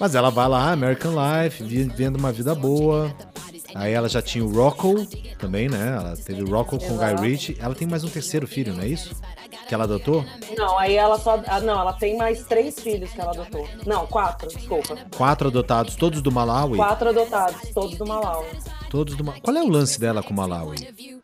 [0.00, 3.14] Mas ela vai lá, American Life, vivendo uma vida boa.
[3.74, 5.06] Aí ela já tinha o Rocco
[5.38, 5.94] também, né?
[5.96, 7.28] Ela teve o Rocco com o Guy.
[7.30, 7.56] Ritchie.
[7.60, 9.14] Ela tem mais um terceiro filho, não é isso?
[9.68, 10.24] Que ela adotou?
[10.56, 11.40] Não, aí ela só.
[11.46, 13.68] ah, não, ela tem mais três filhos que ela adotou.
[13.86, 14.96] Não, quatro, desculpa.
[15.16, 16.76] Quatro adotados, todos do Malawi.
[16.76, 18.44] Quatro adotados, todos do Malau.
[18.88, 21.19] Todos do Ma- Qual é o lance dela com o Malawi?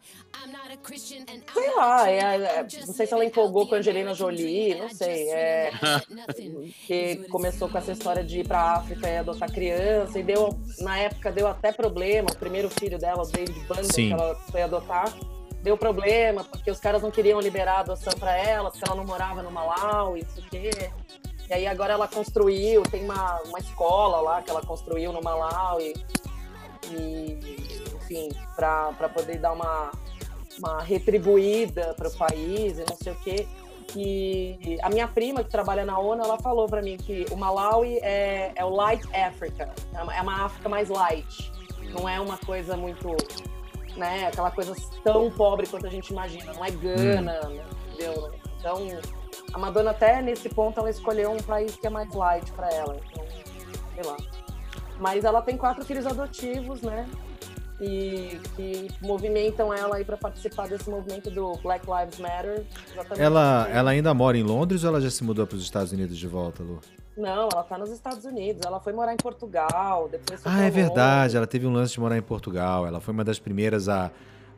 [1.52, 5.30] Sei lá, é, é, não sei se ela empolgou com a Angelina Jolie, não sei.
[5.30, 5.70] É,
[6.86, 10.98] que começou com essa história de ir pra África e adotar criança, e deu, na
[10.98, 12.28] época deu até problema.
[12.30, 14.08] O primeiro filho dela, o David Sim.
[14.08, 15.12] que ela foi adotar,
[15.62, 19.04] deu problema, porque os caras não queriam liberar a adoção pra ela, porque ela não
[19.04, 20.90] morava no Malau e não sei o quê.
[21.48, 25.80] E aí agora ela construiu, tem uma, uma escola lá que ela construiu no Malau
[25.80, 25.94] e,
[26.90, 27.38] e
[27.94, 29.90] enfim, para poder dar uma,
[30.58, 33.46] uma retribuída para o país e não sei o quê.
[33.94, 37.98] E a minha prima, que trabalha na ONU, ela falou para mim que o Malawi
[38.02, 41.52] é, é o Light Africa, é uma- é uma África mais light,
[41.98, 43.16] não é uma coisa muito,
[43.96, 44.74] né, aquela coisa
[45.04, 47.64] tão pobre quanto a gente imagina, não é Gana, né,
[47.94, 48.34] entendeu?
[48.58, 48.78] Então,
[49.52, 52.96] a Madonna até nesse ponto ela escolheu um país que é mais light para ela,
[53.10, 53.24] então,
[53.94, 54.16] sei lá.
[54.98, 57.06] Mas ela tem quatro filhos adotivos, né?
[57.80, 62.64] E que movimentam ela aí para participar desse movimento do Black Lives Matter.
[63.18, 66.16] Ela, ela ainda mora em Londres ou ela já se mudou para os Estados Unidos
[66.16, 66.80] de volta, Lu?
[67.16, 68.62] Não, ela tá nos Estados Unidos.
[68.64, 71.36] Ela foi morar em Portugal, depois Ah, é verdade.
[71.36, 72.86] Ela teve um lance de morar em Portugal.
[72.86, 74.10] Ela foi uma das primeiras a,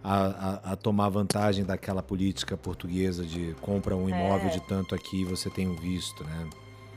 [0.03, 4.51] a, a- a tomar vantagem daquela política portuguesa de compra um imóvel É.
[4.51, 6.49] de tanto aqui você tem um visto, né?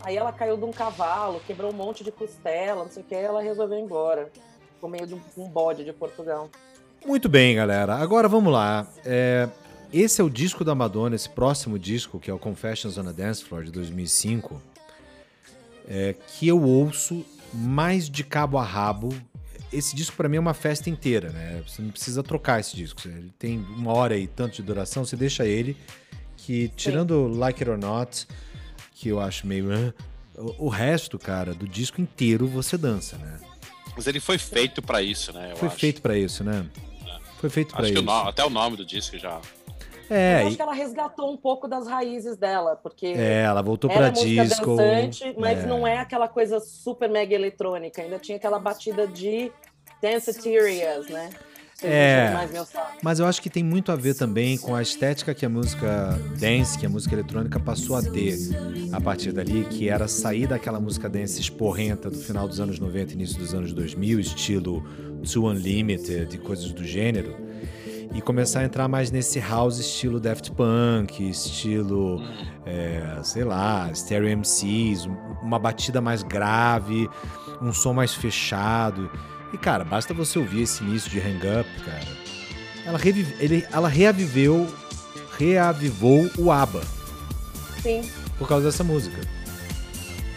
[0.03, 3.13] Aí ela caiu de um cavalo, quebrou um monte de costela, não sei o que,
[3.15, 4.31] ela resolveu ir embora.
[4.81, 6.49] Ficou meio de um, bode de Portugal.
[7.05, 7.97] Muito bem, galera.
[7.97, 8.87] Agora vamos lá.
[9.05, 9.47] É,
[9.93, 13.11] esse é o disco da Madonna, esse próximo disco, que é o Confessions on a
[13.11, 14.59] Dance Floor de 2005,
[15.87, 19.09] é, que eu ouço mais de cabo a rabo.
[19.71, 21.61] Esse disco pra mim é uma festa inteira, né?
[21.67, 23.07] Você não precisa trocar esse disco.
[23.07, 25.77] Ele tem uma hora e tanto de duração, você deixa ele.
[26.35, 28.27] Que tirando Like It or Not,
[28.95, 29.93] que eu acho meio.
[30.57, 33.50] O resto, cara, do disco inteiro você dança, né?
[33.95, 35.49] Mas ele foi feito pra isso, né?
[35.51, 35.77] Eu Foi acho.
[35.77, 36.65] feito pra isso, né?
[37.39, 38.07] Foi feito pra Acho que isso.
[38.07, 39.39] o até o nome do disco já.
[40.09, 43.61] É, eu e- acho que ela resgatou um pouco das raízes dela, porque É, ela
[43.61, 44.75] voltou música disco.
[44.75, 45.65] dançante, mas é.
[45.65, 48.01] não é aquela coisa super mega eletrônica.
[48.01, 49.51] Ainda tinha aquela batida de
[50.01, 51.29] Danceterias, né?
[51.83, 52.47] É.
[53.01, 56.19] Mas eu acho que tem muito a ver também com a estética que a música
[56.39, 58.37] dance, que a música eletrônica passou a ter
[58.91, 63.13] a partir dali, que era sair daquela música dance esporrenta do final dos anos 90
[63.13, 64.83] início dos anos 2000, estilo
[65.31, 67.35] Too Unlimited e coisas do gênero,
[68.13, 72.21] e começar a entrar mais nesse house estilo Daft Punk, estilo,
[72.65, 77.09] é, sei lá, Stereo MCs, um- uma batida mais grave,
[77.61, 79.09] um som mais fechado.
[79.53, 82.07] E, cara, basta você ouvir esse início de Hang Up, cara.
[82.85, 84.73] ela, revive, ele, ela reaviveu,
[85.37, 86.81] reavivou o ABBA
[87.81, 88.01] Sim,
[88.37, 89.19] por causa dessa música.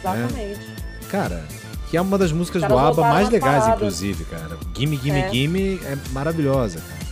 [0.00, 0.60] exatamente.
[1.08, 1.46] Cara,
[1.90, 3.74] que é uma das músicas do ABBA mais legais, paradas.
[3.76, 4.58] inclusive, cara.
[4.76, 5.30] Gimme, Gimme, É.
[5.32, 7.04] Gimme é maravilhosa, cara.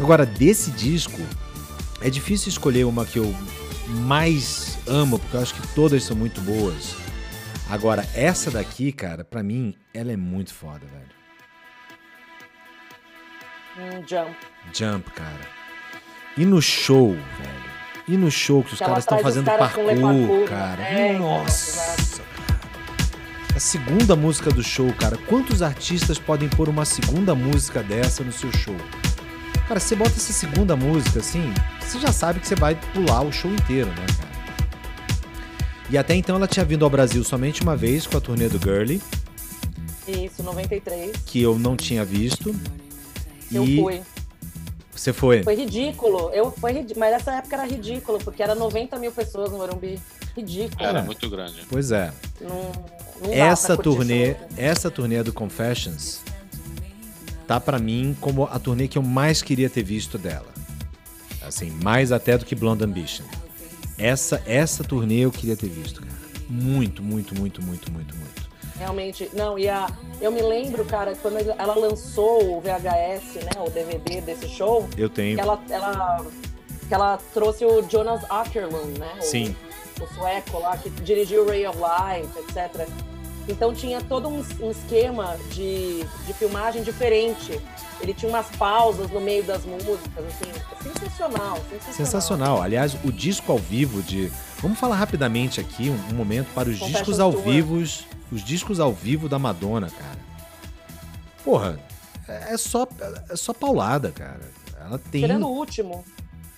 [0.00, 1.20] Agora, desse disco,
[2.00, 3.34] é difícil escolher uma que eu
[3.88, 6.94] mais amo, porque eu acho que todas são muito boas.
[7.74, 11.10] Agora, essa daqui, cara, pra mim, ela é muito foda, velho.
[13.96, 14.36] Um jump.
[14.72, 15.40] Jump, cara.
[16.36, 17.74] E no show, velho.
[18.06, 20.82] E no show que os ela caras estão fazendo caras parkour, cara.
[20.84, 22.22] É, Nossa, exato.
[22.46, 23.56] cara.
[23.56, 25.16] A segunda música do show, cara.
[25.26, 28.76] Quantos artistas podem pôr uma segunda música dessa no seu show?
[29.66, 33.32] Cara, você bota essa segunda música assim, você já sabe que você vai pular o
[33.32, 34.33] show inteiro, né, cara?
[35.90, 38.58] E até então ela tinha vindo ao Brasil somente uma vez com a turnê do
[38.58, 39.00] Girly,
[40.08, 41.16] Isso, 93.
[41.26, 42.54] que eu não tinha visto.
[43.52, 44.02] Eu e fui.
[44.94, 45.42] você foi.
[45.42, 46.30] Foi ridículo.
[46.30, 46.94] Eu, foi rid...
[46.96, 50.00] Mas nessa época era ridículo, porque era 90 mil pessoas no Morumbi.
[50.34, 50.84] Ridículo.
[50.84, 51.64] Era muito grande.
[51.68, 52.12] Pois é.
[52.40, 52.72] Não,
[53.22, 56.20] não essa turnê, essa turnê do Confessions
[57.46, 60.52] tá pra mim como a turnê que eu mais queria ter visto dela.
[61.42, 63.24] Assim, mais até do que Blonde Ambition.
[63.98, 66.14] Essa essa turnê eu queria ter visto, cara.
[66.48, 68.44] Muito, muito, muito, muito, muito, muito.
[68.76, 69.86] Realmente, não, e a,
[70.20, 75.08] eu me lembro, cara, quando ela lançou o VHS, né, o DVD desse show, Eu
[75.08, 75.36] tenho.
[75.36, 76.26] que ela, ela,
[76.88, 79.14] que ela trouxe o Jonas Ackerlund, né?
[79.18, 79.56] O, Sim.
[80.00, 82.88] O sueco lá, que dirigiu Ray of Light, etc.
[83.48, 87.60] Então tinha todo um, um esquema de, de filmagem diferente.
[88.04, 90.52] Ele tinha umas pausas no meio das músicas, assim,
[90.82, 91.94] sensacional, sensacional.
[91.94, 92.62] Sensacional.
[92.62, 94.30] Aliás, o disco ao vivo de.
[94.58, 97.42] Vamos falar rapidamente aqui um, um momento para os discos ao Tour.
[97.42, 97.76] vivo.
[98.30, 100.18] Os discos ao vivo da Madonna, cara.
[101.42, 101.78] Porra,
[102.28, 102.86] é só,
[103.30, 104.40] é só paulada, cara.
[104.78, 105.22] Ela tem.
[105.22, 106.04] Tirando o último,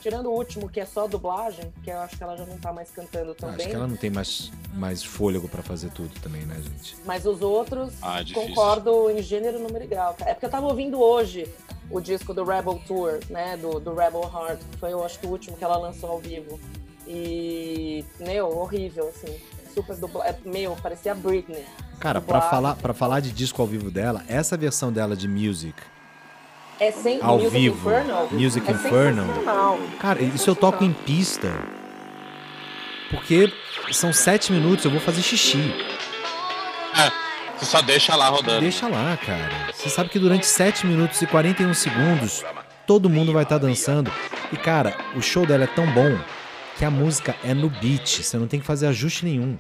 [0.07, 2.73] tirando o último, que é só dublagem, que eu acho que ela já não tá
[2.73, 6.43] mais cantando tão Acho que ela não tem mais, mais fôlego pra fazer tudo também,
[6.43, 6.97] né, gente?
[7.05, 10.15] Mas os outros, Ah, é concordo em gênero, número e grau.
[10.15, 10.31] cara.
[10.31, 11.53] É porque eu tava ouvindo hoje
[11.91, 13.57] o disco do Rebel Tour, né?
[13.57, 16.21] Do, do Rebel Heart, que foi, eu acho que o último que ela lançou ao
[16.21, 16.61] vivo.
[17.05, 19.37] E, meu, horrível, assim.
[19.75, 20.25] Super dubla...
[20.25, 21.65] é, Meu, parecia Britney.
[21.99, 22.49] Cara, Dublagem.
[22.49, 25.77] falar, pra falar de disco ao vivo dela, essa versão dela de Music,
[26.79, 28.29] É sem Ao Music vivo, Infernal.
[28.33, 29.27] Music é Infernal.
[29.27, 29.81] sensacional.
[29.99, 31.53] cara, isso eu toco em pista.
[33.11, 33.53] Porque
[33.93, 35.73] são sete minutos, eu vou fazer xixi.
[37.57, 38.61] Você só deixa lá rodando.
[38.61, 39.73] Deixa lá, cara.
[39.73, 42.45] Você sabe que durante 7 minutos e 41 segundos,
[42.87, 44.13] todo mundo vai estar dançando.
[44.53, 46.19] E, cara, o show dela é tão bom
[46.77, 48.23] que a música é no beat.
[48.23, 49.57] Você não tem que fazer ajuste nenhum.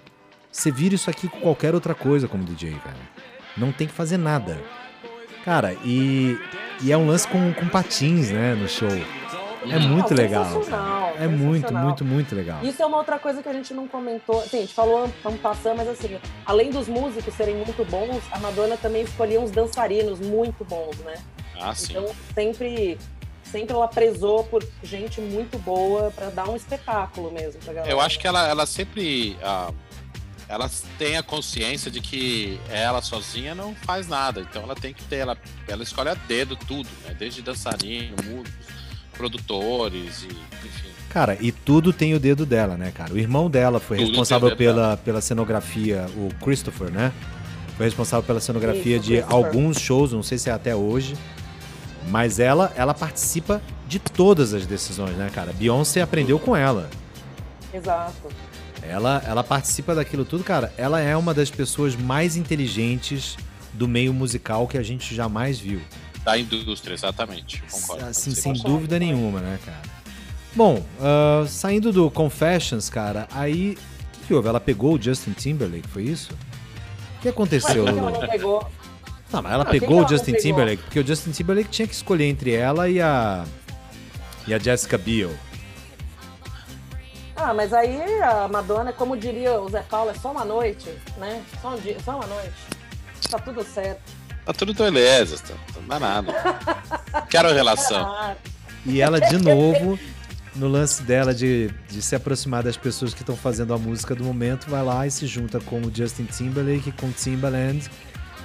[0.52, 2.96] Você vira isso aqui com qualquer outra coisa como DJ, cara.
[3.56, 4.60] Não tem que fazer nada.
[5.46, 6.36] Cara, e,
[6.82, 8.88] e é um lance com, com patins, né, no show.
[8.88, 10.44] É muito Não, legal.
[10.44, 11.12] sensacional.
[11.20, 11.84] É muito, sensacional.
[11.84, 12.58] muito, muito legal.
[12.64, 14.42] Isso é uma outra coisa que a gente não comentou.
[14.42, 18.40] Sim, a gente falou, vamos passando, mas assim, além dos músicos serem muito bons, a
[18.40, 21.14] Madonna também escolhia uns dançarinos muito bons, né?
[21.60, 21.92] Ah, sim.
[21.92, 22.98] Então sempre,
[23.44, 27.92] sempre ela prezou por gente muito boa pra dar um espetáculo mesmo pra galera.
[27.92, 29.36] Eu acho que ela, ela sempre.
[29.44, 29.70] ah,
[30.48, 34.40] ela tem a consciência de que ela sozinha não faz nada.
[34.40, 35.16] Então ela tem que ter.
[35.16, 35.36] Ela,
[35.66, 37.14] ela escolhe a dedo tudo, né?
[37.18, 38.66] Desde dançarino, músicos,
[39.12, 40.26] produtores e
[40.66, 40.88] enfim.
[41.10, 43.12] Cara, e tudo tem o dedo dela, né, cara?
[43.12, 47.12] O irmão dela foi Tudo responsável o dedo pela, pela cenografia, o Christopher, né?
[47.76, 51.16] Foi responsável pela cenografia Isso, de alguns shows, não sei se é até hoje.
[52.08, 55.52] Mas ela, ela participa de todas as decisões, né, cara?
[55.52, 56.88] Beyoncé aprendeu com ela.
[57.72, 58.28] Exato.
[58.86, 60.72] Ela, ela participa daquilo tudo, cara.
[60.76, 63.36] Ela é uma das pessoas mais inteligentes
[63.72, 65.80] do meio musical que a gente jamais viu.
[66.24, 67.62] Da indústria, exatamente.
[67.70, 68.06] Concordo.
[68.06, 69.82] Assim, sem dúvida nenhuma, né, cara?
[70.54, 73.72] Bom, ah, saindo do Confessions, cara, aí.
[73.72, 74.48] O que, que houve?
[74.48, 76.32] Ela pegou o Justin Timberlake, foi isso?
[77.18, 77.88] O que aconteceu, Lu?
[77.88, 78.68] ela não pegou?
[79.32, 80.40] Não, mas ela quem pegou o não Justin pegou?
[80.40, 83.44] Timberlake, porque o Justin Timberlake tinha que escolher entre ela e a.
[84.48, 85.32] E a Jessica Biel.
[87.36, 90.88] Ah, mas aí a Madonna, como diria o Zé Paulo, é só uma noite,
[91.18, 91.42] né?
[91.60, 92.54] Só, um dia, só uma noite.
[93.30, 94.00] Tá tudo certo.
[94.44, 96.32] Tá tudo beleza, tá, não dá nada.
[97.28, 98.36] Quero relação.
[98.86, 99.98] E ela, de novo,
[100.54, 104.24] no lance dela de, de se aproximar das pessoas que estão fazendo a música do
[104.24, 107.90] momento, vai lá e se junta com o Justin Timberlake, com o Timbaland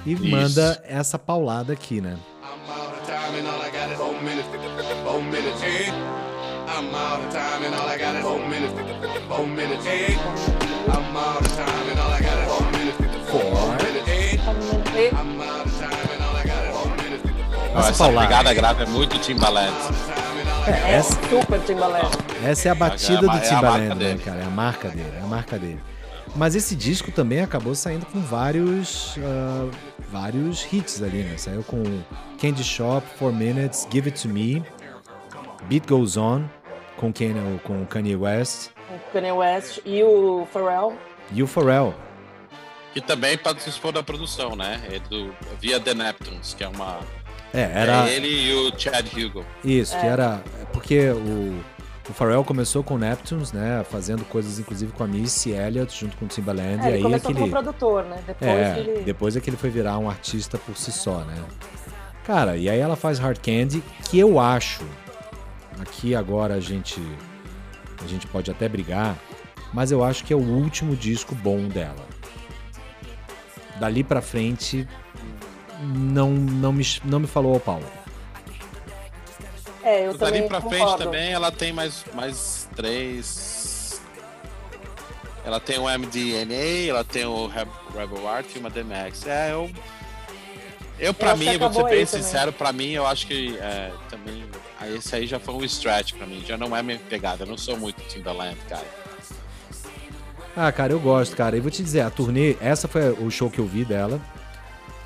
[0.04, 2.18] e manda essa paulada aqui, né?
[6.74, 6.90] I'm
[9.42, 9.84] Four minutes.
[10.86, 12.98] I'm out of time and all I got is four minutes.
[13.28, 14.36] Four minutes, hey.
[14.36, 17.88] no- I'm out of time and all I got is four minutes.
[17.88, 19.74] Essa pegada grave é muito Timbaland.
[20.64, 22.08] É Essa, super Timbaland.
[22.44, 24.40] essa é a batida É a do é Timbaland, né, cara?
[24.42, 25.80] É a marca dele, é a marca dele.
[26.36, 29.68] Mas esse disco também acabou saindo com vários ah,
[30.08, 31.36] vários hits ali, né?
[31.36, 31.82] Saiu com
[32.40, 34.62] Candy Shop, Four Minutes, Give It To Me,
[35.68, 36.44] Beat Goes On,
[36.96, 38.70] com, Kanye, com Kanye West
[39.12, 40.96] Kanye West e o Pharrell.
[41.30, 41.94] e o Pharrell.
[42.92, 44.80] Que também participou da produção, né?
[44.90, 47.00] É do Via The Neptunes, que é uma.
[47.54, 48.08] É, era...
[48.08, 49.44] É ele e o Chad Hugo.
[49.64, 50.42] Isso, que era.
[50.60, 51.58] é Porque o,
[52.08, 53.82] o Pharrell começou com o Neptunes, né?
[53.90, 56.82] Fazendo coisas inclusive com a Missy Elliott junto com o Timbaland.
[56.82, 57.50] É, e ele aí começou aquele.
[57.50, 58.18] como produtor, né?
[58.26, 59.00] Depois É, ele.
[59.04, 61.34] depois é que ele foi virar um artista por si só, né?
[62.24, 64.82] Cara, e aí ela faz Hard Candy, que eu acho.
[65.80, 67.00] Aqui agora a gente.
[68.04, 69.16] A gente pode até brigar,
[69.72, 72.06] mas eu acho que é o último disco bom dela.
[73.78, 74.86] Dali pra frente,
[75.80, 77.86] não, não, me, não me falou ao Paulo.
[79.82, 84.00] É, eu Dali pra frente também ela tem mais, mais três.
[85.44, 87.66] Ela tem o MDNA, ela tem o Re-
[87.96, 89.26] Rebel Art e uma DMX.
[89.26, 89.70] É, eu.
[91.00, 94.44] Eu, que mim, vou ser bem sincero, pra mim, eu acho que é, também.
[94.82, 97.44] Aí Esse aí já foi um stretch pra mim, já não é minha pegada.
[97.44, 98.86] Eu não sou muito Timbaland, cara.
[100.56, 101.56] Ah, cara, eu gosto, cara.
[101.56, 104.20] E vou te dizer, a turnê, essa foi o show que eu vi dela,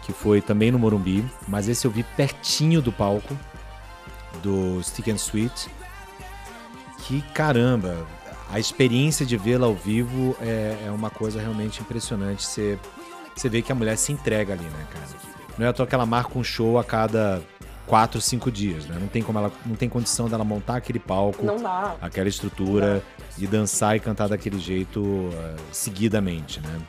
[0.02, 3.36] que foi também no Morumbi, mas esse eu vi pertinho do palco
[4.42, 5.68] do Stick and Sweet.
[7.04, 8.04] Que caramba,
[8.50, 12.44] a experiência de vê-la ao vivo é, é uma coisa realmente impressionante.
[12.44, 12.78] Você,
[13.34, 15.06] você vê que a mulher se entrega ali, né, cara?
[15.56, 17.40] Não é à toa que ela marca um show a cada
[17.86, 18.96] quatro, cinco dias, né?
[19.00, 21.42] Não tem como ela, não tem condição dela montar aquele palco
[22.00, 23.02] aquela estrutura
[23.36, 26.80] de dançar e cantar daquele jeito eh, seguidamente, né?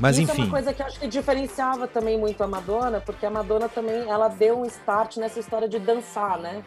[0.00, 3.00] Mas Isso é enfim, uma coisa que eu acho que diferenciava também muito a Madonna,
[3.00, 6.62] porque a Madonna também ela deu um start nessa história de dançar, né?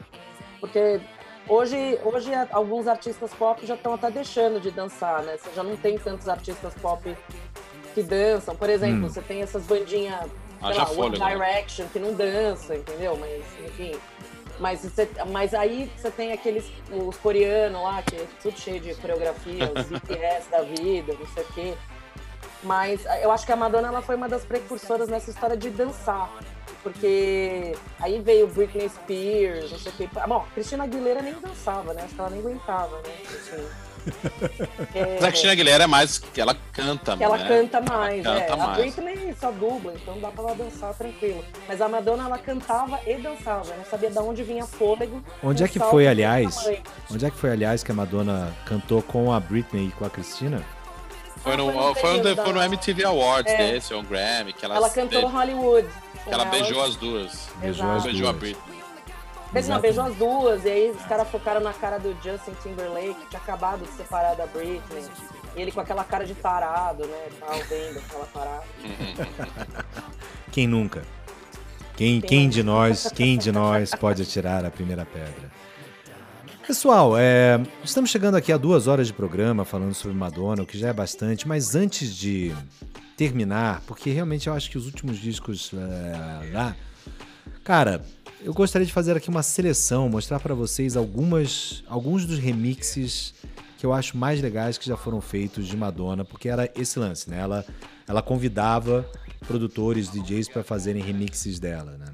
[0.60, 1.02] Porque
[1.48, 5.36] hoje, hoje alguns artistas pop já estão até deixando de dançar, né?
[5.38, 7.14] Você já não tem tantos artistas pop
[7.94, 8.56] que dançam.
[8.56, 9.10] Por exemplo, Hum.
[9.10, 10.30] você tem essas bandinhas,
[10.74, 11.30] sei Haja lá, One né?
[11.30, 13.18] Direction, que não dançam, entendeu?
[13.18, 13.96] Mas, enfim.
[14.60, 18.96] Mas, você- mas aí você tem aqueles, os coreanos lá, que é tudo cheio de
[18.96, 21.74] coreografia, os BTS da vida, não sei o quê.
[22.64, 26.30] Mas eu acho que a Madonna ela foi uma das precursoras nessa história de dançar.
[26.82, 30.10] Porque aí veio Britney Spears, não sei o quê.
[30.16, 32.04] Ah, Bom, Cristina Aguilera nem dançava, né?
[32.04, 33.14] Acho que ela nem aguentava, né?
[33.26, 33.68] Assim.
[34.94, 37.48] É, Mas a Cristina Aguilera é mais que ela canta, que ela né?
[37.48, 38.42] canta mais, Ela é.
[38.42, 38.78] canta A mais.
[38.96, 41.44] Britney só dubla, então dá pra ela dançar tranquilo.
[41.68, 43.70] Mas a Madonna, ela cantava e dançava.
[43.72, 45.24] Eu não sabia de onde vinha fôlego.
[45.44, 46.56] onde é que foi, aliás?
[46.56, 46.84] tamanho.
[47.12, 50.10] Onde é que foi, aliás, que a Madonna cantou com a Britney e com a
[50.10, 50.64] Cristina?
[51.44, 53.58] Foi no, Ah, foi no foi no, foi no MTV Awards É.
[53.58, 55.88] desse, ou um Grammy, que ela, Ela cantou Hollywood.
[56.24, 57.50] que ela com beijou as duas.
[57.58, 58.34] Beijou as Beijou a.
[58.34, 58.75] Britney.
[59.56, 63.14] Beijo, não, beijou as duas, e aí os caras focaram na cara do Justin Timberlake,
[63.14, 65.06] que tinha acabado de separar da Britney.
[65.56, 67.28] E ele com aquela cara de tarado, né?
[67.40, 68.66] Tal, vendo aquela parada.
[70.52, 71.04] Quem nunca?
[71.96, 75.50] Quem, Quem de nós, quem de nós pode atirar a primeira pedra?
[76.68, 80.78] Pessoal, é, estamos chegando aqui a duas horas de programa falando sobre Madonna, o que
[80.78, 82.54] já é bastante, mas antes de
[83.16, 86.76] terminar, porque realmente eu acho que os últimos discos é, lá,
[87.64, 88.04] cara,
[88.46, 93.34] eu gostaria de fazer aqui uma seleção, mostrar para vocês algumas, alguns dos remixes
[93.76, 97.28] que eu acho mais legais que já foram feitos de Madonna, porque era esse lance,
[97.28, 97.40] né?
[97.40, 97.66] Ela,
[98.08, 99.10] ela convidava
[99.48, 102.06] produtores, DJs para fazerem remixes dela, né?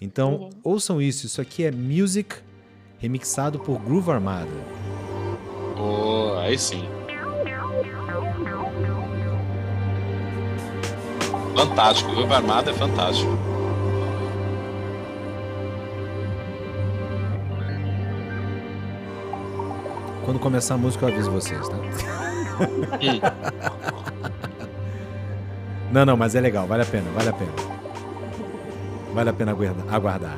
[0.00, 2.36] Então, ouçam isso, isso aqui é Music
[2.98, 4.48] remixado por Groove Armada.
[5.76, 6.84] Oh, aí sim.
[11.56, 13.57] Fantástico, o Grupo Armado é fantástico.
[20.28, 21.76] Quando começar a música eu aviso vocês, tá?
[25.90, 27.52] não, não, mas é legal, vale a pena, vale a pena.
[29.14, 30.36] Vale a pena aguarda- aguardar.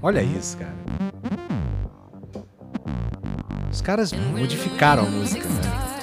[0.00, 0.74] Olha isso, cara.
[3.70, 5.93] Os caras modificaram a música, né?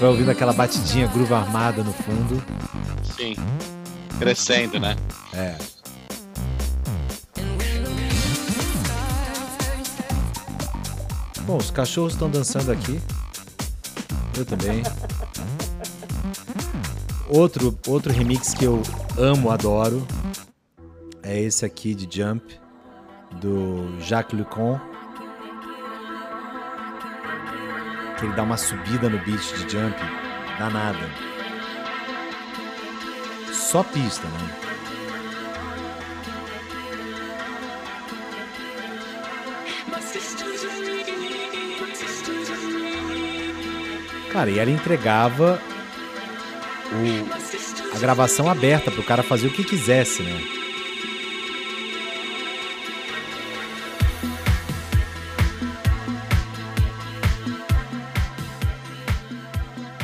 [0.00, 2.42] Você vai ouvindo aquela batidinha groove armada no fundo.
[3.14, 3.36] Sim.
[4.18, 4.96] Crescendo, né?
[5.34, 5.58] É.
[11.42, 12.98] Bom, os cachorros estão dançando aqui.
[14.38, 14.82] Eu também.
[17.28, 18.82] Outro, outro remix que eu
[19.18, 20.06] amo, adoro,
[21.22, 22.58] é esse aqui de Jump,
[23.38, 24.80] do Jacques Lucon.
[28.20, 29.96] Que ele dá uma subida no beat de Jump,
[30.58, 31.08] danada.
[33.50, 34.50] Só pista, né?
[44.32, 45.60] Cara, e ela entregava
[46.92, 50.40] o- a gravação aberta pro cara fazer o que quisesse, né?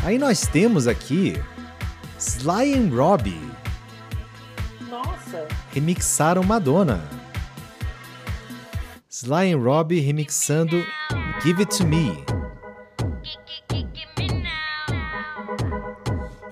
[0.07, 1.35] Aí nós temos aqui
[2.17, 3.51] Sly and Robbie
[4.89, 7.03] Nossa, remixaram Madonna.
[9.11, 10.87] Sly and Robbie remixando
[11.43, 12.25] Give It To Me.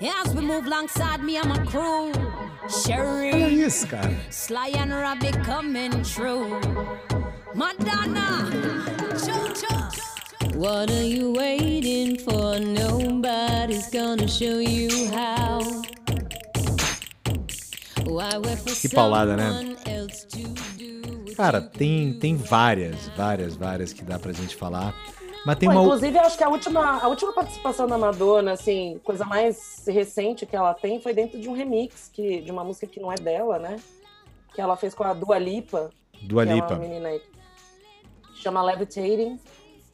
[0.03, 4.11] As we move alongside me and my crew, Olha Sherry, isso, cara.
[4.33, 6.59] Sly and Robbie coming true.
[7.55, 9.04] Madonna.
[10.57, 12.61] What are you waiting for?
[12.61, 15.61] Nobody's gonna show you how.
[18.07, 19.49] Why wait for Que paulada, né?
[19.51, 20.39] someone else to
[20.79, 24.95] do what Cara, tem, tem várias, várias, várias que dá pra gente falar.
[25.45, 25.85] Mas tem Pô, uma.
[25.85, 30.55] inclusive, acho que a última, a última participação da Madonna, assim, coisa mais recente que
[30.55, 33.59] ela tem foi dentro de um remix que, de uma música que não é dela,
[33.59, 33.77] né?
[34.55, 35.91] Que ela fez com a Dua Lipa.
[36.23, 36.75] Dua que é Lipa.
[36.75, 37.21] uma menina aí.
[38.37, 39.39] Chama Levitating.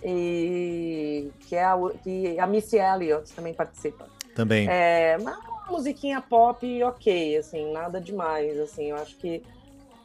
[0.03, 4.07] E que é a, que a Missy Elliott também participa.
[4.35, 4.69] Também.
[4.69, 5.37] É, é uma
[5.71, 9.43] musiquinha pop ok, assim, nada demais, assim, eu acho que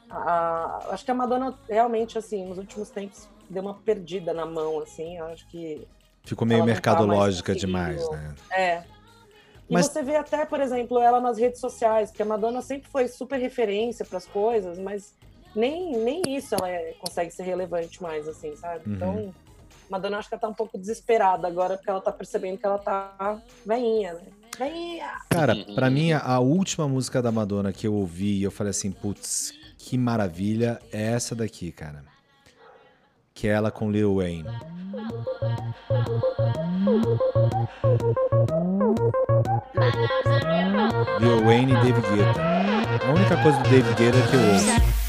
[0.10, 4.80] a, acho que a Madonna realmente, assim, nos últimos tempos deu uma perdida na mão,
[4.80, 5.88] assim, eu acho que
[6.24, 8.36] Ficou meio tá mercadológica mais demais, né?
[8.52, 8.84] é.
[9.68, 12.90] E Mas- você vê até, por exemplo, ela nas redes sociais, porque a Madonna sempre
[12.90, 15.16] foi super referência para as coisas, mas
[15.56, 18.88] nem, nem isso ela é- consegue ser relevante mais, assim, sabe?
[18.88, 18.96] Uhum.
[18.96, 19.34] Então,
[19.90, 22.78] Madonna acho que ela tá um pouco desesperada agora, porque ela tá percebendo que ela
[22.78, 24.22] tá veinha, né?
[24.58, 25.12] Veinha!
[25.30, 25.76] Cara, Uhum.
[25.76, 29.54] pra mim, a última música da Madonna que eu ouvi e eu falei assim, putz,
[29.78, 32.04] que maravilha, é essa daqui, cara.
[33.34, 34.46] Que é ela com Lil Wayne.
[41.20, 42.42] Lil Wayne e David Guetta.
[43.08, 45.05] A única coisa do David Guetta que eu ouço.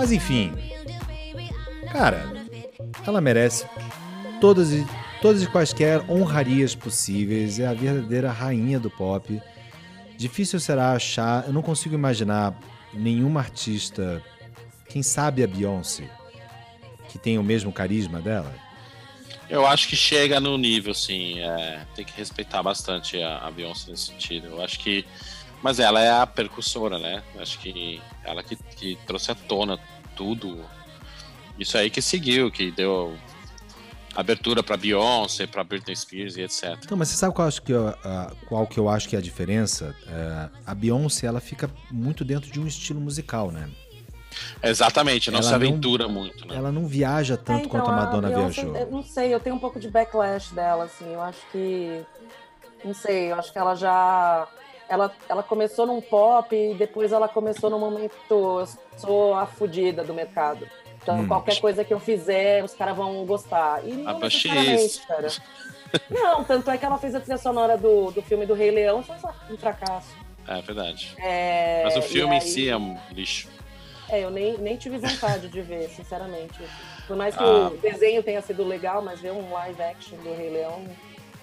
[0.00, 0.54] Mas enfim,
[1.92, 2.24] cara,
[3.06, 3.66] ela merece
[4.40, 4.86] todas e
[5.20, 7.58] todas e quaisquer honrarias possíveis.
[7.60, 9.38] É a verdadeira rainha do pop.
[10.16, 12.58] Difícil será achar, eu não consigo imaginar
[12.94, 14.24] nenhuma artista,
[14.88, 16.08] quem sabe a Beyoncé,
[17.10, 18.54] que tem o mesmo carisma dela.
[19.50, 23.90] Eu acho que chega no nível, assim, é, tem que respeitar bastante a, a Beyoncé
[23.90, 24.46] nesse sentido.
[24.46, 25.04] Eu acho que.
[25.62, 27.22] Mas ela é a percussora, né?
[27.38, 29.78] Acho que ela que, que trouxe à tona
[30.16, 30.64] tudo.
[31.58, 33.14] Isso aí que seguiu, que deu
[34.16, 36.78] abertura pra Beyoncé, pra Britney Spears e etc.
[36.82, 39.14] Então, mas você sabe qual, eu acho que eu- a- qual que eu acho que
[39.14, 39.94] é a diferença?
[40.08, 43.68] É, a Beyoncé, ela fica muito dentro de um estilo musical, né?
[44.62, 46.56] Exatamente, não Ela se não- aventura muito, né?
[46.56, 48.76] Ela não viaja tanto É, quanto a Madonna Beyoncé, viajou.
[48.76, 51.12] Eu não sei, eu tenho um pouco de backlash dela, assim.
[51.12, 52.02] Eu acho que.
[52.84, 54.48] Não sei, eu acho que ela já.
[54.90, 58.12] Ela, ela começou num pop e depois ela começou num momento.
[58.28, 58.66] Eu
[58.98, 60.66] sou a fudida do mercado.
[61.00, 61.28] Então, Hum.
[61.28, 63.86] qualquer coisa que eu fizer, os caras vão gostar.
[63.86, 65.28] E não necessariamente, cara.
[66.10, 69.02] Não, tanto é que ela fez a trilha sonora do, do filme do Rei Leão,
[69.02, 69.16] foi
[69.50, 70.14] um fracasso.
[70.46, 71.14] É verdade.
[71.18, 73.48] É, Mas o filme em aí- si é um lixo.
[74.08, 76.58] É, eu nem, nem tive vontade de ver, sinceramente.
[77.06, 77.68] Por mais que Ah.
[77.72, 80.84] o desenho tenha sido legal, mas ver um live action do Rei Leão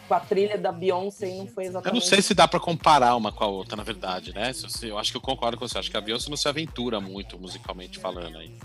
[0.08, 2.02] com a trilha da Beyoncé não foi Eu exatamente.
[2.02, 4.52] não sei se dá pra comparar uma com a outra, na verdade, né?
[4.82, 5.78] Eu acho que eu concordo com você.
[5.78, 8.56] Acho que a Beyoncé não se aventura muito musicalmente falando aí.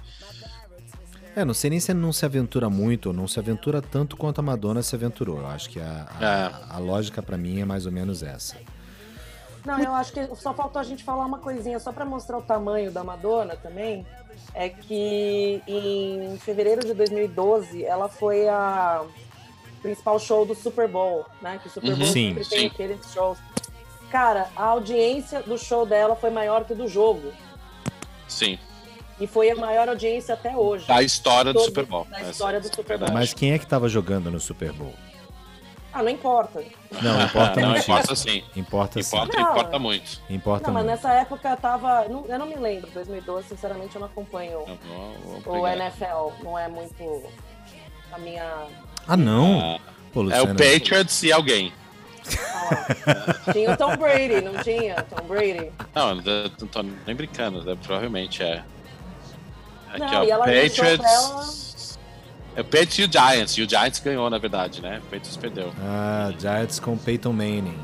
[1.35, 4.40] É, não sei nem se não se aventura muito ou não se aventura tanto quanto
[4.40, 5.39] a Madonna se aventurou.
[5.39, 6.06] Eu acho que a,
[6.70, 8.56] a, a lógica pra mim é mais ou menos essa.
[9.64, 12.43] Não, eu acho que só faltou a gente falar uma coisinha, só para mostrar o
[12.43, 14.05] tamanho da Madonna também.
[14.55, 19.02] É que em fevereiro de 2012 ela foi a
[19.82, 21.59] principal show do Super Bowl, né?
[21.60, 21.98] Que o Super Uhum.
[21.98, 22.66] Bowl Sim, sempre tem sim.
[22.66, 23.38] aqueles shows.
[24.10, 27.32] Cara, a audiência do show dela foi maior que do jogo.
[28.28, 28.59] Sim.
[29.20, 30.86] E foi a maior audiência até hoje.
[30.86, 32.06] Da história do Super Bowl.
[32.10, 33.10] da história do essa é Super Bowl.
[33.12, 34.94] Mas quem é que tava jogando no Super Bowl?
[35.94, 36.64] Ah, não importa.
[37.02, 37.82] Não, importa não, muito.
[37.82, 38.42] importa sim.
[38.56, 39.16] Importa sim.
[39.16, 39.50] Importa, Não.
[39.50, 40.20] importa muito.
[40.30, 40.96] Importa Não, mas muito.
[40.96, 42.09] nessa época tava.
[42.09, 45.68] não- eu não me lembro, 2012, sinceramente, eu não acompanho Eu vou- vou o.
[45.68, 46.32] NFL.
[46.42, 47.22] Não é muito
[48.10, 48.66] a minha.
[49.06, 49.76] Ah, não?
[49.76, 51.72] Ah, Pô, É o Patriots e alguém.
[53.52, 55.02] Tinha o Tom Brady, não tinha?
[55.02, 55.72] Tom Brady.
[55.94, 57.76] Não, eu não tô nem brincando, né?
[57.82, 58.62] provavelmente é.
[59.90, 61.98] Aqui, Não, ó, e ela Patriots.
[62.54, 63.52] É o Patriots e o Giants.
[63.58, 64.98] E o Giants ganhou, na verdade, né?
[64.98, 65.72] O Patriots perdeu.
[65.80, 67.78] Ah, Giants com Peyton Manning.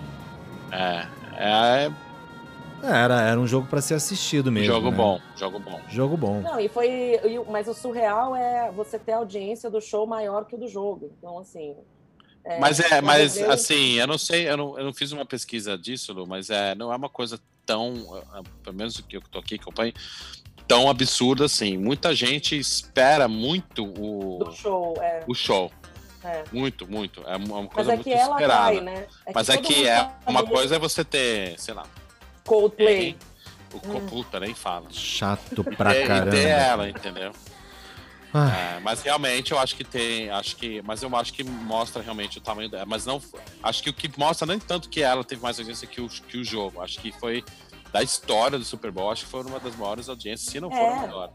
[0.71, 1.91] É, é É,
[2.83, 4.73] Era, era um jogo pra ser assistido um mesmo.
[4.73, 4.97] jogo né?
[4.97, 5.81] bom, jogo bom.
[5.89, 6.41] Jogo bom.
[6.41, 6.89] Não, e foi.
[7.25, 10.69] e Mas o surreal é você ter a audiência do show maior que o do
[10.69, 11.13] jogo.
[11.19, 11.75] Então, assim.
[12.45, 15.77] é, mas é, mas assim, eu não sei, eu não, eu não fiz uma pesquisa
[15.77, 19.23] disso, Lu, mas é, não é uma coisa tão, ah, pelo menos o que eu
[19.31, 19.93] tô aqui acompanho,
[20.67, 21.77] tão absurda assim.
[21.77, 25.25] Muita gente espera muito o, Do show, é.
[25.27, 25.71] o show.
[26.25, 26.45] é.
[26.53, 27.23] Muito, muito.
[27.27, 28.63] É uma uma Mas coisa é muito que ela esperada.
[28.63, 29.07] cai, né?
[29.27, 31.85] É Mas que é que é sabe uma coisa é você ter, sei lá,
[32.49, 33.17] Coldplay.
[33.73, 34.87] o computa nem fala.
[34.91, 36.31] Chato pra ter- e caramba.
[36.31, 37.33] ter ela, entendeu?
[38.33, 42.03] Ah, É, mas realmente eu acho que tem, acho que, mas eu acho que mostra
[42.03, 43.21] realmente o tamanho dela, mas não,
[43.63, 46.37] acho que o que mostra nem tanto que ela teve mais audiência que o, que
[46.37, 47.43] o jogo, acho que foi
[47.91, 50.77] da história do Super Bowl, acho que foi uma das maiores audiências, se não for
[50.77, 50.89] É.
[50.93, 51.31] a maior.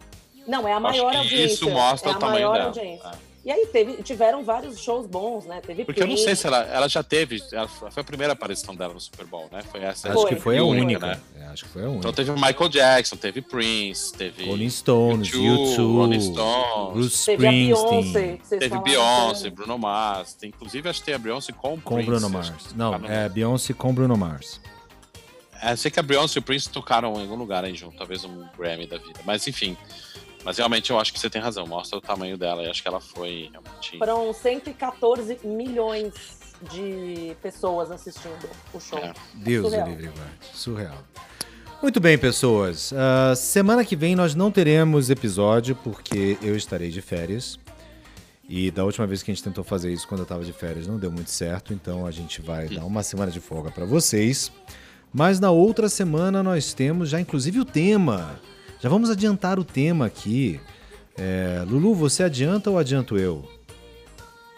[0.46, 1.46] Não, é a Acho maior que audiência.
[1.54, 2.66] isso mostra é o a tamanho maior dela.
[2.68, 3.08] audiência.
[3.08, 3.33] É.
[3.46, 5.60] E aí teve, tiveram vários shows bons, né?
[5.60, 8.74] Teve Porque eu não sei se ela, ela já teve, ela foi a primeira aparição
[8.74, 9.62] dela no Super Bowl, né?
[9.70, 10.14] Foi essa.
[10.14, 11.08] acho que Foi, a única.
[11.08, 11.20] né?
[11.42, 12.00] É, acho que foi a única.
[12.00, 17.26] Então teve o Michael Jackson, teve Prince, teve Rolling Stones, U2, U2, Rolling Stones, Bruce
[17.26, 17.84] Teve a Beyoncé.
[17.84, 18.38] Springsteen.
[18.38, 19.50] que vocês teve Beyoncé.
[19.50, 22.74] Bruno Mars, tem, inclusive acho que tem a Beyoncé com o Com Prince, Bruno Mars.
[22.76, 24.62] Não, tocaram- é Beyoncé com Bruno Mars.
[25.62, 28.24] É, sei que a Beyoncé e o Prince tocaram em algum lugar aí junto, talvez
[28.24, 29.20] um Grammy da vida.
[29.26, 29.76] Mas enfim.
[30.44, 32.88] Mas realmente eu acho que você tem razão, mostra o tamanho dela e acho que
[32.88, 33.98] ela foi realmente.
[33.98, 36.14] Foram 114 milhões
[36.72, 39.00] de pessoas assistindo o show.
[39.00, 39.14] É.
[39.34, 39.88] Deus Surreal.
[39.88, 40.34] o livre guarde.
[40.54, 40.98] Surreal.
[41.82, 42.94] Muito bem, pessoas.
[42.94, 47.60] Ah, semana que vem nós não teremos episódio porque eu estarei de férias.
[48.48, 50.86] E da última vez que a gente tentou fazer isso quando eu estava de férias
[50.86, 54.52] não deu muito certo, então a gente vai dar uma semana de folga para vocês.
[55.14, 58.40] Mas na outra semana nós temos já inclusive o tema.
[58.84, 60.60] Já vamos adiantar o tema aqui.
[61.18, 63.50] É, Lulu, você adianta ou adianto eu?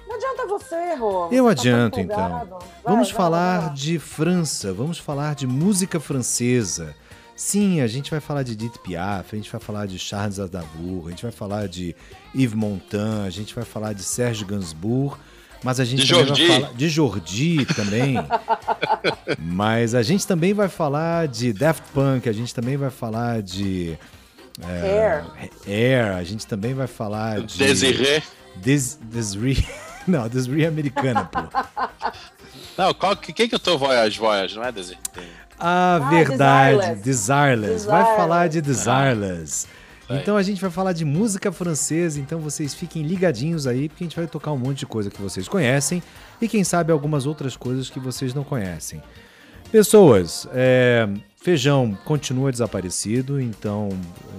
[0.07, 1.27] Não adianta você, Rô.
[1.31, 2.45] Eu Você tá adianto, empolgado.
[2.47, 2.57] então.
[2.59, 6.95] Vai, vamos vai, falar vai de França, vamos falar de música francesa.
[7.35, 11.05] Sim, a gente vai falar de Edith Piaf, a gente vai falar de Charles Aznavour,
[11.05, 11.95] a gente vai falar de
[12.33, 15.19] Yves Montand, a gente vai falar de Serge Gainsbourg,
[15.61, 16.47] mas a gente De Jordi.
[16.47, 18.15] vai falar de Jordi também.
[19.37, 23.95] mas a gente também vai falar de Daft Punk, a gente também vai falar de
[24.61, 25.25] Hair.
[25.67, 28.21] Air, a gente também vai falar de Desirê.
[28.55, 29.65] Des, Desiree.
[30.07, 31.39] Não, Desiree é americana, pô.
[32.77, 34.97] Não, qual, que- quem que eu tô Voyage Voyage, não é Desirê?
[35.59, 37.01] Ah, Ah, verdade, Desireless.
[37.03, 37.85] Desireless.
[37.87, 39.67] Vai falar de Desireless.
[40.09, 44.07] Então a gente vai falar de música francesa, então vocês fiquem ligadinhos aí, porque a
[44.07, 46.03] gente vai tocar um monte de coisa que vocês conhecem
[46.39, 49.01] e quem sabe algumas outras coisas que vocês não conhecem.
[49.75, 53.89] Pessoas, é, Feijão continua desaparecido, então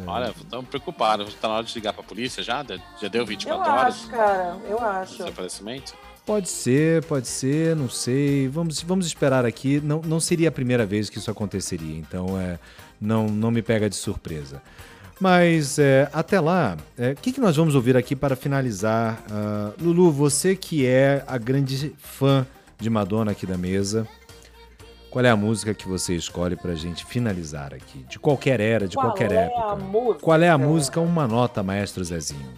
[0.06, 1.34] Olha, estamos preocupados.
[1.34, 2.64] Tá na hora de ligar pra polícia já?
[2.98, 3.84] Já deu Eu 24 horas?
[3.84, 4.56] acho, cara.
[4.66, 5.18] Eu acho.
[5.18, 5.94] Desaparecimento?
[6.24, 8.48] Pode ser, pode ser, não sei.
[8.48, 9.78] Vamos, vamos esperar aqui.
[9.78, 12.58] Não, não seria a primeira vez que isso aconteceria, então é,
[12.98, 14.62] não, não me pega de surpresa.
[15.20, 19.22] Mas é, até lá, é, o que, que nós vamos ouvir aqui para finalizar?
[19.30, 22.46] Ah, Lulu, você que é a grande fã
[22.80, 24.08] de Madonna aqui da mesa,
[25.10, 27.98] qual é a música que você escolhe para a gente finalizar aqui?
[28.08, 29.62] De qualquer era, de Qual qualquer é época.
[29.62, 30.20] a música?
[30.24, 31.00] Qual é a música?
[31.00, 32.52] Uma nota, maestro Zezinho.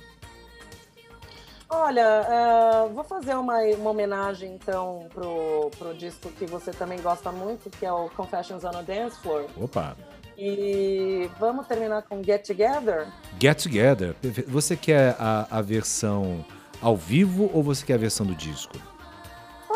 [1.70, 7.30] Olha, ah, vou fazer uma, uma homenagem, então, pro, pro disco que você também gosta
[7.30, 9.44] muito, que é o Confessions on a Dance Floor.
[9.56, 9.94] Opa!
[10.36, 13.08] E vamos terminar com Get Together?
[13.40, 14.14] Get Together.
[14.46, 16.44] Você quer a, a versão
[16.80, 18.76] ao vivo ou você quer a versão do disco?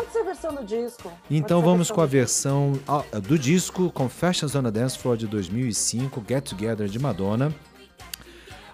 [0.03, 1.11] Pode ser a versão do disco.
[1.31, 5.27] Então vamos com a do versão ah, do disco Confessions on a Dance Floor de
[5.27, 7.53] 2005, Get Together de Madonna.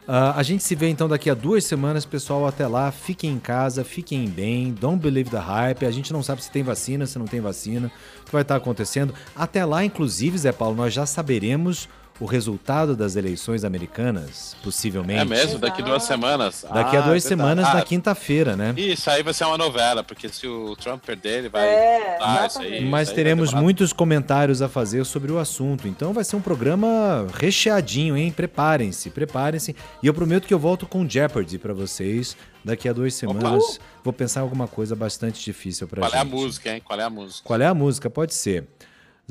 [0.07, 2.47] Ah, a gente se vê então daqui a duas semanas, pessoal.
[2.47, 4.73] Até lá, fiquem em casa, fiquem bem.
[4.73, 5.85] Don't believe the hype.
[5.85, 7.91] A gente não sabe se tem vacina, se não tem vacina,
[8.21, 9.13] o que vai estar acontecendo.
[9.35, 11.87] Até lá, inclusive, Zé Paulo, nós já saberemos
[12.19, 15.21] o resultado das eleições americanas, possivelmente.
[15.21, 15.57] É mesmo?
[15.57, 16.65] Daqui duas semanas?
[16.71, 17.21] Daqui a Ah, duas é verdade.
[17.23, 18.73] semanas, Ah, na quinta-feira, né?
[18.75, 21.65] Isso aí vai ser uma novela, porque se o Trump perder, ele vai.
[21.67, 25.87] É, Ah, isso aí, Mas isso aí teremos muitos comentários a fazer sobre o assunto.
[25.87, 28.31] Então vai ser um programa recheadinho, hein?
[28.31, 29.75] Preparem-se, preparem-se.
[30.03, 32.35] E eu prometo que eu volto com Jeopardy pra vocês
[32.65, 33.79] daqui a duas semanas.
[34.03, 36.17] Vou pensar em alguma coisa bastante difícil pra Qual gente.
[36.17, 36.81] é a música, hein?
[36.83, 37.41] Qual é a música?
[37.47, 38.09] Qual é a música?
[38.09, 38.67] Pode ser.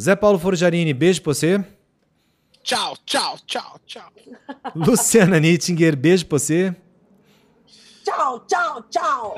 [0.00, 1.62] Zé Paulo Forjarini, beijo pra você.
[2.68, 4.12] Tchau, tchau, tchau, tchau.
[4.76, 6.76] Luciana Nittinger, beijo pra você.
[8.04, 9.36] Tchau, tchau, tchau.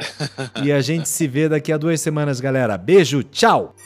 [0.65, 2.77] E a gente se vê daqui a duas semanas, galera.
[2.77, 3.77] Beijo, tchau!